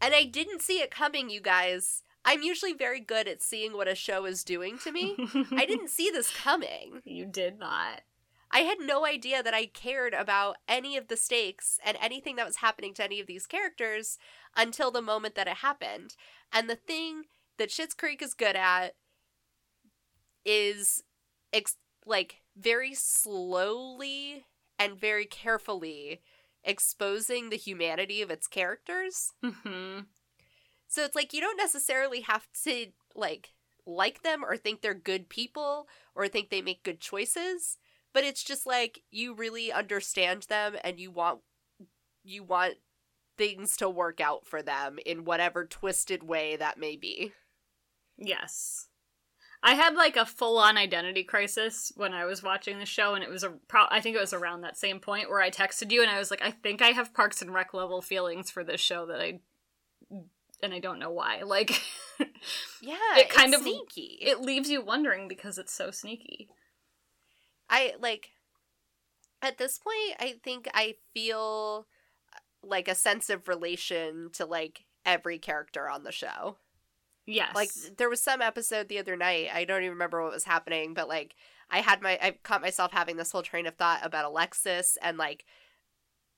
And 0.00 0.14
I 0.14 0.24
didn't 0.24 0.62
see 0.62 0.80
it 0.80 0.90
coming, 0.90 1.30
you 1.30 1.40
guys. 1.40 2.02
I'm 2.24 2.42
usually 2.42 2.72
very 2.72 3.00
good 3.00 3.28
at 3.28 3.42
seeing 3.42 3.72
what 3.72 3.88
a 3.88 3.94
show 3.94 4.24
is 4.24 4.44
doing 4.44 4.78
to 4.78 4.92
me. 4.92 5.16
I 5.52 5.64
didn't 5.68 5.90
see 5.90 6.10
this 6.10 6.30
coming. 6.30 7.00
You 7.04 7.26
did 7.26 7.58
not. 7.58 8.02
I 8.50 8.60
had 8.60 8.78
no 8.80 9.06
idea 9.06 9.42
that 9.42 9.54
I 9.54 9.66
cared 9.66 10.12
about 10.12 10.56
any 10.68 10.96
of 10.96 11.08
the 11.08 11.16
stakes 11.16 11.78
and 11.84 11.96
anything 12.00 12.36
that 12.36 12.46
was 12.46 12.56
happening 12.56 12.94
to 12.94 13.04
any 13.04 13.20
of 13.20 13.26
these 13.26 13.46
characters 13.46 14.18
until 14.56 14.90
the 14.90 15.02
moment 15.02 15.36
that 15.36 15.46
it 15.46 15.58
happened. 15.58 16.16
And 16.52 16.68
the 16.68 16.76
thing 16.76 17.24
that 17.58 17.70
Schitt's 17.70 17.94
Creek 17.94 18.20
is 18.20 18.34
good 18.34 18.56
at 18.56 18.96
is 20.44 21.04
ex- 21.52 21.76
like 22.04 22.40
very 22.56 22.94
slowly 22.94 24.46
and 24.78 24.98
very 24.98 25.26
carefully 25.26 26.20
exposing 26.64 27.50
the 27.50 27.56
humanity 27.56 28.22
of 28.22 28.30
its 28.30 28.46
characters. 28.46 29.32
hmm 29.42 30.00
So 30.88 31.04
it's 31.04 31.14
like 31.16 31.32
you 31.32 31.40
don't 31.40 31.56
necessarily 31.56 32.20
have 32.22 32.46
to 32.64 32.86
like 33.14 33.50
like 33.86 34.22
them 34.22 34.44
or 34.44 34.56
think 34.56 34.80
they're 34.82 34.94
good 34.94 35.28
people 35.28 35.88
or 36.14 36.28
think 36.28 36.50
they 36.50 36.62
make 36.62 36.82
good 36.82 37.00
choices, 37.00 37.78
but 38.12 38.24
it's 38.24 38.44
just 38.44 38.66
like 38.66 39.02
you 39.10 39.34
really 39.34 39.72
understand 39.72 40.44
them 40.44 40.76
and 40.84 41.00
you 41.00 41.10
want 41.10 41.40
you 42.22 42.42
want 42.42 42.74
things 43.38 43.76
to 43.78 43.88
work 43.88 44.20
out 44.20 44.46
for 44.46 44.62
them 44.62 44.98
in 45.06 45.24
whatever 45.24 45.64
twisted 45.64 46.22
way 46.22 46.56
that 46.56 46.78
may 46.78 46.96
be. 46.96 47.32
Yes. 48.18 48.89
I 49.62 49.74
had 49.74 49.94
like 49.94 50.16
a 50.16 50.24
full 50.24 50.56
on 50.58 50.78
identity 50.78 51.22
crisis 51.22 51.92
when 51.94 52.14
I 52.14 52.24
was 52.24 52.42
watching 52.42 52.78
the 52.78 52.86
show, 52.86 53.14
and 53.14 53.22
it 53.22 53.28
was 53.28 53.44
a 53.44 53.50
pro- 53.50 53.86
I 53.90 54.00
think 54.00 54.16
it 54.16 54.20
was 54.20 54.32
around 54.32 54.62
that 54.62 54.78
same 54.78 55.00
point 55.00 55.28
where 55.28 55.42
I 55.42 55.50
texted 55.50 55.90
you 55.92 56.00
and 56.02 56.10
I 56.10 56.18
was 56.18 56.30
like, 56.30 56.42
I 56.42 56.50
think 56.50 56.80
I 56.80 56.88
have 56.88 57.12
Parks 57.12 57.42
and 57.42 57.52
Rec 57.52 57.74
level 57.74 58.00
feelings 58.00 58.50
for 58.50 58.64
this 58.64 58.80
show 58.80 59.04
that 59.06 59.20
I, 59.20 59.40
and 60.62 60.72
I 60.74 60.78
don't 60.78 60.98
know 60.98 61.10
why. 61.10 61.42
Like, 61.46 61.80
Yeah, 62.80 62.96
It 63.16 63.28
kind 63.30 63.52
it's 63.52 63.58
of- 63.62 63.62
sneaky. 63.68 64.18
it 64.22 64.40
leaves 64.40 64.70
you 64.70 64.80
wondering 64.82 65.28
because 65.28 65.58
it's 65.58 65.72
so 65.74 65.90
sneaky. 65.90 66.48
I 67.68 67.94
like 68.00 68.30
at 69.42 69.58
this 69.58 69.78
point 69.78 70.16
I 70.18 70.34
think 70.42 70.68
I 70.74 70.96
feel 71.14 71.86
uh, 72.34 72.38
like 72.66 72.88
a 72.88 72.94
sense 72.94 73.30
of 73.30 73.46
relation 73.48 74.30
to 74.34 74.44
like 74.44 74.84
every 75.06 75.38
character 75.38 75.88
on 75.88 76.02
the 76.04 76.12
show. 76.12 76.56
Yes. 77.30 77.54
Like 77.54 77.70
there 77.96 78.08
was 78.10 78.22
some 78.22 78.42
episode 78.42 78.88
the 78.88 78.98
other 78.98 79.16
night, 79.16 79.48
I 79.52 79.64
don't 79.64 79.82
even 79.82 79.92
remember 79.92 80.22
what 80.22 80.32
was 80.32 80.44
happening, 80.44 80.94
but 80.94 81.08
like 81.08 81.34
I 81.70 81.80
had 81.80 82.02
my 82.02 82.18
I 82.20 82.32
caught 82.42 82.60
myself 82.62 82.92
having 82.92 83.16
this 83.16 83.30
whole 83.32 83.42
train 83.42 83.66
of 83.66 83.76
thought 83.76 84.00
about 84.04 84.24
Alexis 84.24 84.98
and 85.02 85.16
like 85.18 85.44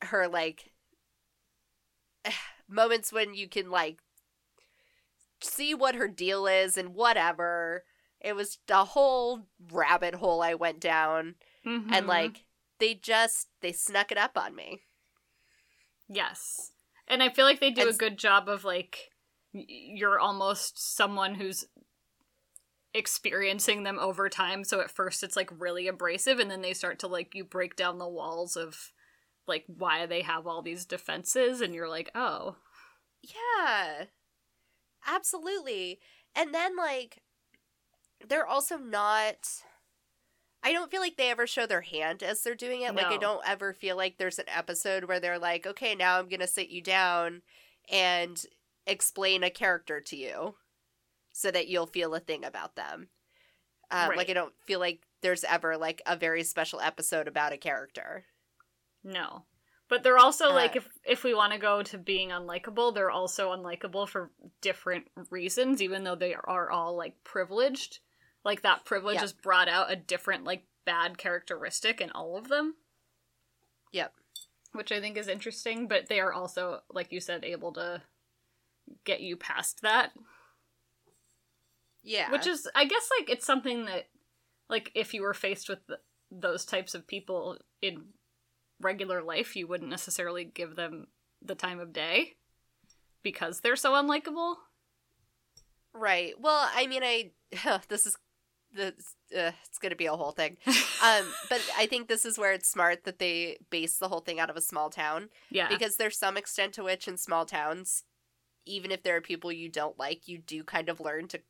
her 0.02 0.28
like 0.28 0.70
moments 2.68 3.12
when 3.12 3.34
you 3.34 3.48
can 3.48 3.70
like 3.70 3.98
see 5.40 5.74
what 5.74 5.94
her 5.94 6.08
deal 6.08 6.46
is 6.46 6.76
and 6.76 6.94
whatever. 6.94 7.84
It 8.20 8.36
was 8.36 8.58
the 8.68 8.84
whole 8.84 9.46
rabbit 9.72 10.14
hole 10.16 10.42
I 10.42 10.54
went 10.54 10.78
down 10.80 11.34
and 11.64 11.90
Mhm. 11.90 12.06
like 12.06 12.44
they 12.78 12.94
just 12.94 13.48
they 13.60 13.72
snuck 13.72 14.12
it 14.12 14.18
up 14.18 14.36
on 14.36 14.54
me. 14.54 14.82
Yes. 16.08 16.72
And 17.08 17.22
I 17.22 17.28
feel 17.30 17.44
like 17.44 17.60
they 17.60 17.70
do 17.70 17.82
And 17.82 17.90
a 17.90 17.94
good 17.94 18.18
job 18.18 18.48
of 18.48 18.64
like 18.64 19.10
you're 19.52 20.18
almost 20.18 20.96
someone 20.96 21.34
who's 21.34 21.64
experiencing 22.94 23.82
them 23.84 23.98
over 23.98 24.28
time. 24.28 24.64
So 24.64 24.80
at 24.80 24.90
first 24.90 25.22
it's 25.22 25.36
like 25.36 25.50
really 25.58 25.88
abrasive 25.88 26.38
and 26.38 26.50
then 26.50 26.62
they 26.62 26.74
start 26.74 26.98
to 27.00 27.06
like 27.06 27.34
you 27.34 27.44
break 27.44 27.76
down 27.76 27.98
the 27.98 28.08
walls 28.08 28.56
of 28.56 28.92
like 29.46 29.64
why 29.66 30.06
they 30.06 30.22
have 30.22 30.46
all 30.46 30.62
these 30.62 30.84
defenses 30.84 31.60
and 31.60 31.74
you're 31.74 31.88
like, 31.88 32.10
"Oh, 32.14 32.56
Yeah. 33.22 34.04
Absolutely. 35.06 36.00
And 36.34 36.54
then 36.54 36.76
like 36.76 37.22
they're 38.28 38.46
also 38.46 38.76
not 38.76 39.36
I 40.62 40.72
don't 40.72 40.90
feel 40.90 41.00
like 41.00 41.16
they 41.16 41.30
ever 41.30 41.46
show 41.46 41.66
their 41.66 41.80
hand 41.80 42.22
as 42.22 42.42
they're 42.42 42.54
doing 42.54 42.82
it. 42.82 42.94
Like 42.94 43.06
I 43.06 43.16
don't 43.16 43.42
ever 43.44 43.72
feel 43.72 43.96
like 43.96 44.16
there's 44.16 44.38
an 44.38 44.48
episode 44.48 45.04
where 45.04 45.18
they're 45.18 45.38
like, 45.38 45.66
"Okay, 45.66 45.96
now 45.96 46.18
I'm 46.18 46.28
going 46.28 46.38
to 46.38 46.46
sit 46.46 46.68
you 46.68 46.80
down 46.80 47.42
and 47.90 48.40
explain 48.86 49.42
a 49.42 49.50
character 49.50 50.00
to 50.00 50.16
you 50.16 50.56
so 51.32 51.50
that 51.50 51.68
you'll 51.68 51.86
feel 51.86 52.14
a 52.14 52.20
thing 52.20 52.44
about 52.44 52.76
them." 52.76 53.08
Um, 53.90 54.16
Like 54.16 54.30
I 54.30 54.34
don't 54.34 54.54
feel 54.60 54.80
like 54.80 55.06
there's 55.20 55.44
ever 55.44 55.76
like 55.76 56.02
a 56.06 56.16
very 56.16 56.42
special 56.44 56.80
episode 56.80 57.28
about 57.28 57.52
a 57.52 57.58
character. 57.58 58.26
no." 59.02 59.44
But 59.88 60.02
they're 60.04 60.16
also 60.18 60.48
Uh, 60.48 60.54
like 60.54 60.74
if 60.74 60.88
if 61.04 61.22
we 61.22 61.34
want 61.34 61.52
to 61.52 61.58
go 61.58 61.82
to 61.82 61.98
being 61.98 62.30
unlikable, 62.30 62.94
they're 62.94 63.10
also 63.10 63.50
unlikable 63.52 64.08
for 64.08 64.30
different 64.62 65.10
reasons 65.30 65.82
even 65.82 66.04
though 66.04 66.14
they 66.14 66.34
are 66.34 66.70
all 66.70 66.96
like 66.96 67.22
privileged. 67.24 68.00
Like 68.42 68.62
that 68.62 68.86
privilege 68.86 69.20
has 69.20 69.34
brought 69.34 69.68
out 69.68 69.90
a 69.90 69.96
different 69.96 70.44
like 70.44 70.66
bad 70.86 71.18
characteristic 71.18 72.00
in 72.00 72.10
all 72.12 72.38
of 72.38 72.48
them. 72.48 72.76
Yep. 73.92 74.14
Which 74.72 74.90
I 74.90 75.00
think 75.00 75.18
is 75.18 75.28
interesting, 75.28 75.86
but 75.88 76.08
they 76.08 76.20
are 76.20 76.32
also 76.32 76.82
like 76.88 77.12
you 77.12 77.20
said 77.20 77.44
able 77.44 77.72
to 77.74 78.00
get 79.04 79.20
you 79.20 79.36
past 79.36 79.82
that, 79.82 80.12
Yeah. 82.02 82.30
which 82.30 82.46
is 82.46 82.68
I 82.74 82.84
guess 82.84 83.08
like 83.18 83.30
it's 83.30 83.46
something 83.46 83.86
that 83.86 84.08
like 84.68 84.90
if 84.94 85.14
you 85.14 85.22
were 85.22 85.34
faced 85.34 85.68
with 85.68 85.86
th 85.86 85.98
those 86.30 86.64
types 86.64 86.94
of 86.94 87.06
people 87.06 87.58
in 87.82 88.04
regular 88.80 89.22
life, 89.22 89.54
you 89.54 89.66
wouldn't 89.66 89.90
necessarily 89.90 90.44
give 90.44 90.76
them 90.76 91.08
the 91.42 91.54
time 91.54 91.78
of 91.78 91.92
day 91.92 92.36
because 93.22 93.60
they're 93.60 93.76
so 93.76 93.92
unlikable. 93.92 94.56
Right. 95.92 96.32
Well, 96.40 96.70
I 96.74 96.86
mean, 96.86 97.02
I 97.02 97.32
this 97.88 98.06
is 98.06 98.16
this 98.74 99.14
uh, 99.36 99.52
it's 99.66 99.78
going 99.78 99.90
to 99.90 99.96
be 99.96 100.06
a 100.06 100.16
whole 100.16 100.32
thing. 100.32 100.56
Um, 101.02 101.26
but 101.50 101.60
I 101.76 101.86
think 101.86 102.06
this 102.06 102.24
is 102.24 102.38
where 102.38 102.52
it's 102.52 102.68
smart 102.70 103.02
that 103.06 103.18
they 103.18 103.58
base 103.70 103.98
the 103.98 104.06
whole 104.06 104.20
thing 104.20 104.38
out 104.38 104.50
of 104.50 104.56
a 104.56 104.60
small 104.60 104.88
town 104.88 105.30
yeah. 105.50 105.66
because 105.68 105.96
there's 105.96 106.16
some 106.16 106.36
extent 106.36 106.74
to 106.74 106.84
which 106.84 107.08
in 107.08 107.16
small 107.16 107.44
towns, 107.44 108.04
even 108.66 108.90
if 108.90 109.02
there 109.02 109.16
are 109.16 109.20
people 109.20 109.50
you 109.52 109.68
don't 109.68 109.98
like, 109.98 110.28
you 110.28 110.38
do 110.38 110.62
kind 110.64 110.88
of 110.88 111.00
learn 111.00 111.28
to 111.28 111.40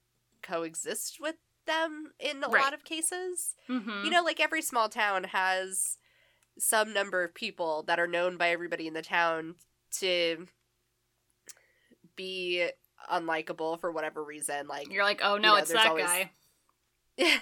coexist 0.42 1.18
with 1.20 1.36
them 1.66 2.12
in 2.18 2.42
a 2.42 2.48
Right. 2.48 2.62
lot 2.62 2.74
of 2.74 2.84
cases. 2.84 3.54
hmm 3.66 4.02
You 4.04 4.10
know, 4.10 4.22
like 4.22 4.40
every 4.40 4.62
small 4.62 4.88
town 4.88 5.24
has 5.24 5.98
some 6.58 6.92
number 6.92 7.22
of 7.24 7.34
people 7.34 7.82
that 7.84 7.98
are 8.00 8.06
known 8.06 8.36
by 8.36 8.50
everybody 8.50 8.86
in 8.86 8.94
the 8.94 9.02
town 9.02 9.54
to 10.00 10.46
be 12.16 12.68
unlikable 13.10 13.80
for 13.80 13.90
whatever 13.92 14.22
reason. 14.22 14.66
Like 14.68 14.92
You're 14.92 15.04
like, 15.04 15.20
oh 15.22 15.36
no, 15.36 15.50
know, 15.52 15.56
it's 15.56 15.72
that 15.72 15.86
always- 15.86 16.04
guy. 16.06 16.30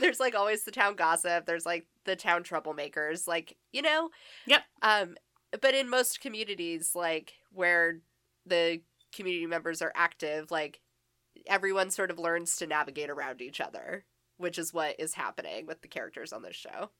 there's 0.00 0.20
like 0.20 0.34
always 0.34 0.64
the 0.64 0.70
town 0.70 0.94
gossip 0.94 1.44
there's 1.46 1.66
like 1.66 1.86
the 2.04 2.14
town 2.16 2.42
troublemakers 2.44 3.26
like 3.26 3.56
you 3.72 3.82
know 3.82 4.10
Yep. 4.46 4.62
um 4.82 5.16
but 5.60 5.74
in 5.74 5.88
most 5.88 6.20
communities 6.20 6.92
like 6.94 7.32
where 7.52 7.98
the 8.46 8.80
community 9.14 9.46
members 9.46 9.82
are 9.82 9.92
active 9.94 10.50
like 10.50 10.80
everyone 11.46 11.90
sort 11.90 12.10
of 12.10 12.18
learns 12.18 12.56
to 12.56 12.66
navigate 12.66 13.10
around 13.10 13.40
each 13.40 13.60
other 13.60 14.04
which 14.36 14.58
is 14.58 14.72
what 14.72 14.94
is 14.98 15.14
happening 15.14 15.66
with 15.66 15.82
the 15.82 15.88
characters 15.88 16.32
on 16.32 16.42
this 16.42 16.56
show 16.56 16.90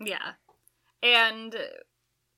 Yeah. 0.00 0.32
And 1.02 1.54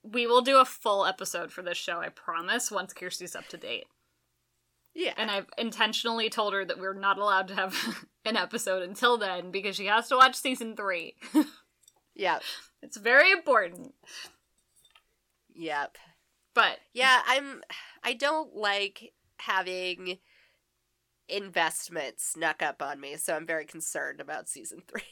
we 0.02 0.26
will 0.26 0.42
do 0.42 0.58
a 0.58 0.64
full 0.64 1.04
episode 1.06 1.52
for 1.52 1.62
this 1.62 1.76
show, 1.76 2.00
I 2.00 2.08
promise, 2.08 2.70
once 2.70 2.92
Kirsty's 2.92 3.36
up 3.36 3.48
to 3.48 3.56
date. 3.56 3.86
yeah 4.94 5.14
And 5.16 5.30
I've 5.30 5.46
intentionally 5.58 6.28
told 6.30 6.54
her 6.54 6.64
that 6.64 6.78
we're 6.78 6.94
not 6.94 7.18
allowed 7.18 7.48
to 7.48 7.54
have 7.54 8.06
an 8.24 8.36
episode 8.36 8.82
until 8.82 9.16
then 9.18 9.50
because 9.50 9.76
she 9.76 9.86
has 9.86 10.08
to 10.08 10.16
watch 10.16 10.34
season 10.36 10.74
three. 10.76 11.14
yeah 12.14 12.38
it's 12.82 12.96
very 12.96 13.30
important. 13.32 13.94
yep 15.54 15.96
But 16.54 16.78
yeah 16.92 17.20
i'm 17.26 17.62
i 18.02 18.14
don't 18.14 18.56
like 18.56 19.12
having 19.38 20.18
investment 21.28 22.18
snuck 22.18 22.62
up 22.62 22.82
on 22.82 23.00
me 23.00 23.16
so 23.16 23.36
i'm 23.36 23.46
very 23.46 23.64
concerned 23.64 24.20
about 24.20 24.48
season 24.48 24.82
three 24.88 25.02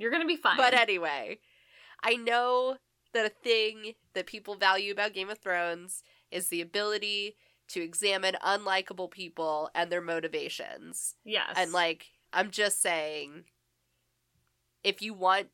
you're 0.00 0.10
gonna 0.10 0.26
be 0.26 0.36
fine. 0.36 0.56
But 0.56 0.74
anyway, 0.74 1.38
I 2.02 2.16
know 2.16 2.78
that 3.12 3.26
a 3.26 3.28
thing 3.28 3.92
that 4.14 4.26
people 4.26 4.54
value 4.54 4.92
about 4.92 5.12
Game 5.12 5.28
of 5.28 5.38
Thrones 5.38 6.02
is 6.30 6.48
the 6.48 6.62
ability 6.62 7.36
to 7.68 7.82
examine 7.82 8.36
unlikable 8.44 9.10
people 9.10 9.70
and 9.74 9.92
their 9.92 10.00
motivations. 10.00 11.14
yes. 11.24 11.52
And 11.54 11.72
like, 11.72 12.06
I'm 12.32 12.50
just 12.50 12.80
saying, 12.80 13.44
if 14.82 15.02
you 15.02 15.12
want 15.12 15.48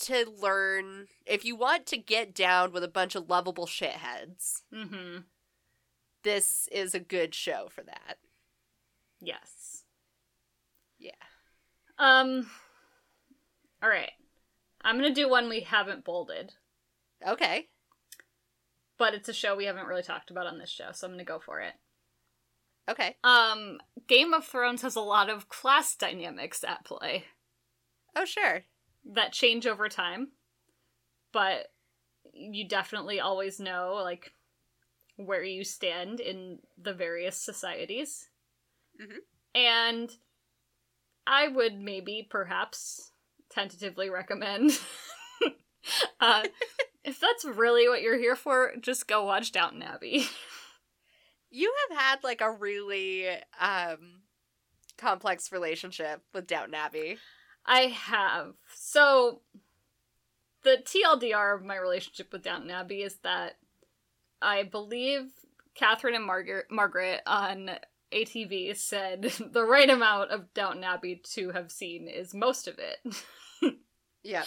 to 0.00 0.26
learn, 0.40 1.06
if 1.26 1.44
you 1.44 1.56
want 1.56 1.86
to 1.86 1.96
get 1.98 2.34
down 2.34 2.72
with 2.72 2.82
a 2.84 2.88
bunch 2.88 3.14
of 3.14 3.28
lovable 3.28 3.66
shitheads, 3.66 4.62
hmm 4.72 5.18
this 6.22 6.68
is 6.70 6.94
a 6.94 7.00
good 7.00 7.34
show 7.34 7.68
for 7.70 7.82
that. 7.82 8.18
Yes. 9.20 9.84
Yeah. 10.98 11.12
Um 11.98 12.50
all 13.82 13.88
right. 13.88 14.12
I'm 14.82 14.98
going 14.98 15.08
to 15.14 15.20
do 15.20 15.28
one 15.28 15.48
we 15.48 15.60
haven't 15.60 16.04
bolded, 16.04 16.52
Okay. 17.26 17.68
but 18.98 19.14
it's 19.14 19.28
a 19.28 19.32
show 19.34 19.56
we 19.56 19.64
haven't 19.66 19.86
really 19.86 20.02
talked 20.02 20.30
about 20.30 20.46
on 20.46 20.58
this 20.58 20.70
show, 20.70 20.88
so 20.92 21.06
I'm 21.06 21.12
going 21.12 21.18
to 21.18 21.24
go 21.30 21.38
for 21.38 21.60
it. 21.60 21.72
Okay. 22.88 23.16
Um 23.24 23.78
Game 24.06 24.32
of 24.34 24.44
Thrones 24.46 24.82
has 24.82 24.96
a 24.96 25.00
lot 25.00 25.30
of 25.30 25.48
class 25.48 25.94
dynamics 25.96 26.62
at 26.64 26.84
play 26.84 27.24
Oh, 28.16 28.24
sure. 28.24 28.64
That 29.04 29.32
change 29.32 29.66
over 29.66 29.88
time, 29.88 30.28
but 31.32 31.66
you 32.32 32.66
definitely 32.68 33.20
always 33.20 33.60
know 33.60 34.00
like 34.02 34.32
where 35.16 35.42
you 35.44 35.64
stand 35.64 36.20
in 36.20 36.58
the 36.80 36.94
various 36.94 37.36
societies. 37.36 38.28
Mhm. 39.00 39.18
And 39.54 40.10
I 41.26 41.48
would 41.48 41.78
maybe 41.78 42.26
perhaps 42.28 43.12
tentatively 43.50 44.10
recommend 44.10 44.78
uh 46.20 46.44
if 47.02 47.18
that's 47.18 47.44
really 47.44 47.88
what 47.88 48.02
you're 48.02 48.18
here 48.18 48.36
for, 48.36 48.72
just 48.80 49.08
go 49.08 49.24
watch 49.24 49.52
Downton 49.52 49.82
Abbey. 49.82 50.26
You 51.50 51.74
have 51.90 51.98
had 51.98 52.24
like 52.24 52.40
a 52.40 52.52
really 52.52 53.28
um 53.60 54.22
complex 54.98 55.52
relationship 55.52 56.22
with 56.32 56.46
Downton 56.46 56.74
Abbey. 56.74 57.18
I 57.66 57.82
have. 57.82 58.54
So, 58.74 59.40
the 60.62 60.78
TLDR 60.82 61.54
of 61.54 61.64
my 61.64 61.76
relationship 61.76 62.32
with 62.32 62.42
Downton 62.42 62.70
Abbey 62.70 63.02
is 63.02 63.16
that 63.22 63.56
I 64.42 64.62
believe 64.62 65.30
Catherine 65.74 66.14
and 66.14 66.24
Margaret, 66.24 66.66
Margaret 66.70 67.20
on 67.26 67.70
ATV 68.12 68.76
said 68.76 69.22
the 69.52 69.64
right 69.64 69.88
amount 69.88 70.30
of 70.30 70.52
Downton 70.54 70.84
Abbey 70.84 71.20
to 71.34 71.50
have 71.50 71.70
seen 71.70 72.08
is 72.08 72.34
most 72.34 72.66
of 72.68 72.78
it, 72.78 73.16
Yeah. 74.22 74.44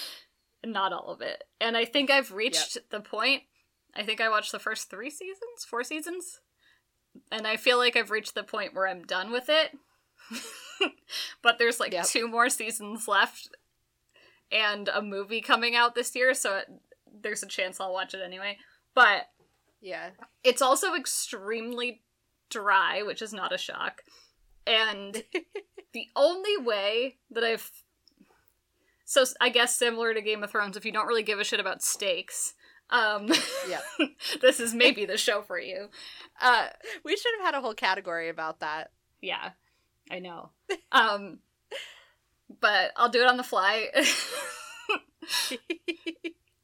not 0.66 0.94
all 0.94 1.08
of 1.10 1.22
it. 1.22 1.44
And 1.60 1.76
I 1.78 1.86
think 1.86 2.12
I've 2.12 2.32
reached 2.32 2.78
the 2.92 3.00
point. 3.00 3.44
I 3.96 4.04
think 4.04 4.20
I 4.22 4.30
watched 4.30 4.52
the 4.52 4.60
first 4.60 4.90
three 4.90 5.10
seasons, 5.10 5.64
four 5.68 5.84
seasons, 5.84 6.42
and 7.32 7.46
I 7.48 7.58
feel 7.58 7.78
like 7.78 7.96
I've 7.96 8.12
reached 8.12 8.36
the 8.36 8.44
point 8.44 8.74
where 8.74 8.88
I'm 8.88 9.04
done 9.04 9.32
with 9.32 9.50
it. 9.50 9.72
but 11.42 11.58
there's 11.60 11.80
like 11.80 11.94
Yep. 11.94 12.06
two 12.06 12.28
more 12.28 12.50
seasons 12.50 13.08
left 13.08 13.50
and 14.52 14.88
a 14.90 15.02
movie 15.02 15.42
coming 15.42 15.76
out 15.76 15.96
this 15.96 16.16
year, 16.16 16.34
so 16.34 16.58
it, 16.58 16.68
there's 17.22 17.44
a 17.44 17.48
chance 17.48 17.80
I'll 17.80 17.94
watch 17.94 18.14
it 18.14 18.22
anyway. 18.24 18.58
But 18.94 19.30
Yeah. 19.82 20.12
it's 20.44 20.62
also 20.62 20.94
extremely 20.96 22.02
dry, 22.50 23.02
which 23.02 23.22
is 23.22 23.34
not 23.34 23.54
a 23.54 23.58
shock. 23.58 24.04
And 24.68 25.24
the 25.94 26.08
only 26.16 26.58
way 26.58 27.18
that 27.32 27.44
I've 27.44 27.72
so 29.06 29.26
I 29.42 29.50
guess 29.50 29.76
similar 29.76 30.14
to 30.14 30.22
Game 30.22 30.44
of 30.44 30.52
Thrones, 30.52 30.78
if 30.78 30.86
you 30.86 30.92
don't 30.92 31.08
really 31.08 31.24
give 31.24 31.40
a 31.40 31.44
shit 31.44 31.60
about 31.60 31.82
stakes, 31.84 32.54
um, 32.90 33.30
Yeah. 33.68 33.82
this 34.42 34.60
is 34.60 34.74
maybe 34.74 35.06
the 35.06 35.18
show 35.18 35.42
for 35.42 35.60
you. 35.60 35.90
Uh, 36.42 36.68
We 37.04 37.16
should 37.18 37.34
have 37.38 37.46
had 37.48 37.56
a 37.56 37.62
whole 37.62 37.74
category 37.74 38.30
about 38.30 38.60
that. 38.62 38.92
yeah, 39.22 39.52
I 40.12 40.20
know. 40.20 40.50
Um, 40.92 41.40
but 42.62 42.92
I'll 42.96 43.10
do 43.10 43.22
it 43.22 43.28
on 43.28 43.38
the 43.38 43.44
fly. 43.44 43.88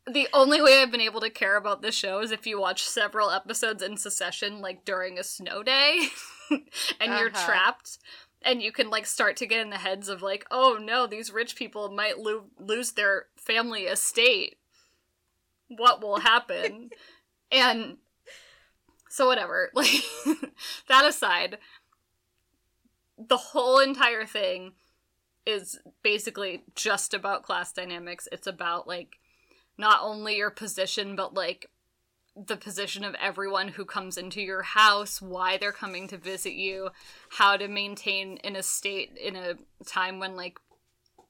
the 0.08 0.28
only 0.34 0.62
way 0.62 0.82
I've 0.82 0.92
been 0.92 1.02
able 1.02 1.22
to 1.22 1.30
care 1.30 1.56
about 1.58 1.82
this 1.82 1.96
show 1.96 2.20
is 2.22 2.32
if 2.32 2.48
you 2.48 2.60
watch 2.60 2.84
several 2.84 3.30
episodes 3.32 3.84
in 3.84 3.98
succession, 3.98 4.60
like 4.62 4.84
during 4.86 5.18
a 5.20 5.24
snow 5.24 5.64
day, 5.64 6.08
and 6.52 7.14
you're 7.18 7.30
Uh-huh. 7.30 7.46
trapped, 7.46 8.00
and 8.42 8.62
you 8.62 8.72
can 8.72 8.90
like 8.90 9.06
start 9.06 9.36
to 9.38 9.46
get 9.46 9.62
in 9.62 9.70
the 9.70 9.78
heads 9.78 10.10
of 10.10 10.22
like, 10.22 10.46
oh 10.50 10.78
no, 10.82 11.06
these 11.08 11.32
rich 11.32 11.56
people 11.56 11.90
might 11.92 12.18
lo- 12.20 12.46
lose 12.60 12.94
their 12.94 13.28
family 13.36 13.84
estate. 13.84 14.58
What 15.68 16.02
will 16.02 16.20
happen? 16.22 16.90
and 17.52 17.98
so 19.10 19.28
whatever. 19.28 19.70
Like 19.76 20.04
that 20.88 21.06
aside, 21.06 21.58
the 23.28 23.38
whole 23.38 23.80
entire 23.80 24.26
thing 24.26 24.74
is 25.46 25.80
basically 26.04 26.64
just 26.76 27.14
about 27.14 27.44
class 27.44 27.74
dynamics. 27.74 28.28
It's 28.32 28.48
about 28.48 28.88
like 28.88 29.18
not 29.78 30.00
only 30.02 30.38
your 30.38 30.52
position, 30.52 31.16
but 31.16 31.34
like 31.34 31.70
the 32.36 32.56
position 32.56 33.04
of 33.04 33.16
everyone 33.16 33.70
who 33.70 33.84
comes 33.84 34.18
into 34.18 34.42
your 34.42 34.62
house, 34.62 35.22
why 35.22 35.58
they're 35.58 35.72
coming 35.72 36.08
to 36.08 36.18
visit 36.18 36.54
you, 36.54 36.90
how 37.30 37.58
to 37.58 37.68
maintain 37.68 38.38
in 38.38 38.56
a 38.56 38.64
state 38.64 39.18
in 39.18 39.36
a 39.36 39.56
time 39.86 40.20
when 40.20 40.36
like 40.36 40.60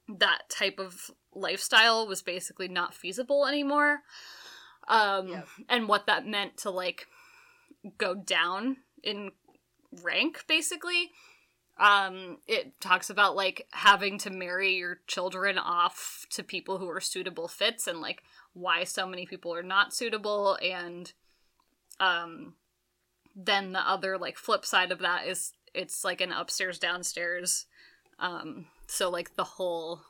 that 0.07 0.49
type 0.49 0.79
of 0.79 1.11
lifestyle 1.33 2.07
was 2.07 2.21
basically 2.21 2.67
not 2.67 2.93
feasible 2.93 3.47
anymore. 3.47 4.01
Um 4.87 5.29
Yep. 5.29 5.47
and 5.69 5.87
what 5.87 6.07
that 6.07 6.27
meant 6.27 6.57
to 6.57 6.69
like 6.69 7.07
go 7.97 8.13
down 8.13 8.77
in 9.03 9.31
rank 10.03 10.43
basically 10.47 11.11
um 11.79 12.37
it 12.47 12.79
talks 12.81 13.09
about 13.09 13.35
like 13.35 13.67
having 13.71 14.17
to 14.19 14.29
marry 14.29 14.75
your 14.75 14.99
children 15.07 15.57
off 15.57 16.25
to 16.29 16.43
people 16.43 16.77
who 16.77 16.89
are 16.89 16.99
suitable 16.99 17.47
fits 17.47 17.87
and 17.87 18.01
like 18.01 18.21
why 18.53 18.83
so 18.83 19.05
many 19.07 19.25
people 19.25 19.53
are 19.53 19.63
not 19.63 19.93
suitable. 19.93 20.57
And 20.61 21.11
um 21.99 22.55
then 23.35 23.71
the 23.71 23.87
other 23.87 24.17
like 24.17 24.37
flip 24.37 24.65
side 24.65 24.91
of 24.91 24.99
that 24.99 25.25
is 25.27 25.53
it's 25.73 26.03
like 26.03 26.19
an 26.19 26.31
upstairs 26.31 26.79
downstairs 26.79 27.67
um 28.17 28.65
so 28.87 29.09
like 29.09 29.35
the 29.35 29.43
whole 29.43 30.01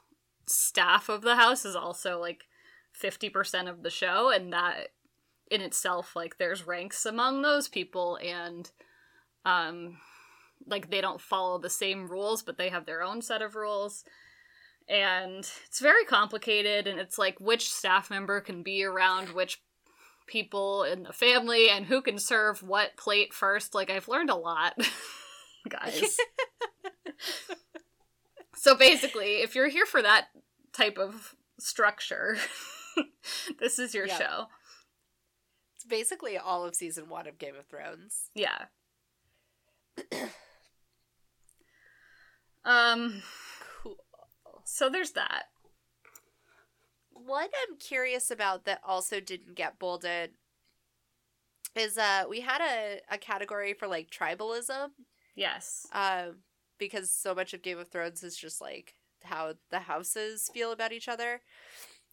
staff 0.47 1.09
of 1.09 1.22
the 1.22 1.36
house 1.36 1.65
is 1.65 1.76
also 1.76 2.20
like 2.20 2.45
50% 2.99 3.70
of 3.70 3.84
the 3.84 3.89
show. 3.89 4.32
And 4.32 4.51
that 4.53 4.89
in 5.49 5.61
itself 5.61 6.15
like 6.15 6.38
there's 6.38 6.67
ranks 6.67 7.05
among 7.05 7.41
those 7.41 7.67
people. 7.67 8.17
And 8.17 8.70
um 9.45 9.97
like 10.70 10.89
they 10.89 11.01
don't 11.01 11.22
follow 11.22 11.57
the 11.57 11.70
same 11.70 12.07
rules 12.07 12.41
but 12.43 12.57
they 12.57 12.70
have 12.70 12.86
their 12.86 13.01
own 13.03 13.22
set 13.22 13.41
of 13.41 13.55
rules 13.55 14.03
and 14.88 15.49
it's 15.67 15.80
very 15.80 16.05
complicated 16.05 16.88
and 16.88 16.99
it's 16.99 17.17
like 17.17 17.39
which 17.39 17.72
staff 17.72 18.09
member 18.09 18.41
can 18.41 18.63
be 18.63 18.84
around 18.84 19.30
which 19.30 19.61
people 20.28 20.84
in 20.84 21.03
the 21.03 21.13
family 21.13 21.70
and 21.70 21.86
who 21.88 22.01
can 22.01 22.17
serve 22.20 22.61
what 22.61 22.95
plate 22.97 23.34
first 23.34 23.74
like 23.74 23.89
i've 23.89 24.07
learned 24.07 24.30
a 24.30 24.36
lot 24.36 24.74
guys 25.70 26.17
so 28.55 28.76
basically 28.76 29.41
if 29.41 29.55
you're 29.55 29.70
here 29.70 29.86
for 29.86 30.01
that 30.01 30.28
type 30.74 30.97
of 30.97 31.36
structure 31.59 32.38
this 33.59 33.80
is 33.80 33.93
your 33.93 34.05
Yeah. 34.07 34.17
show 34.17 34.45
It's 35.76 35.86
basically 35.86 36.38
all 36.38 36.63
of 36.65 36.76
season 36.76 37.09
one 37.09 37.28
of 37.28 37.38
Game 37.39 37.55
of 37.55 37.65
Thrones. 37.67 38.30
Yeah. 38.36 38.65
Um 42.70 43.22
Cool. 43.82 43.97
so 44.63 44.89
there's 44.89 45.11
that. 45.11 45.43
What 47.11 47.49
I'm 47.70 47.78
curious 47.78 48.32
about 48.32 48.65
that 48.65 48.82
also 48.86 49.20
didn't 49.20 49.55
get 49.55 49.80
bolded 49.80 50.32
is 51.76 51.97
uh 51.97 52.24
we 52.30 52.41
had 52.41 52.61
a, 52.61 52.99
a 53.11 53.17
category 53.17 53.74
for 53.74 53.88
like 53.88 54.09
tribalism 54.09 54.89
Yes. 55.36 55.88
um 55.93 56.38
because 56.78 57.09
so 57.09 57.36
much 57.36 57.53
of 57.53 57.61
Game 57.61 57.78
of 57.78 57.89
Thrones 57.89 58.24
is 58.24 58.38
just 58.38 58.61
like 58.61 58.95
how 59.24 59.53
the 59.70 59.80
houses 59.80 60.49
feel 60.53 60.72
about 60.72 60.91
each 60.93 61.07
other. 61.09 61.41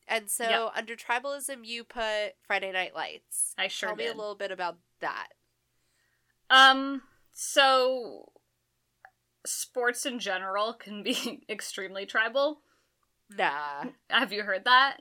And 0.09 0.28
so 0.30 0.44
Yeah. 0.44 0.68
under 0.74 0.94
tribalism 0.96 1.64
you 1.64 1.84
put 1.84 2.34
Friday 2.46 2.72
Night 2.72 2.94
Lights. 2.94 3.54
I 3.57 3.68
sure 3.68 3.90
Tell 3.90 3.96
me 3.96 4.07
a 4.07 4.12
little 4.14 4.34
bit 4.34 4.50
about 4.52 4.78
that. 5.00 5.28
Um 6.50 7.02
so 7.32 8.32
sports 9.47 10.07
in 10.07 10.18
general 10.18 10.72
can 10.72 11.03
be 11.03 11.44
extremely 11.49 12.07
tribal. 12.07 12.61
Nah. 13.36 13.86
Have 14.09 14.32
you 14.32 14.42
heard 14.42 14.64
that? 14.64 14.99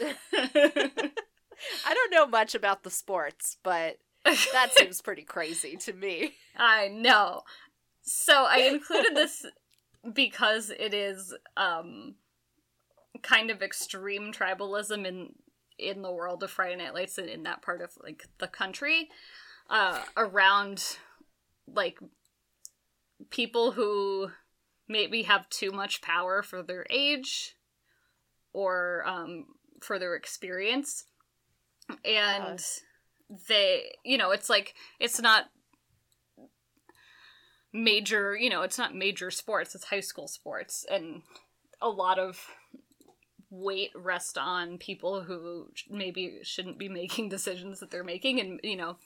I 0.02 1.94
don't 1.94 2.12
know 2.12 2.26
much 2.26 2.54
about 2.54 2.82
the 2.82 2.90
sports, 2.90 3.56
but 3.62 3.98
that 4.24 4.72
seems 4.76 5.00
pretty 5.00 5.22
crazy 5.22 5.76
to 5.76 5.92
me. 5.92 6.34
I 6.56 6.88
know. 6.88 7.42
So 8.02 8.44
I 8.44 8.68
included 8.72 9.14
this 9.14 9.46
because 10.12 10.70
it 10.70 10.92
is 10.92 11.34
um 11.56 12.16
kind 13.22 13.50
of 13.50 13.62
extreme 13.62 14.32
tribalism 14.32 15.06
in 15.06 15.32
in 15.78 16.02
the 16.02 16.12
world 16.12 16.42
of 16.42 16.50
Friday 16.50 16.76
Night 16.76 16.94
Lights 16.94 17.16
and 17.16 17.28
in 17.28 17.44
that 17.44 17.62
part 17.62 17.80
of 17.80 17.90
like 18.02 18.26
the 18.38 18.46
country 18.46 19.08
uh 19.70 20.02
around 20.16 20.98
like 21.66 21.98
people 23.30 23.72
who 23.72 24.30
maybe 24.88 25.22
have 25.22 25.48
too 25.48 25.70
much 25.70 26.02
power 26.02 26.42
for 26.42 26.62
their 26.62 26.86
age 26.90 27.56
or 28.52 29.02
um 29.06 29.46
for 29.80 29.98
their 29.98 30.14
experience. 30.14 31.04
And 32.04 32.62
they 33.48 33.92
you 34.04 34.18
know 34.18 34.30
it's 34.30 34.48
like 34.48 34.74
it's 35.00 35.20
not 35.20 35.46
major 37.72 38.36
you 38.36 38.48
know 38.48 38.62
it's 38.62 38.78
not 38.78 38.94
major 38.94 39.30
sports 39.30 39.74
it's 39.74 39.84
high 39.84 40.00
school 40.00 40.28
sports. 40.28 40.86
And 40.90 41.22
a 41.80 41.88
lot 41.88 42.18
of 42.18 42.46
weight 43.50 43.90
rest 43.94 44.36
on 44.38 44.78
people 44.78 45.22
who 45.22 45.68
maybe 45.88 46.38
shouldn't 46.42 46.78
be 46.78 46.88
making 46.88 47.28
decisions 47.30 47.80
that 47.80 47.90
they're 47.90 48.04
making. 48.04 48.40
And 48.40 48.60
you 48.62 48.76
know 48.76 48.96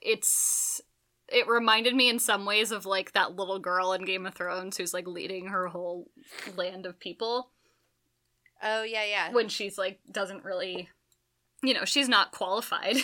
it's 0.00 0.80
it 1.32 1.46
reminded 1.48 1.94
me 1.94 2.08
in 2.08 2.18
some 2.18 2.44
ways 2.44 2.72
of 2.72 2.86
like 2.86 3.12
that 3.12 3.36
little 3.36 3.58
girl 3.58 3.92
in 3.92 4.04
Game 4.04 4.26
of 4.26 4.34
Thrones 4.34 4.76
who's 4.76 4.92
like 4.94 5.06
leading 5.06 5.46
her 5.48 5.68
whole 5.68 6.10
land 6.56 6.86
of 6.86 6.98
people 7.00 7.50
Oh 8.62 8.82
yeah, 8.82 9.04
yeah. 9.04 9.32
when 9.32 9.48
she's 9.48 9.78
like 9.78 10.00
doesn't 10.10 10.44
really 10.44 10.88
you 11.62 11.74
know 11.74 11.84
she's 11.84 12.08
not 12.08 12.32
qualified 12.32 12.96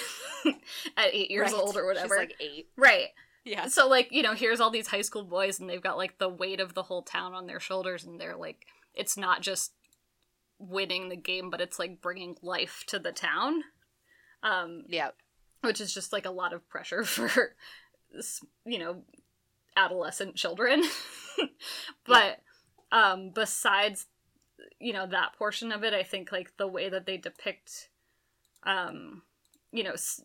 at 0.97 1.15
8 1.15 1.31
years 1.31 1.53
Right. 1.53 1.61
old 1.61 1.77
or 1.77 1.87
whatever 1.87 2.15
She's 2.15 2.29
like 2.29 2.35
eight. 2.41 2.69
right 2.77 3.09
Yeah. 3.45 3.69
so 3.69 3.89
like 3.89 4.09
you 4.11 4.23
know 4.23 4.35
here's 4.35 4.61
all 4.61 4.71
these 4.71 4.89
high 4.89 5.03
school 5.03 5.25
boys 5.25 5.61
and 5.61 5.69
they've 5.69 5.83
got 5.83 5.97
like 5.97 6.19
the 6.19 6.29
weight 6.29 6.61
of 6.61 6.75
the 6.75 6.83
whole 6.85 7.03
town 7.03 7.33
on 7.35 7.47
their 7.47 7.61
shoulders 7.61 8.05
and 8.05 8.21
they're 8.21 8.37
like 8.37 8.67
it's 8.95 9.17
not 9.17 9.43
just 9.43 9.73
winning 10.59 11.11
the 11.11 11.17
game, 11.17 11.51
but 11.51 11.61
it's 11.61 11.79
like 11.79 12.01
bringing 12.01 12.35
life 12.41 12.83
to 12.87 12.99
the 12.99 13.13
town. 13.13 13.63
Um, 14.43 14.85
Yeah. 14.89 15.11
which 15.61 15.83
is 15.83 15.93
just 15.93 16.15
like 16.15 16.25
a 16.25 16.31
lot 16.31 16.55
of 16.55 16.67
pressure 16.69 17.05
for 17.05 17.55
you 18.65 18.79
know 18.79 19.03
adolescent 19.77 20.35
children 20.37 20.83
but 22.07 22.41
um 22.93 23.31
besides 23.35 24.07
you 24.81 24.93
know 24.93 25.07
that 25.07 25.35
portion 25.39 25.73
of 25.73 25.85
it 25.85 25.93
i 25.95 26.03
think 26.03 26.33
like 26.33 26.57
the 26.57 26.67
way 26.67 26.89
that 26.89 27.07
they 27.07 27.17
depict 27.17 27.89
um 28.65 29.23
you 29.73 29.83
know 29.85 29.93
s- 29.93 30.23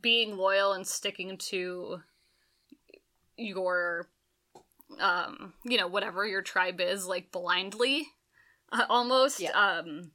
being 0.00 0.36
loyal 0.36 0.72
and 0.72 0.86
sticking 0.86 1.36
to 1.38 2.00
your 3.36 4.08
um 5.00 5.52
you 5.64 5.76
know 5.76 5.88
whatever 5.88 6.26
your 6.26 6.42
tribe 6.42 6.80
is 6.80 7.06
like 7.06 7.32
blindly 7.32 8.06
uh, 8.72 8.84
almost 8.88 9.40
Yeah. 9.40 9.50
um 9.52 10.12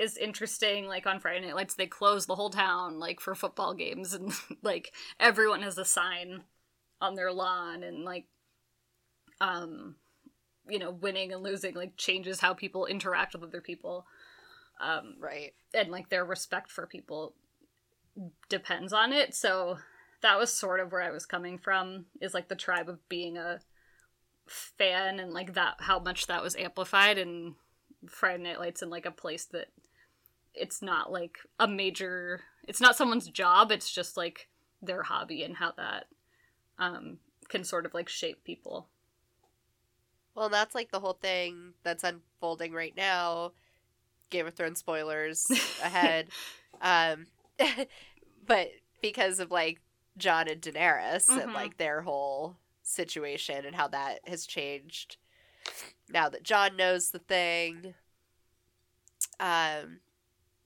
is 0.00 0.16
interesting 0.16 0.86
like 0.86 1.06
on 1.06 1.20
friday 1.20 1.44
night 1.46 1.54
lights 1.54 1.74
they 1.74 1.86
close 1.86 2.26
the 2.26 2.34
whole 2.34 2.50
town 2.50 2.98
like 2.98 3.20
for 3.20 3.34
football 3.34 3.74
games 3.74 4.14
and 4.14 4.32
like 4.62 4.92
everyone 5.18 5.62
has 5.62 5.78
a 5.78 5.84
sign 5.84 6.42
on 7.00 7.14
their 7.14 7.32
lawn 7.32 7.82
and 7.82 8.04
like 8.04 8.26
um 9.40 9.96
you 10.68 10.78
know 10.78 10.90
winning 10.90 11.32
and 11.32 11.42
losing 11.42 11.74
like 11.74 11.96
changes 11.96 12.40
how 12.40 12.54
people 12.54 12.86
interact 12.86 13.34
with 13.34 13.42
other 13.42 13.60
people 13.60 14.06
um 14.80 15.14
Right. 15.18 15.52
and 15.74 15.90
like 15.90 16.08
their 16.08 16.24
respect 16.24 16.70
for 16.70 16.86
people 16.86 17.34
depends 18.48 18.92
on 18.92 19.12
it 19.12 19.34
so 19.34 19.78
that 20.22 20.38
was 20.38 20.52
sort 20.52 20.80
of 20.80 20.92
where 20.92 21.02
i 21.02 21.10
was 21.10 21.26
coming 21.26 21.58
from 21.58 22.06
is 22.20 22.34
like 22.34 22.48
the 22.48 22.54
tribe 22.54 22.88
of 22.88 23.08
being 23.08 23.36
a 23.38 23.60
fan 24.46 25.20
and 25.20 25.32
like 25.32 25.54
that 25.54 25.74
how 25.78 25.98
much 25.98 26.26
that 26.26 26.42
was 26.42 26.56
amplified 26.56 27.16
in 27.18 27.54
friday 28.08 28.42
night 28.42 28.58
lights 28.58 28.82
in 28.82 28.90
like 28.90 29.06
a 29.06 29.10
place 29.10 29.44
that 29.46 29.68
it's 30.60 30.82
not 30.82 31.10
like 31.10 31.38
a 31.58 31.66
major 31.66 32.40
it's 32.68 32.80
not 32.80 32.96
someone's 32.96 33.28
job 33.28 33.72
it's 33.72 33.90
just 33.90 34.16
like 34.16 34.48
their 34.82 35.02
hobby 35.02 35.42
and 35.42 35.56
how 35.56 35.72
that 35.76 36.06
um 36.78 37.18
can 37.48 37.64
sort 37.64 37.86
of 37.86 37.94
like 37.94 38.08
shape 38.08 38.44
people 38.44 38.88
Well, 40.34 40.48
that's 40.48 40.74
like 40.74 40.90
the 40.92 41.00
whole 41.00 41.18
thing 41.20 41.74
that's 41.82 42.04
unfolding 42.04 42.72
right 42.72 42.94
now. 42.96 43.52
Game 44.30 44.46
of 44.46 44.54
Thrones 44.54 44.78
spoilers 44.78 45.50
ahead. 45.82 46.28
um, 46.80 47.26
but 48.46 48.68
because 49.02 49.40
of 49.40 49.50
like 49.50 49.80
Jon 50.16 50.48
and 50.48 50.60
Daenerys 50.62 51.28
and 51.28 51.50
Mhm. 51.50 51.54
like 51.54 51.76
their 51.76 52.02
whole 52.02 52.56
situation 52.82 53.66
and 53.66 53.74
how 53.74 53.88
that 53.88 54.20
has 54.28 54.46
changed 54.46 55.16
now 56.08 56.28
that 56.28 56.44
Jon 56.44 56.76
knows 56.76 57.10
the 57.10 57.18
thing. 57.18 57.94
Um, 59.38 60.00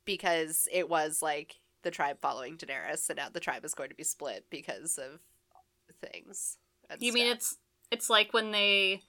because 0.05 0.69
it 0.73 0.89
was 0.89 1.23
like 1.23 1.57
the 1.83 1.91
tribe 1.91 2.19
following 2.21 2.57
Daenerys, 2.57 3.09
and 3.09 3.19
now 3.19 3.29
the 3.33 3.41
tribe 3.41 3.65
is 3.65 3.75
going 3.75 3.91
to 3.91 3.95
be 3.95 4.05
split 4.05 4.47
because 4.51 4.99
of 4.99 5.21
things. 6.11 6.59
You 6.99 7.13
mean 7.13 7.27
it's 7.29 7.57
it's 7.91 8.11
like 8.11 8.33
when 8.33 8.51
they 8.51 9.03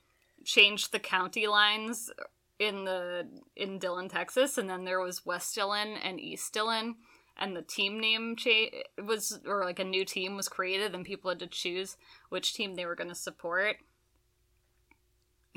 changed 0.43 0.91
the 0.91 0.99
county 0.99 1.47
lines 1.47 2.11
in 2.59 2.85
the 2.85 3.27
in 3.55 3.79
Dillon, 3.79 4.09
Texas, 4.09 4.57
and 4.57 4.69
then 4.69 4.85
there 4.85 5.01
was 5.01 5.25
West 5.25 5.55
Dillon 5.55 5.95
and 6.03 6.19
East 6.19 6.53
Dillon, 6.53 6.95
and 7.37 7.55
the 7.55 7.61
team 7.61 7.99
name 7.99 8.35
cha- 8.35 9.03
was 9.03 9.39
or 9.45 9.65
like 9.65 9.79
a 9.79 9.83
new 9.83 10.05
team 10.05 10.35
was 10.35 10.47
created, 10.47 10.93
and 10.93 11.05
people 11.05 11.29
had 11.29 11.39
to 11.39 11.47
choose 11.47 11.97
which 12.29 12.53
team 12.53 12.75
they 12.75 12.85
were 12.85 12.95
going 12.95 13.09
to 13.09 13.15
support. 13.15 13.77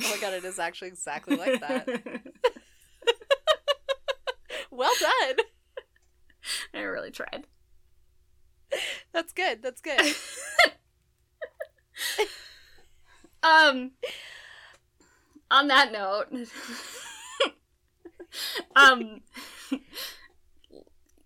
Oh 0.01 0.11
my 0.11 0.21
god, 0.21 0.35
it 0.35 0.45
is 0.45 0.59
actually 0.59 0.89
exactly 0.89 1.37
like 1.37 1.61
that. 1.61 1.89
well 4.79 4.95
done. 5.01 5.37
I 6.75 6.81
really 6.81 7.11
tried. 7.11 7.47
That's 9.13 9.33
good. 9.33 9.63
That's 9.63 9.81
good. 9.81 10.01
Um. 13.43 13.93
On 15.51 15.69
that 15.69 15.93
note, 15.93 16.27
um, 18.77 19.23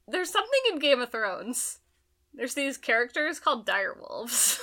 there's 0.06 0.30
something 0.30 0.60
in 0.70 0.78
Game 0.78 1.00
of 1.00 1.10
Thrones. 1.10 1.80
There's 2.32 2.54
these 2.54 2.76
characters 2.76 3.40
called 3.40 3.66
direwolves. 3.66 4.60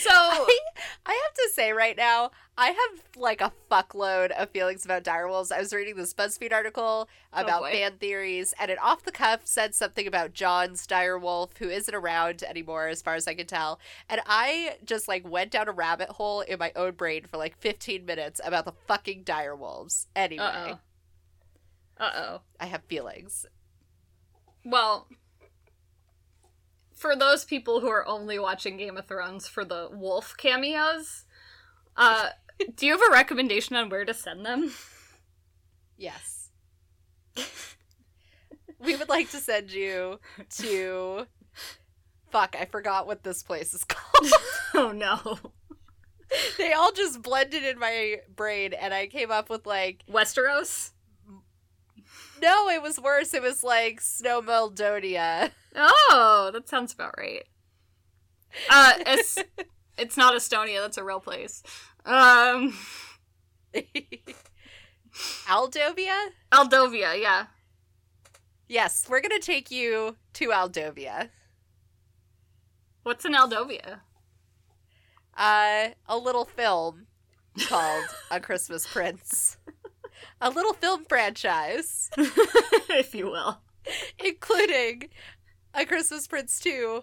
so 0.00 0.46
I, 1.06 1.22
have 1.24 1.34
to 1.34 1.50
say 1.52 1.72
right 1.72 1.96
now, 1.96 2.30
I 2.58 2.68
have 2.68 3.02
like 3.16 3.40
a 3.40 3.52
fuckload 3.70 4.30
of 4.32 4.50
feelings 4.50 4.84
about 4.84 5.04
direwolves. 5.04 5.52
I 5.52 5.60
was 5.60 5.72
reading 5.72 5.96
this 5.96 6.12
BuzzFeed 6.14 6.52
article 6.52 7.08
about 7.32 7.62
boy. 7.62 7.72
fan 7.72 7.92
theories, 7.98 8.54
and 8.58 8.70
it 8.70 8.78
off 8.82 9.04
the 9.04 9.12
cuff 9.12 9.42
said 9.44 9.74
something 9.74 10.06
about 10.06 10.32
Jon's 10.32 10.86
direwolf, 10.86 11.56
who 11.58 11.68
isn't 11.68 11.94
around 11.94 12.42
anymore, 12.42 12.88
as 12.88 13.02
far 13.02 13.14
as 13.14 13.28
I 13.28 13.34
can 13.34 13.46
tell. 13.46 13.78
And 14.08 14.20
I 14.26 14.76
just 14.84 15.08
like 15.08 15.28
went 15.28 15.52
down 15.52 15.68
a 15.68 15.72
rabbit 15.72 16.10
hole 16.10 16.40
in 16.40 16.58
my 16.58 16.72
own 16.74 16.92
brain 16.92 17.24
for 17.30 17.36
like 17.36 17.56
15 17.58 18.04
minutes 18.04 18.40
about 18.44 18.64
the 18.64 18.74
fucking 18.86 19.24
direwolves. 19.24 20.06
Anyway, 20.16 20.44
oh, 20.44 20.78
uh 21.98 22.10
oh. 22.14 22.40
I 22.58 22.66
have 22.66 22.82
feelings. 22.84 23.46
Well, 24.64 25.06
for 27.06 27.14
those 27.14 27.44
people 27.44 27.80
who 27.80 27.88
are 27.88 28.06
only 28.06 28.36
watching 28.36 28.76
Game 28.76 28.96
of 28.96 29.06
Thrones 29.06 29.46
for 29.46 29.64
the 29.64 29.88
wolf 29.92 30.34
cameos, 30.36 31.24
uh, 31.96 32.30
do 32.74 32.84
you 32.84 32.98
have 32.98 33.08
a 33.08 33.12
recommendation 33.12 33.76
on 33.76 33.88
where 33.88 34.04
to 34.04 34.12
send 34.12 34.44
them? 34.44 34.72
Yes. 35.96 36.50
we 38.80 38.96
would 38.96 39.08
like 39.08 39.30
to 39.30 39.36
send 39.36 39.70
you 39.70 40.18
to. 40.58 41.26
Fuck, 42.30 42.56
I 42.58 42.64
forgot 42.64 43.06
what 43.06 43.22
this 43.22 43.42
place 43.44 43.72
is 43.72 43.84
called. 43.88 44.32
oh 44.74 44.90
no, 44.90 45.38
they 46.58 46.72
all 46.72 46.90
just 46.90 47.22
blended 47.22 47.62
in 47.62 47.78
my 47.78 48.16
brain, 48.34 48.72
and 48.72 48.92
I 48.92 49.06
came 49.06 49.30
up 49.30 49.48
with 49.48 49.64
like. 49.64 50.02
Westeros. 50.10 50.90
No, 52.40 52.68
it 52.68 52.82
was 52.82 53.00
worse. 53.00 53.34
It 53.34 53.42
was 53.42 53.62
like 53.64 54.00
Snow 54.00 54.42
Meldonia. 54.42 55.50
Oh, 55.74 56.50
that 56.52 56.68
sounds 56.68 56.92
about 56.92 57.14
right. 57.16 57.44
Uh, 58.70 58.92
it's 59.06 59.38
it's 59.98 60.16
not 60.16 60.34
Estonia. 60.34 60.80
That's 60.80 60.98
a 60.98 61.04
real 61.04 61.20
place. 61.20 61.62
Um, 62.04 62.76
Aldovia? 65.46 66.28
Aldovia. 66.52 67.20
Yeah. 67.20 67.46
Yes, 68.68 69.06
we're 69.08 69.20
gonna 69.20 69.38
take 69.38 69.70
you 69.70 70.16
to 70.34 70.48
Aldovia. 70.48 71.28
What's 73.02 73.24
in 73.24 73.32
Aldovia? 73.34 74.00
Uh, 75.36 75.88
a 76.08 76.16
little 76.18 76.44
film 76.44 77.06
called 77.68 78.04
A 78.30 78.40
Christmas 78.40 78.86
Prince. 78.86 79.58
A 80.40 80.50
little 80.50 80.74
film 80.74 81.04
franchise. 81.08 82.10
if 82.16 83.14
you 83.14 83.26
will. 83.26 83.60
including 84.22 85.08
A 85.74 85.84
Christmas 85.86 86.26
Prince 86.26 86.58
2, 86.60 87.02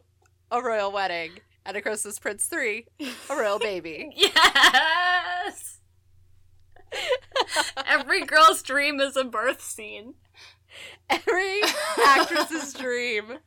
A 0.52 0.62
Royal 0.62 0.92
Wedding, 0.92 1.32
and 1.66 1.76
A 1.78 1.82
Christmas 1.82 2.20
Prince 2.20 2.46
3, 2.46 2.86
A 3.30 3.36
Royal 3.36 3.60
Baby. 3.60 4.12
Yes. 4.16 5.80
Every 7.88 8.24
girl's 8.24 8.62
dream 8.62 9.00
is 9.00 9.18
a 9.18 9.24
birth 9.24 9.62
scene. 9.64 10.14
Every 11.10 11.62
actress's 12.06 12.72
dream 12.74 13.40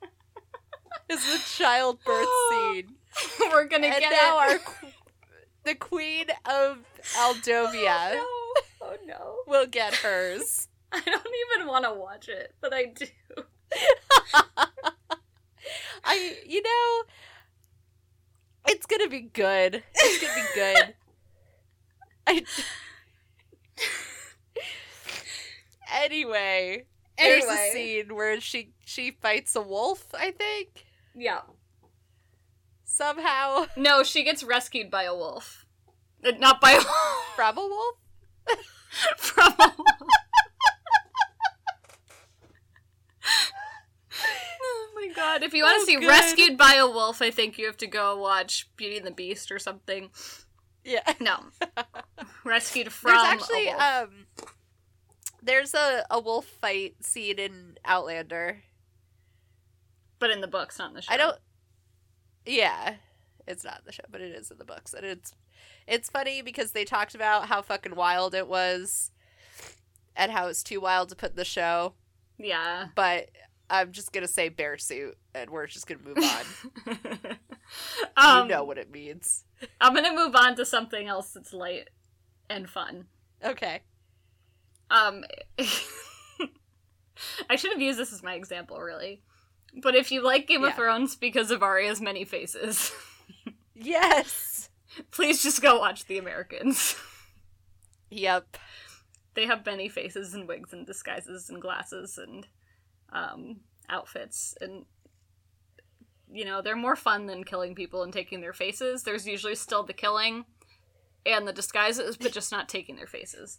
is 1.09 1.25
the 1.33 1.41
childbirth 1.57 2.27
scene. 2.51 2.97
We're 3.41 3.67
gonna 3.69 3.87
And 3.87 4.01
get 4.01 4.11
now 4.11 4.41
it. 4.41 4.61
our 4.67 4.73
the 5.65 5.75
queen 5.77 6.27
of 6.45 6.79
Aldovia 7.17 8.15
Oh 8.15 8.15
no! 8.15 8.46
Oh 8.89 8.97
no! 9.05 9.37
will 9.47 9.67
get 9.67 9.95
hers. 9.95 10.69
I 10.93 11.01
don't 11.01 11.27
even 11.57 11.67
want 11.67 11.85
to 11.85 11.93
watch 11.93 12.29
it, 12.29 12.55
but 12.61 12.73
I 12.73 12.85
do. 12.87 13.07
I, 16.05 16.37
you 16.47 16.63
know, 16.63 17.03
it's 18.69 18.87
gonna 18.87 19.09
be 19.09 19.23
good. 19.23 19.83
It's 19.95 20.23
gonna 20.23 20.35
be 20.35 20.49
good. 20.55 20.95
I. 22.29 22.45
anyway, 26.05 26.85
there's 27.19 27.45
a 27.45 27.57
scene 27.73 28.15
where 28.15 28.41
she 28.41 28.73
she 28.85 29.11
fights 29.11 29.57
a 29.57 29.61
wolf. 29.63 30.07
I 30.15 30.31
think 30.31 30.85
Yeah. 31.15 31.41
somehow 32.85 33.67
No, 33.77 34.03
she 34.05 34.23
gets 34.23 34.45
rescued 34.45 34.91
by 34.91 35.03
a 35.05 35.15
wolf. 35.15 35.67
Uh, 36.25 36.33
Not 36.39 36.61
by 36.61 36.73
a 36.73 36.77
wolf. 36.79 37.35
from 37.35 37.59
a 37.59 37.67
wolf. 37.67 37.97
From 39.17 39.55
a 39.59 39.75
oh 44.23 44.89
my 44.95 45.09
god. 45.15 45.43
If 45.43 45.53
you 45.55 45.63
want 45.65 45.77
to 45.77 45.83
Oh, 45.83 45.85
see 45.87 45.97
good. 46.01 46.09
Rescued 46.09 46.57
by 46.59 46.75
a 46.75 46.87
Wolf, 46.87 47.21
I 47.23 47.31
think 47.31 47.59
you 47.59 47.67
have 47.67 47.77
to 47.79 47.87
go 47.87 48.17
watch 48.19 48.69
Beauty 48.77 48.97
and 48.99 49.07
the 49.07 49.11
Beast 49.11 49.51
or 49.51 49.59
something. 49.59 50.11
Yeah. 50.85 51.01
No. 51.21 51.37
Rescued 52.45 52.93
from 52.93 53.11
There's 53.13 53.23
actually 53.25 53.69
a 53.69 53.73
wolf. 53.73 53.83
um 53.83 54.27
there's 55.43 55.75
a, 55.75 56.05
a 56.11 56.19
wolf 56.21 56.47
fight 56.47 56.97
scene 57.05 57.39
in 57.39 57.77
Outlander. 57.85 58.63
but 60.19 60.31
in 60.31 60.41
the 60.41 60.49
books, 60.49 60.79
not 60.79 60.89
in 60.91 60.95
the 60.95 61.03
show. 61.03 61.13
I 61.13 61.17
don't 61.17 61.39
Yeah. 62.45 62.95
It's 63.47 63.63
not 63.65 63.79
in 63.81 63.83
the 63.87 63.93
show, 63.93 64.03
but 64.11 64.21
it 64.21 64.33
is 64.35 64.51
in 64.51 64.59
the 64.59 64.65
books. 64.65 64.93
And 64.93 65.05
it's 65.07 65.35
it's 65.87 66.11
funny 66.11 66.43
because 66.43 66.73
they 66.73 66.85
talked 66.85 67.15
about 67.15 67.47
how 67.49 67.63
fucking 67.63 67.95
wild 67.95 68.35
it 68.35 68.49
was 68.49 69.11
and 70.17 70.33
how 70.33 70.47
it's 70.49 70.63
too 70.63 70.81
wild 70.81 71.09
to 71.11 71.17
put 71.17 71.31
in 71.31 71.37
the 71.37 71.45
show. 71.45 71.95
Yeah. 72.39 72.87
But 72.95 73.31
I'm 73.69 73.93
just 73.93 74.13
gonna 74.13 74.29
say 74.29 74.49
bear 74.49 74.79
suit 74.79 75.17
and 75.35 75.51
we're 75.51 75.67
just 75.67 75.87
gonna 75.87 76.01
move 76.05 76.19
on. 76.19 76.97
um, 78.17 78.43
you 78.49 78.55
know 78.55 78.65
what 78.65 78.79
it 78.79 78.91
means. 78.91 79.45
I'm 79.81 79.95
gonna 79.95 80.15
move 80.15 80.35
on 80.37 80.55
to 80.57 80.65
something 80.67 81.07
else 81.07 81.31
that's 81.33 81.53
light 81.53 81.89
and 82.49 82.69
fun. 82.69 83.07
Okay. 83.45 83.81
Um, 84.91 85.25
I 87.51 87.57
should 87.57 87.73
have 87.73 87.81
used 87.81 87.99
this 87.99 88.13
as 88.13 88.23
my 88.23 88.35
example, 88.35 88.79
really. 88.81 89.23
But 89.83 89.95
if 89.95 90.11
you 90.13 90.23
like 90.23 90.47
Game 90.47 90.63
Yeah. 90.63 90.69
of 90.69 90.75
Thrones 90.75 91.17
because 91.17 91.51
of 91.51 91.63
Arya's 91.63 92.01
many 92.01 92.25
faces, 92.25 92.93
Yes. 93.75 94.56
please 95.11 95.43
just 95.43 95.63
go 95.63 95.79
watch 95.79 96.07
The 96.07 96.19
Americans. 96.19 96.97
Yep. 98.11 98.57
they 99.35 99.47
have 99.47 99.67
many 99.67 99.89
faces 99.89 100.33
and 100.35 100.47
wigs 100.49 100.73
and 100.73 100.87
disguises 100.87 101.51
and 101.51 101.61
glasses 101.61 102.19
and 102.19 102.47
um, 103.13 103.61
outfits 103.89 104.55
and 104.61 104.85
you 106.33 106.45
know 106.45 106.63
they're 106.63 106.77
more 106.77 106.97
fun 106.97 107.27
than 107.27 107.45
killing 107.45 107.75
people 107.75 108.03
and 108.03 108.13
taking 108.13 108.41
their 108.41 108.53
faces 108.53 109.03
there's 109.03 109.27
usually 109.27 109.55
still 109.55 109.83
the 109.83 109.93
killing 109.93 110.45
and 111.25 111.47
the 111.47 111.53
disguises 111.53 112.17
but 112.17 112.33
just 112.33 112.51
not 112.53 112.69
taking 112.69 112.97
their 112.97 113.07
faces 113.07 113.59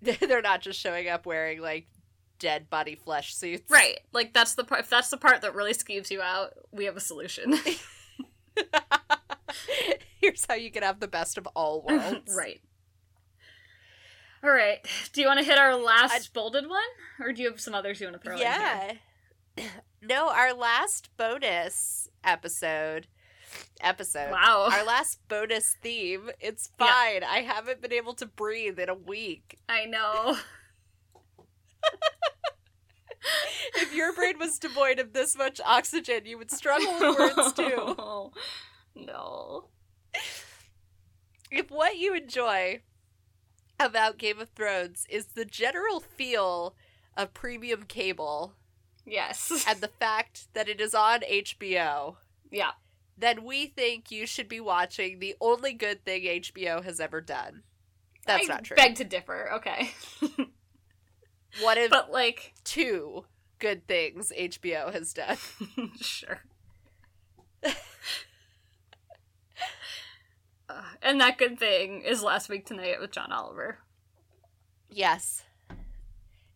They're 0.02 0.42
not 0.42 0.60
just 0.60 0.78
showing 0.78 1.08
up 1.08 1.26
wearing 1.26 1.60
like 1.60 1.88
dead 2.38 2.70
body 2.70 2.94
flesh 2.94 3.34
suits. 3.34 3.68
right 3.70 3.98
like 4.12 4.32
that's 4.32 4.54
the 4.54 4.62
part 4.64 4.80
if 4.82 4.90
that's 4.90 5.10
the 5.10 5.16
part 5.16 5.42
that 5.42 5.54
really 5.56 5.74
skeeves 5.74 6.10
you 6.10 6.22
out 6.22 6.52
we 6.70 6.84
have 6.84 6.96
a 6.96 7.00
solution 7.00 7.54
Here's 10.20 10.44
how 10.48 10.54
you 10.54 10.70
can 10.70 10.82
have 10.82 11.00
the 11.00 11.08
best 11.08 11.38
of 11.38 11.46
all 11.54 11.82
worlds. 11.88 12.34
right 12.36 12.60
all 14.42 14.50
right 14.50 14.78
do 15.12 15.20
you 15.20 15.26
want 15.26 15.38
to 15.40 15.44
hit 15.44 15.58
our 15.58 15.74
last 15.74 16.32
bolded 16.32 16.68
one 16.68 16.80
or 17.20 17.32
do 17.32 17.42
you 17.42 17.48
have 17.50 17.60
some 17.60 17.74
others 17.74 18.00
you 18.00 18.06
want 18.06 18.16
to 18.20 18.22
throw 18.22 18.36
in? 18.36 18.40
Yeah. 18.42 18.92
No, 20.00 20.28
our 20.30 20.54
last 20.54 21.08
bonus 21.16 22.08
episode 22.22 23.08
episode. 23.80 24.30
wow 24.30 24.68
Our 24.70 24.84
last 24.84 25.18
bonus 25.28 25.74
theme. 25.82 26.30
It's 26.38 26.70
Yeah. 26.78 26.86
fine. 26.86 27.24
I 27.24 27.38
haven't 27.40 27.80
been 27.82 27.92
able 27.92 28.14
to 28.14 28.26
breathe 28.26 28.78
in 28.78 28.88
a 28.88 28.94
week. 28.94 29.58
i 29.68 29.84
know 29.86 30.36
If 33.74 33.92
your 33.94 34.12
brain 34.12 34.38
was 34.38 34.58
devoid 34.58 34.98
of 35.00 35.12
this 35.12 35.36
much 35.36 35.60
oxygen, 35.64 36.24
you 36.24 36.38
would 36.38 36.50
struggle 36.50 36.92
with 37.00 37.18
words 37.18 37.52
too. 37.52 38.30
No 39.06 39.66
if 41.50 41.70
what 41.70 41.96
you 41.96 42.14
enjoy 42.14 42.80
about 43.80 44.18
Game 44.18 44.40
of 44.40 44.50
Thrones 44.50 45.06
is 45.08 45.26
the 45.26 45.44
general 45.44 46.00
feel 46.00 46.74
of 47.16 47.32
premium 47.32 47.84
cable 47.84 48.54
yes 49.06 49.64
and 49.68 49.80
the 49.80 49.88
fact 49.88 50.48
that 50.54 50.68
it 50.68 50.80
is 50.80 50.94
on 50.94 51.20
HBO, 51.20 52.16
yeah 52.50 52.72
then 53.16 53.44
we 53.44 53.66
think 53.66 54.10
you 54.10 54.26
should 54.26 54.48
be 54.48 54.60
watching 54.60 55.18
the 55.18 55.34
only 55.40 55.72
good 55.72 56.04
thing 56.04 56.22
HBO 56.22 56.84
has 56.84 57.00
ever 57.00 57.20
done. 57.20 57.64
That's 58.26 58.48
I 58.48 58.52
not 58.54 58.64
true. 58.64 58.76
Beg 58.76 58.94
to 58.96 59.04
differ. 59.04 59.50
Okay, 59.54 59.90
One 61.60 61.78
of 61.78 61.90
but 61.90 62.12
like, 62.12 62.54
two 62.64 63.24
good 63.58 63.86
things 63.88 64.32
HBO 64.38 64.92
has 64.92 65.12
done. 65.12 65.36
sure. 66.00 66.42
Uh, 70.68 70.82
and 71.02 71.20
that 71.20 71.38
good 71.38 71.58
thing 71.58 72.02
is 72.02 72.22
last 72.22 72.48
week 72.48 72.66
tonight 72.66 73.00
with 73.00 73.10
John 73.10 73.32
Oliver. 73.32 73.78
Yes. 74.90 75.44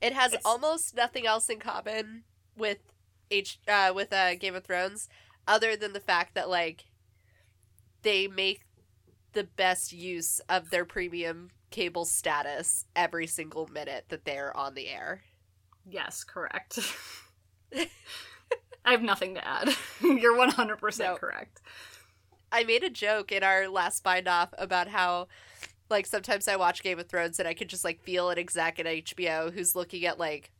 It 0.00 0.12
has 0.12 0.32
It's- 0.32 0.42
almost 0.44 0.94
nothing 0.96 1.26
else 1.26 1.48
in 1.48 1.58
common 1.60 2.24
with 2.56 2.78
H 3.30 3.58
uh 3.66 3.92
with 3.94 4.12
uh 4.12 4.34
Game 4.34 4.54
of 4.54 4.64
Thrones 4.64 5.08
other 5.48 5.74
than 5.74 5.94
the 5.94 6.00
fact 6.00 6.34
that 6.34 6.50
like 6.50 6.84
they 8.02 8.26
make 8.28 8.62
the 9.32 9.44
best 9.44 9.92
use 9.92 10.38
of 10.50 10.68
their 10.68 10.84
premium 10.84 11.50
cable 11.70 12.04
status 12.04 12.84
every 12.94 13.26
single 13.26 13.66
minute 13.68 14.04
that 14.10 14.26
they're 14.26 14.54
on 14.54 14.74
the 14.74 14.88
air. 14.88 15.22
Yes, 15.88 16.24
correct. 16.24 16.78
I 17.74 18.90
have 18.90 19.02
nothing 19.02 19.34
to 19.36 19.46
add. 19.48 19.70
You're 20.02 20.36
one 20.36 20.50
hundred 20.50 20.76
percent 20.78 21.12
No. 21.12 21.16
correct. 21.16 21.62
I 22.52 22.64
made 22.64 22.84
a 22.84 22.90
joke 22.90 23.32
in 23.32 23.42
our 23.42 23.66
last 23.68 24.04
bind 24.04 24.28
off 24.28 24.52
about 24.58 24.88
how 24.88 25.28
like 25.88 26.06
sometimes 26.06 26.46
I 26.46 26.56
watch 26.56 26.82
Game 26.82 26.98
of 26.98 27.08
Thrones 27.08 27.38
and 27.38 27.48
I 27.48 27.54
could 27.54 27.68
just 27.68 27.84
like 27.84 28.02
feel 28.02 28.30
an 28.30 28.38
exec 28.38 28.78
at 28.78 28.86
HBO 28.86 29.52
who's 29.52 29.74
looking 29.74 30.04
at 30.04 30.18
like 30.18 30.50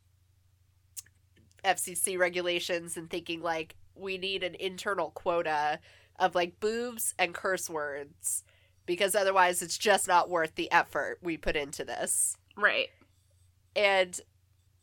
FCC 1.63 2.17
regulations 2.17 2.97
and 2.97 3.09
thinking 3.09 3.41
like 3.41 3.75
we 3.95 4.17
need 4.17 4.43
an 4.43 4.55
internal 4.55 5.11
quota 5.11 5.79
of 6.19 6.35
like 6.35 6.59
boobs 6.59 7.13
and 7.17 7.33
curse 7.33 7.69
words 7.69 8.43
because 8.85 9.15
otherwise 9.15 9.61
it's 9.61 9.77
just 9.77 10.07
not 10.07 10.29
worth 10.29 10.55
the 10.55 10.71
effort 10.71 11.19
we 11.21 11.37
put 11.37 11.55
into 11.55 11.85
this. 11.85 12.37
Right. 12.57 12.89
And 13.75 14.19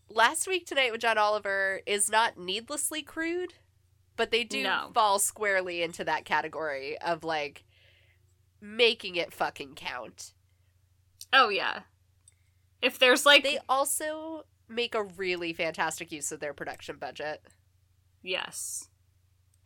last 0.08 0.48
week 0.48 0.66
tonight 0.66 0.92
with 0.92 1.00
John 1.00 1.18
Oliver 1.18 1.80
is 1.86 2.10
not 2.10 2.38
needlessly 2.38 3.02
crude, 3.02 3.54
but 4.20 4.30
they 4.30 4.44
do 4.44 4.62
No. 4.64 4.90
fall 4.92 5.18
squarely 5.18 5.82
into 5.82 6.04
that 6.04 6.26
category 6.26 6.98
of 6.98 7.24
like 7.24 7.64
making 8.60 9.16
it 9.16 9.32
fucking 9.32 9.74
count. 9.76 10.34
Oh 11.32 11.48
yeah. 11.48 11.80
If 12.82 12.98
there's 12.98 13.24
like 13.24 13.42
They 13.44 13.60
also 13.66 14.42
make 14.68 14.94
a 14.94 15.04
really 15.04 15.54
fantastic 15.54 16.12
use 16.12 16.32
of 16.32 16.40
their 16.40 16.52
production 16.52 16.98
budget. 16.98 17.40
yes, 18.22 18.90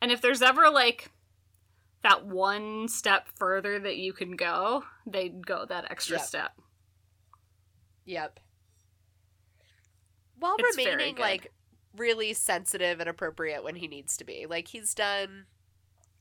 and 0.00 0.12
if 0.12 0.20
there's 0.20 0.40
ever 0.40 0.70
like 0.70 1.10
that 2.02 2.24
one 2.24 2.86
step 2.86 3.26
further 3.34 3.80
that 3.80 3.96
you 3.96 4.12
can 4.12 4.36
go, 4.36 4.84
they'd 5.04 5.44
go 5.44 5.64
that 5.66 5.90
extra 5.90 6.18
Yep. 6.18 6.26
step. 6.26 6.60
Yep. 8.04 8.38
While 10.38 10.54
It's 10.60 10.76
remaining 10.76 11.16
like 11.16 11.52
really 11.96 12.32
sensitive 12.32 13.00
and 13.00 13.08
appropriate 13.08 13.62
when 13.64 13.76
he 13.76 13.88
needs 13.88 14.16
to 14.16 14.24
be. 14.24 14.46
Like 14.48 14.68
he's 14.68 14.94
done 14.94 15.46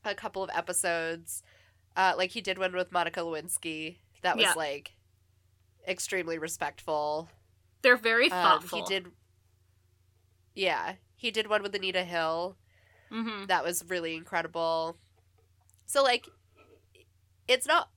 a 0.04 0.14
couple 0.14 0.42
of 0.42 0.50
episodes 0.52 1.42
uh 1.96 2.12
like 2.16 2.30
he 2.32 2.40
did 2.40 2.58
one 2.58 2.72
with 2.74 2.92
Monica 2.92 3.20
Lewinsky 3.20 3.96
that 4.22 4.36
was 4.36 4.44
Yeah. 4.44 4.52
like 4.54 4.94
extremely 5.88 6.38
respectful. 6.38 7.28
They're 7.82 7.96
very 7.96 8.26
Um, 8.26 8.30
thoughtful. 8.30 8.78
he 8.78 8.84
did 8.94 9.12
Yeah, 10.54 10.94
he 11.16 11.30
did 11.30 11.48
one 11.48 11.62
with 11.62 11.74
Anita 11.74 12.04
Hill 12.04 12.56
Mm-hmm. 13.10 13.46
that 13.46 13.62
was 13.64 13.84
really 13.86 14.14
incredible. 14.16 14.96
So 15.86 16.02
like 16.02 16.26
it's 17.46 17.66
not 17.66 17.90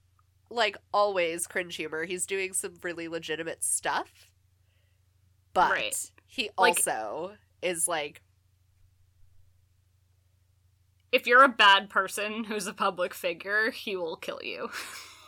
like 0.49 0.77
always 0.93 1.47
cringe 1.47 1.75
humor. 1.75 2.05
He's 2.05 2.25
doing 2.25 2.53
some 2.53 2.75
really 2.83 3.07
legitimate 3.07 3.63
stuff. 3.63 4.29
But 5.53 5.71
Right. 5.71 6.11
he 6.27 6.49
Like- 6.57 6.77
also 6.87 7.37
is 7.61 7.87
like 7.87 8.21
If 11.11 11.25
you're 11.25 11.43
a 11.43 11.49
bad 11.49 11.89
person 11.89 12.43
who's 12.45 12.67
a 12.67 12.73
public 12.73 13.13
figure, 13.13 13.71
he 13.71 13.95
will 13.95 14.17
kill 14.17 14.39
you 14.43 14.69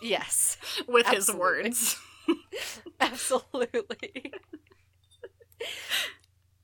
yes, 0.02 0.58
with 0.88 1.08
his 1.08 1.32
words. 1.34 1.96
absolutely. 3.00 4.34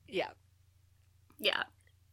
yeah, 0.08 0.30
Yeah, 1.38 1.64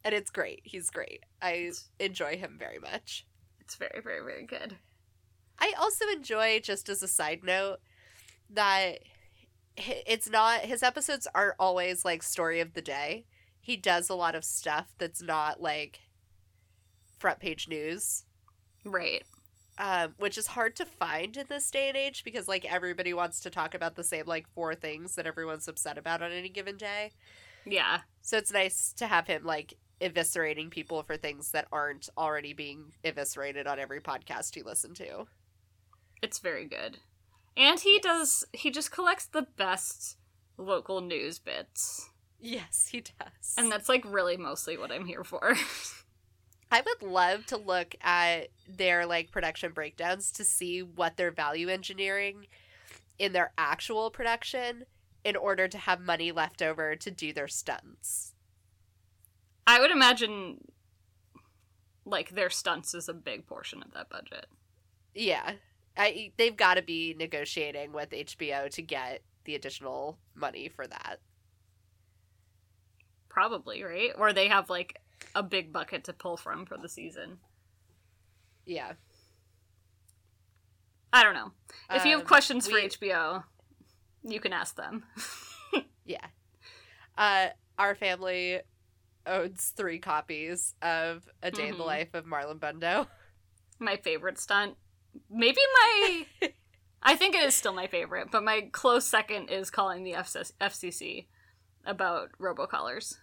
and 0.02 0.14
it's 0.14 0.30
great. 0.30 0.62
He's 0.64 0.90
great. 0.90 1.20
I 1.40 1.70
enjoy 2.00 2.36
him 2.36 2.56
very 2.58 2.78
much. 2.78 3.26
it's 3.60 3.76
very, 3.76 4.00
very, 4.02 4.20
very 4.20 4.46
good. 4.46 4.76
I 5.58 5.72
also 5.78 6.06
enjoy, 6.08 6.60
just 6.60 6.88
as 6.88 7.02
a 7.02 7.08
side 7.08 7.40
note, 7.44 7.78
that 8.50 8.98
it's 9.76 10.28
not 10.28 10.60
his 10.60 10.82
episodes 10.82 11.26
aren't 11.34 11.54
always 11.58 12.04
like 12.04 12.22
story 12.22 12.60
of 12.60 12.74
the 12.74 12.82
day. 12.82 13.26
He 13.64 13.76
does 13.78 14.10
a 14.10 14.14
lot 14.14 14.34
of 14.34 14.44
stuff 14.44 14.92
that's 14.98 15.22
not 15.22 15.58
like 15.60 16.00
front 17.18 17.40
page 17.40 17.66
news, 17.66 18.24
Right. 18.84 19.22
um, 19.78 20.14
which 20.18 20.36
is 20.36 20.48
hard 20.48 20.76
to 20.76 20.84
find 20.84 21.34
in 21.38 21.46
this 21.48 21.70
day 21.70 21.88
and 21.88 21.96
age 21.96 22.24
because 22.24 22.46
like 22.46 22.70
everybody 22.70 23.14
wants 23.14 23.40
to 23.40 23.48
talk 23.50 23.74
about 23.74 23.96
the 23.96 24.04
same 24.04 24.26
like 24.26 24.46
four 24.54 24.74
things 24.74 25.14
that 25.14 25.26
everyone's 25.26 25.66
upset 25.66 25.96
about 25.96 26.22
on 26.22 26.30
any 26.30 26.50
given 26.50 26.76
day. 26.76 27.12
Yeah. 27.64 28.00
So 28.20 28.36
it's 28.36 28.52
nice 28.52 28.92
to 28.98 29.06
have 29.06 29.26
him 29.28 29.44
like 29.44 29.78
eviscerating 30.02 30.70
people 30.70 31.02
for 31.02 31.16
things 31.16 31.52
that 31.52 31.66
aren't 31.72 32.10
already 32.18 32.52
being 32.52 32.92
eviscerated 33.02 33.66
on 33.66 33.78
every 33.78 34.02
podcast 34.02 34.56
you 34.56 34.62
listen 34.64 34.92
to. 34.96 35.24
It's 36.22 36.38
very 36.38 36.66
good. 36.66 36.98
And 37.56 37.80
he 37.80 37.98
does 37.98 38.44
he 38.52 38.70
just 38.70 38.90
collects 38.92 39.24
the 39.26 39.46
best 39.56 40.18
local 40.58 41.00
news 41.00 41.38
bits. 41.38 42.10
Yes, 42.44 42.88
he 42.92 43.00
does. 43.00 43.54
And 43.56 43.72
that's 43.72 43.88
like 43.88 44.04
really 44.06 44.36
mostly 44.36 44.76
what 44.76 44.92
I'm 44.92 45.06
here 45.06 45.24
for. 45.24 45.54
I 46.70 46.82
would 46.82 47.08
love 47.08 47.46
to 47.46 47.56
look 47.56 47.94
at 48.02 48.48
their 48.68 49.06
like 49.06 49.30
production 49.30 49.72
breakdowns 49.72 50.30
to 50.32 50.44
see 50.44 50.82
what 50.82 51.16
they're 51.16 51.30
value 51.30 51.68
engineering 51.68 52.46
in 53.18 53.32
their 53.32 53.52
actual 53.56 54.10
production 54.10 54.84
in 55.24 55.36
order 55.36 55.68
to 55.68 55.78
have 55.78 56.00
money 56.00 56.32
left 56.32 56.60
over 56.60 56.94
to 56.96 57.10
do 57.10 57.32
their 57.32 57.48
stunts. 57.48 58.34
I 59.66 59.80
would 59.80 59.90
imagine 59.90 60.58
like 62.04 62.30
their 62.30 62.50
stunts 62.50 62.92
is 62.92 63.08
a 63.08 63.14
big 63.14 63.46
portion 63.46 63.82
of 63.82 63.94
that 63.94 64.10
budget. 64.10 64.46
Yeah. 65.14 65.52
I 65.96 66.32
they've 66.36 66.56
got 66.56 66.74
to 66.74 66.82
be 66.82 67.14
negotiating 67.18 67.92
with 67.94 68.10
HBO 68.10 68.68
to 68.68 68.82
get 68.82 69.22
the 69.44 69.54
additional 69.54 70.18
money 70.34 70.68
for 70.68 70.86
that. 70.86 71.20
Probably, 73.34 73.82
right? 73.82 74.12
Or 74.16 74.32
they 74.32 74.46
have 74.46 74.70
like 74.70 75.00
a 75.34 75.42
big 75.42 75.72
bucket 75.72 76.04
to 76.04 76.12
pull 76.12 76.36
from 76.36 76.64
for 76.66 76.78
the 76.78 76.88
season. 76.88 77.38
Yeah. 78.64 78.92
I 81.12 81.24
don't 81.24 81.34
know. 81.34 81.50
If 81.90 82.04
you 82.04 82.12
have 82.12 82.20
Um, 82.20 82.26
questions 82.26 82.68
for 82.68 82.78
HBO, 82.78 83.42
you 84.22 84.38
can 84.40 84.52
ask 84.52 84.76
them. 84.76 85.04
Yeah. 86.06 86.26
Uh 87.18 87.48
our 87.78 87.94
family 87.96 88.60
owns 89.26 89.72
3 89.76 89.98
copies 89.98 90.74
of 90.82 91.26
A 91.42 91.50
Day 91.50 91.68
in 91.68 91.78
the 91.78 91.82
Mhm. 91.82 91.86
Life 91.86 92.14
of 92.14 92.24
Marlon 92.26 92.60
Bundo. 92.60 93.08
my 93.80 93.96
favorite 93.96 94.38
stunt. 94.38 94.76
Maybe 95.30 95.60
my. 95.74 96.26
I 97.02 97.16
think 97.16 97.34
it 97.34 97.42
is 97.42 97.54
still 97.54 97.72
my 97.72 97.86
favorite, 97.88 98.30
but 98.30 98.44
my 98.44 98.68
close 98.72 99.06
second 99.06 99.48
is 99.50 99.70
calling 99.70 100.04
the 100.04 100.12
FCC 100.12 101.26
about 101.84 102.30
robocallers. 102.38 103.16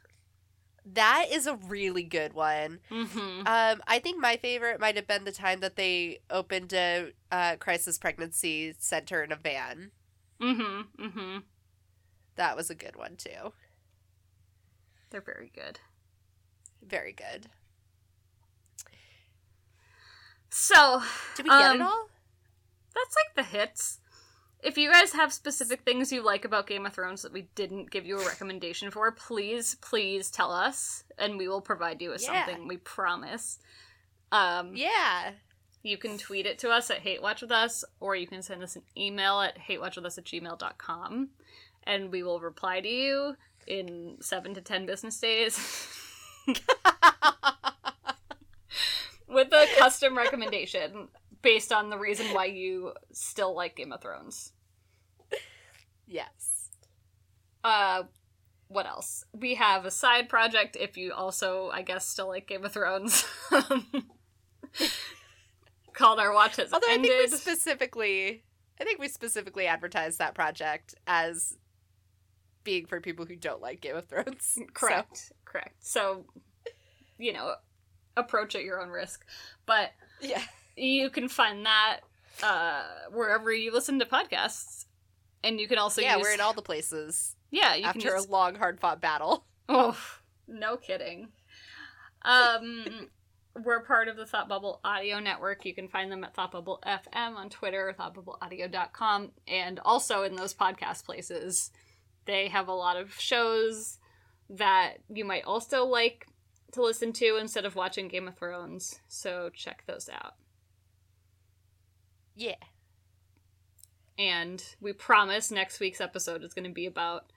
That 0.85 1.25
is 1.31 1.45
a 1.47 1.55
really 1.55 2.03
good 2.03 2.33
one. 2.33 2.79
Mm-hmm. 2.89 3.47
Um, 3.47 3.81
I 3.87 3.99
think 3.99 4.19
my 4.19 4.37
favorite 4.37 4.79
might 4.79 4.95
have 4.95 5.07
been 5.07 5.25
the 5.25 5.31
time 5.31 5.59
that 5.59 5.75
they 5.75 6.19
opened 6.29 6.73
a 6.73 7.11
uh, 7.31 7.55
crisis 7.57 7.97
pregnancy 7.99 8.73
center 8.79 9.23
in 9.23 9.31
a 9.31 9.35
van. 9.35 9.91
Mm-hmm. 10.41 11.03
Mm-hmm. 11.05 11.37
That 12.35 12.55
was 12.57 12.69
a 12.71 12.75
good 12.75 12.95
one 12.95 13.15
too. 13.15 13.53
They're 15.11 15.21
very 15.21 15.51
good. 15.53 15.79
Very 16.83 17.13
good. 17.13 17.47
So 20.49 21.01
Did 21.35 21.45
we 21.45 21.49
get 21.49 21.75
it 21.75 21.81
Um, 21.81 21.87
all? 21.87 22.09
that's 22.93 23.15
like 23.15 23.35
the 23.35 23.57
hits. 23.57 23.99
If 24.63 24.77
you 24.77 24.91
guys 24.91 25.11
have 25.13 25.33
specific 25.33 25.81
things 25.81 26.11
you 26.11 26.23
like 26.23 26.45
about 26.45 26.67
Game 26.67 26.85
of 26.85 26.93
Thrones 26.93 27.23
that 27.23 27.33
we 27.33 27.47
didn't 27.55 27.89
give 27.89 28.05
you 28.05 28.19
a 28.19 28.25
recommendation 28.25 28.91
for, 28.91 29.11
please, 29.11 29.75
please 29.81 30.29
tell 30.29 30.51
us, 30.51 31.03
and 31.17 31.37
we 31.37 31.47
will 31.47 31.61
provide 31.61 31.99
you 32.01 32.11
with 32.11 32.21
Yeah. 32.21 32.45
something. 32.45 32.67
We 32.67 32.77
promise. 32.77 33.57
Um, 34.31 34.75
Yeah. 34.75 35.33
You 35.83 35.97
can 35.97 36.19
tweet 36.19 36.45
it 36.45 36.59
to 36.59 36.69
us 36.69 36.91
at 36.91 36.99
Hate 36.99 37.23
Watch 37.23 37.41
With 37.41 37.51
Us, 37.51 37.83
or 37.99 38.15
you 38.15 38.27
can 38.27 38.43
send 38.43 38.61
us 38.61 38.75
an 38.75 38.83
email 38.95 39.41
at 39.41 39.57
hatewatchwithus 39.57 40.19
at 40.19 40.25
gmail.com, 40.25 41.29
and 41.83 42.11
we 42.11 42.21
will 42.21 42.39
reply 42.39 42.81
to 42.81 42.87
you 42.87 43.35
in 43.65 44.17
seven 44.21 44.53
to 44.53 44.61
ten 44.61 44.85
business 44.85 45.19
days 45.19 45.57
with 49.27 49.51
a 49.53 49.67
custom 49.77 50.15
recommendation 50.17 51.07
based 51.41 51.71
on 51.71 51.89
the 51.89 51.97
reason 51.97 52.27
why 52.33 52.45
you 52.45 52.93
still 53.11 53.55
like 53.55 53.75
Game 53.75 53.91
of 53.91 54.01
Thrones. 54.01 54.51
yes. 56.07 56.69
Uh, 57.63 58.03
what 58.67 58.85
else? 58.87 59.25
We 59.33 59.55
have 59.55 59.85
a 59.85 59.91
side 59.91 60.29
project 60.29 60.77
if 60.79 60.97
you 60.97 61.13
also, 61.13 61.69
I 61.73 61.81
guess, 61.81 62.07
still 62.07 62.27
like 62.27 62.47
Game 62.47 62.63
of 62.65 62.71
Thrones. 62.71 63.25
Called 65.93 66.19
Our 66.19 66.33
Watch 66.33 66.55
Has 66.55 66.71
Although 66.73 66.87
Ended. 66.89 67.11
I 67.11 67.17
think 67.17 67.31
we 67.31 67.37
specifically, 67.37 68.43
I 68.79 68.83
think 68.83 68.99
we 68.99 69.07
specifically 69.09 69.67
advertised 69.67 70.19
that 70.19 70.33
project 70.33 70.95
as 71.05 71.57
being 72.63 72.85
for 72.85 73.01
people 73.01 73.25
who 73.25 73.35
don't 73.35 73.61
like 73.61 73.81
Game 73.81 73.95
of 73.95 74.05
Thrones. 74.05 74.45
So- 74.57 74.63
Correct. 74.73 75.33
Correct. 75.45 75.75
So, 75.85 76.25
you 77.17 77.33
know, 77.33 77.55
approach 78.15 78.55
at 78.55 78.63
your 78.63 78.81
own 78.81 78.89
risk. 78.89 79.25
But 79.65 79.91
yeah. 80.21 80.41
You 80.75 81.09
can 81.09 81.29
find 81.29 81.65
that 81.65 81.99
uh, 82.43 82.83
wherever 83.11 83.51
you 83.51 83.73
listen 83.73 83.99
to 83.99 84.05
podcasts. 84.05 84.85
And 85.43 85.59
you 85.59 85.67
can 85.67 85.77
also 85.77 86.01
yeah, 86.01 86.17
use... 86.17 86.23
we're 86.23 86.33
in 86.33 86.39
all 86.39 86.53
the 86.53 86.61
places 86.61 87.35
Yeah, 87.49 87.73
you 87.73 87.81
can 87.81 87.89
after 87.89 88.09
just... 88.09 88.27
a 88.27 88.31
long, 88.31 88.55
hard 88.55 88.79
fought 88.79 89.01
battle. 89.01 89.45
Oh, 89.73 89.97
no 90.49 90.75
kidding. 90.75 91.29
Um, 92.23 93.07
we're 93.63 93.83
part 93.85 94.09
of 94.09 94.17
the 94.17 94.25
Thought 94.25 94.49
Bubble 94.49 94.81
Audio 94.83 95.19
Network. 95.19 95.63
You 95.63 95.73
can 95.73 95.87
find 95.87 96.11
them 96.11 96.25
at 96.25 96.33
Thought 96.33 96.51
Bubble 96.51 96.83
FM 96.85 97.35
on 97.35 97.49
Twitter, 97.49 97.95
thoughtbubbleaudio.com, 97.97 99.31
and 99.47 99.79
also 99.85 100.23
in 100.23 100.35
those 100.35 100.53
podcast 100.53 101.05
places. 101.05 101.71
They 102.25 102.49
have 102.49 102.67
a 102.67 102.73
lot 102.73 102.97
of 102.97 103.13
shows 103.13 103.97
that 104.49 104.95
you 105.07 105.23
might 105.23 105.45
also 105.45 105.85
like 105.85 106.27
to 106.73 106.83
listen 106.83 107.13
to 107.13 107.37
instead 107.37 107.63
of 107.63 107.75
watching 107.75 108.09
Game 108.09 108.27
of 108.27 108.37
Thrones. 108.37 108.99
So 109.07 109.49
check 109.53 109.83
those 109.87 110.09
out. 110.09 110.33
Yeah. 112.35 112.55
And 114.17 114.63
we 114.79 114.93
promise 114.93 115.51
next 115.51 115.79
week's 115.79 116.01
episode 116.01 116.43
is 116.43 116.53
going 116.53 116.65
to 116.67 116.73
be 116.73 116.85
about 116.85 117.31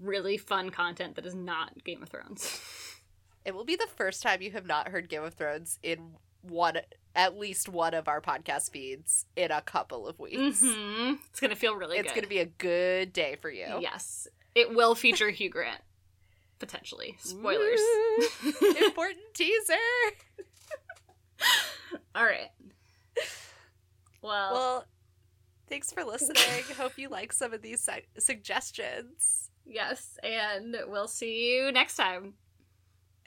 really 0.00 0.36
fun 0.36 0.70
content 0.70 1.16
that 1.16 1.26
is 1.26 1.34
not 1.34 1.84
Game 1.84 2.02
of 2.02 2.08
Thrones. 2.08 2.60
It 3.44 3.54
will 3.54 3.64
be 3.64 3.76
the 3.76 3.86
first 3.96 4.22
time 4.22 4.42
you 4.42 4.50
have 4.52 4.66
not 4.66 4.88
heard 4.88 5.08
Game 5.08 5.22
of 5.22 5.34
Thrones 5.34 5.78
in 5.82 6.14
one, 6.42 6.78
at 7.14 7.36
least 7.38 7.68
one 7.68 7.94
of 7.94 8.08
our 8.08 8.20
podcast 8.20 8.70
feeds 8.70 9.26
in 9.36 9.50
a 9.50 9.60
couple 9.60 10.06
of 10.06 10.18
weeks. 10.18 10.60
hmm 10.62 11.14
It's 11.30 11.40
going 11.40 11.50
to 11.50 11.56
feel 11.56 11.76
really 11.76 11.98
It's 11.98 12.08
good. 12.08 12.14
going 12.14 12.22
to 12.24 12.28
be 12.28 12.38
a 12.40 12.46
good 12.46 13.12
day 13.12 13.36
for 13.40 13.50
you. 13.50 13.66
Yes. 13.80 14.26
It 14.54 14.74
will 14.74 14.94
feature 14.94 15.30
Hugh 15.30 15.50
Grant. 15.50 15.80
Potentially. 16.58 17.16
Spoilers. 17.20 17.80
Important 18.80 19.18
teaser. 19.34 19.74
All 22.14 22.24
right. 22.24 22.48
Well, 24.26 24.52
Well, 24.52 24.84
thanks 25.68 25.92
for 25.92 26.04
listening. 26.04 26.42
Hope 26.76 26.98
you 26.98 27.08
like 27.08 27.32
some 27.32 27.52
of 27.54 27.62
these 27.62 27.82
su- 27.82 27.92
suggestions. 28.18 29.50
yes, 29.64 30.18
and 30.22 30.76
we'll 30.88 31.08
see 31.08 31.54
you 31.56 31.72
next 31.72 31.96
time. 31.96 32.34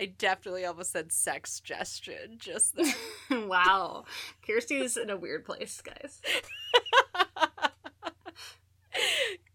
I 0.01 0.05
definitely 0.05 0.63
almost 0.65 0.91
said 0.93 1.09
sexgestion 1.09 2.37
just 2.37 2.75
then. 2.75 2.93
wow. 3.49 4.05
Kirsty's 4.45 4.95
in 4.95 5.09
a 5.09 5.17
weird 5.17 5.43
place, 5.43 5.81
guys. 5.81 6.21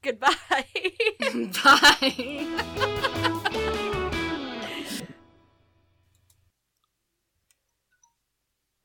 Goodbye. 0.02 0.34
Bye. 1.64 3.30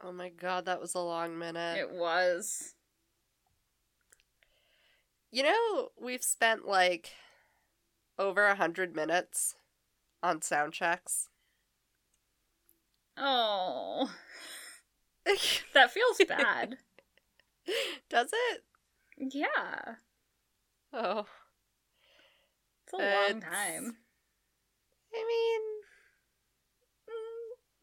Oh 0.04 0.12
my 0.12 0.30
god, 0.30 0.66
that 0.66 0.82
was 0.82 0.96
a 0.96 1.00
long 1.00 1.38
minute. 1.38 1.78
It 1.78 1.92
was. 1.92 2.74
You 5.32 5.44
know, 5.44 5.90
we've 6.00 6.24
spent 6.24 6.66
like 6.68 7.12
over 8.18 8.46
a 8.48 8.56
hundred 8.56 8.96
minutes 8.96 9.56
on 10.24 10.42
sound 10.42 10.74
checks. 10.74 11.28
Oh. 13.18 14.12
That 15.76 15.92
feels 15.92 16.18
bad. 16.28 16.78
Does 18.10 18.32
it? 18.34 18.64
yeah. 19.32 19.96
Oh, 20.92 21.28
It's 22.86 22.94
a 22.94 22.98
long 22.98 23.38
It's- 23.38 23.44
time. 23.44 23.98
I 25.14 25.26
mean, 25.28 25.62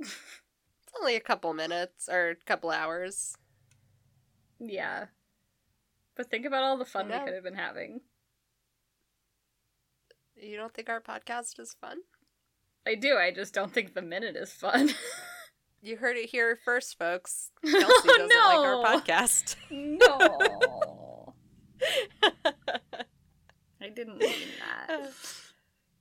mm, 0.08 0.12
only 1.00 1.16
a 1.16 1.20
couple 1.20 1.52
minutes 1.54 2.08
or 2.10 2.30
a 2.30 2.36
couple 2.36 2.70
hours. 2.70 3.36
Yeah. 4.58 5.06
But 6.16 6.30
think 6.30 6.46
about 6.46 6.62
all 6.62 6.78
the 6.78 6.84
fun 6.84 7.08
we 7.08 7.18
could 7.18 7.34
have 7.34 7.44
been 7.44 7.54
having. 7.54 8.00
You 10.34 10.56
don't 10.56 10.72
think 10.74 10.88
our 10.88 11.00
podcast 11.00 11.58
is 11.60 11.76
fun? 11.80 11.98
I 12.86 12.94
do, 12.94 13.16
I 13.16 13.30
just 13.32 13.52
don't 13.52 13.72
think 13.72 13.94
the 13.94 14.02
minute 14.02 14.36
is 14.36 14.52
fun. 14.52 14.90
You 15.82 15.96
heard 15.96 16.16
it 16.16 16.30
here 16.30 16.56
first, 16.56 16.98
folks. 16.98 17.50
Oh, 17.64 17.70
Kelsey 17.70 18.08
doesn't 18.08 18.28
like 18.28 18.58
our 18.58 18.84
podcast. 18.84 19.56
no. 19.70 21.34
I 23.80 23.88
didn't 23.90 24.18
mean 24.18 24.48
that. 24.88 25.10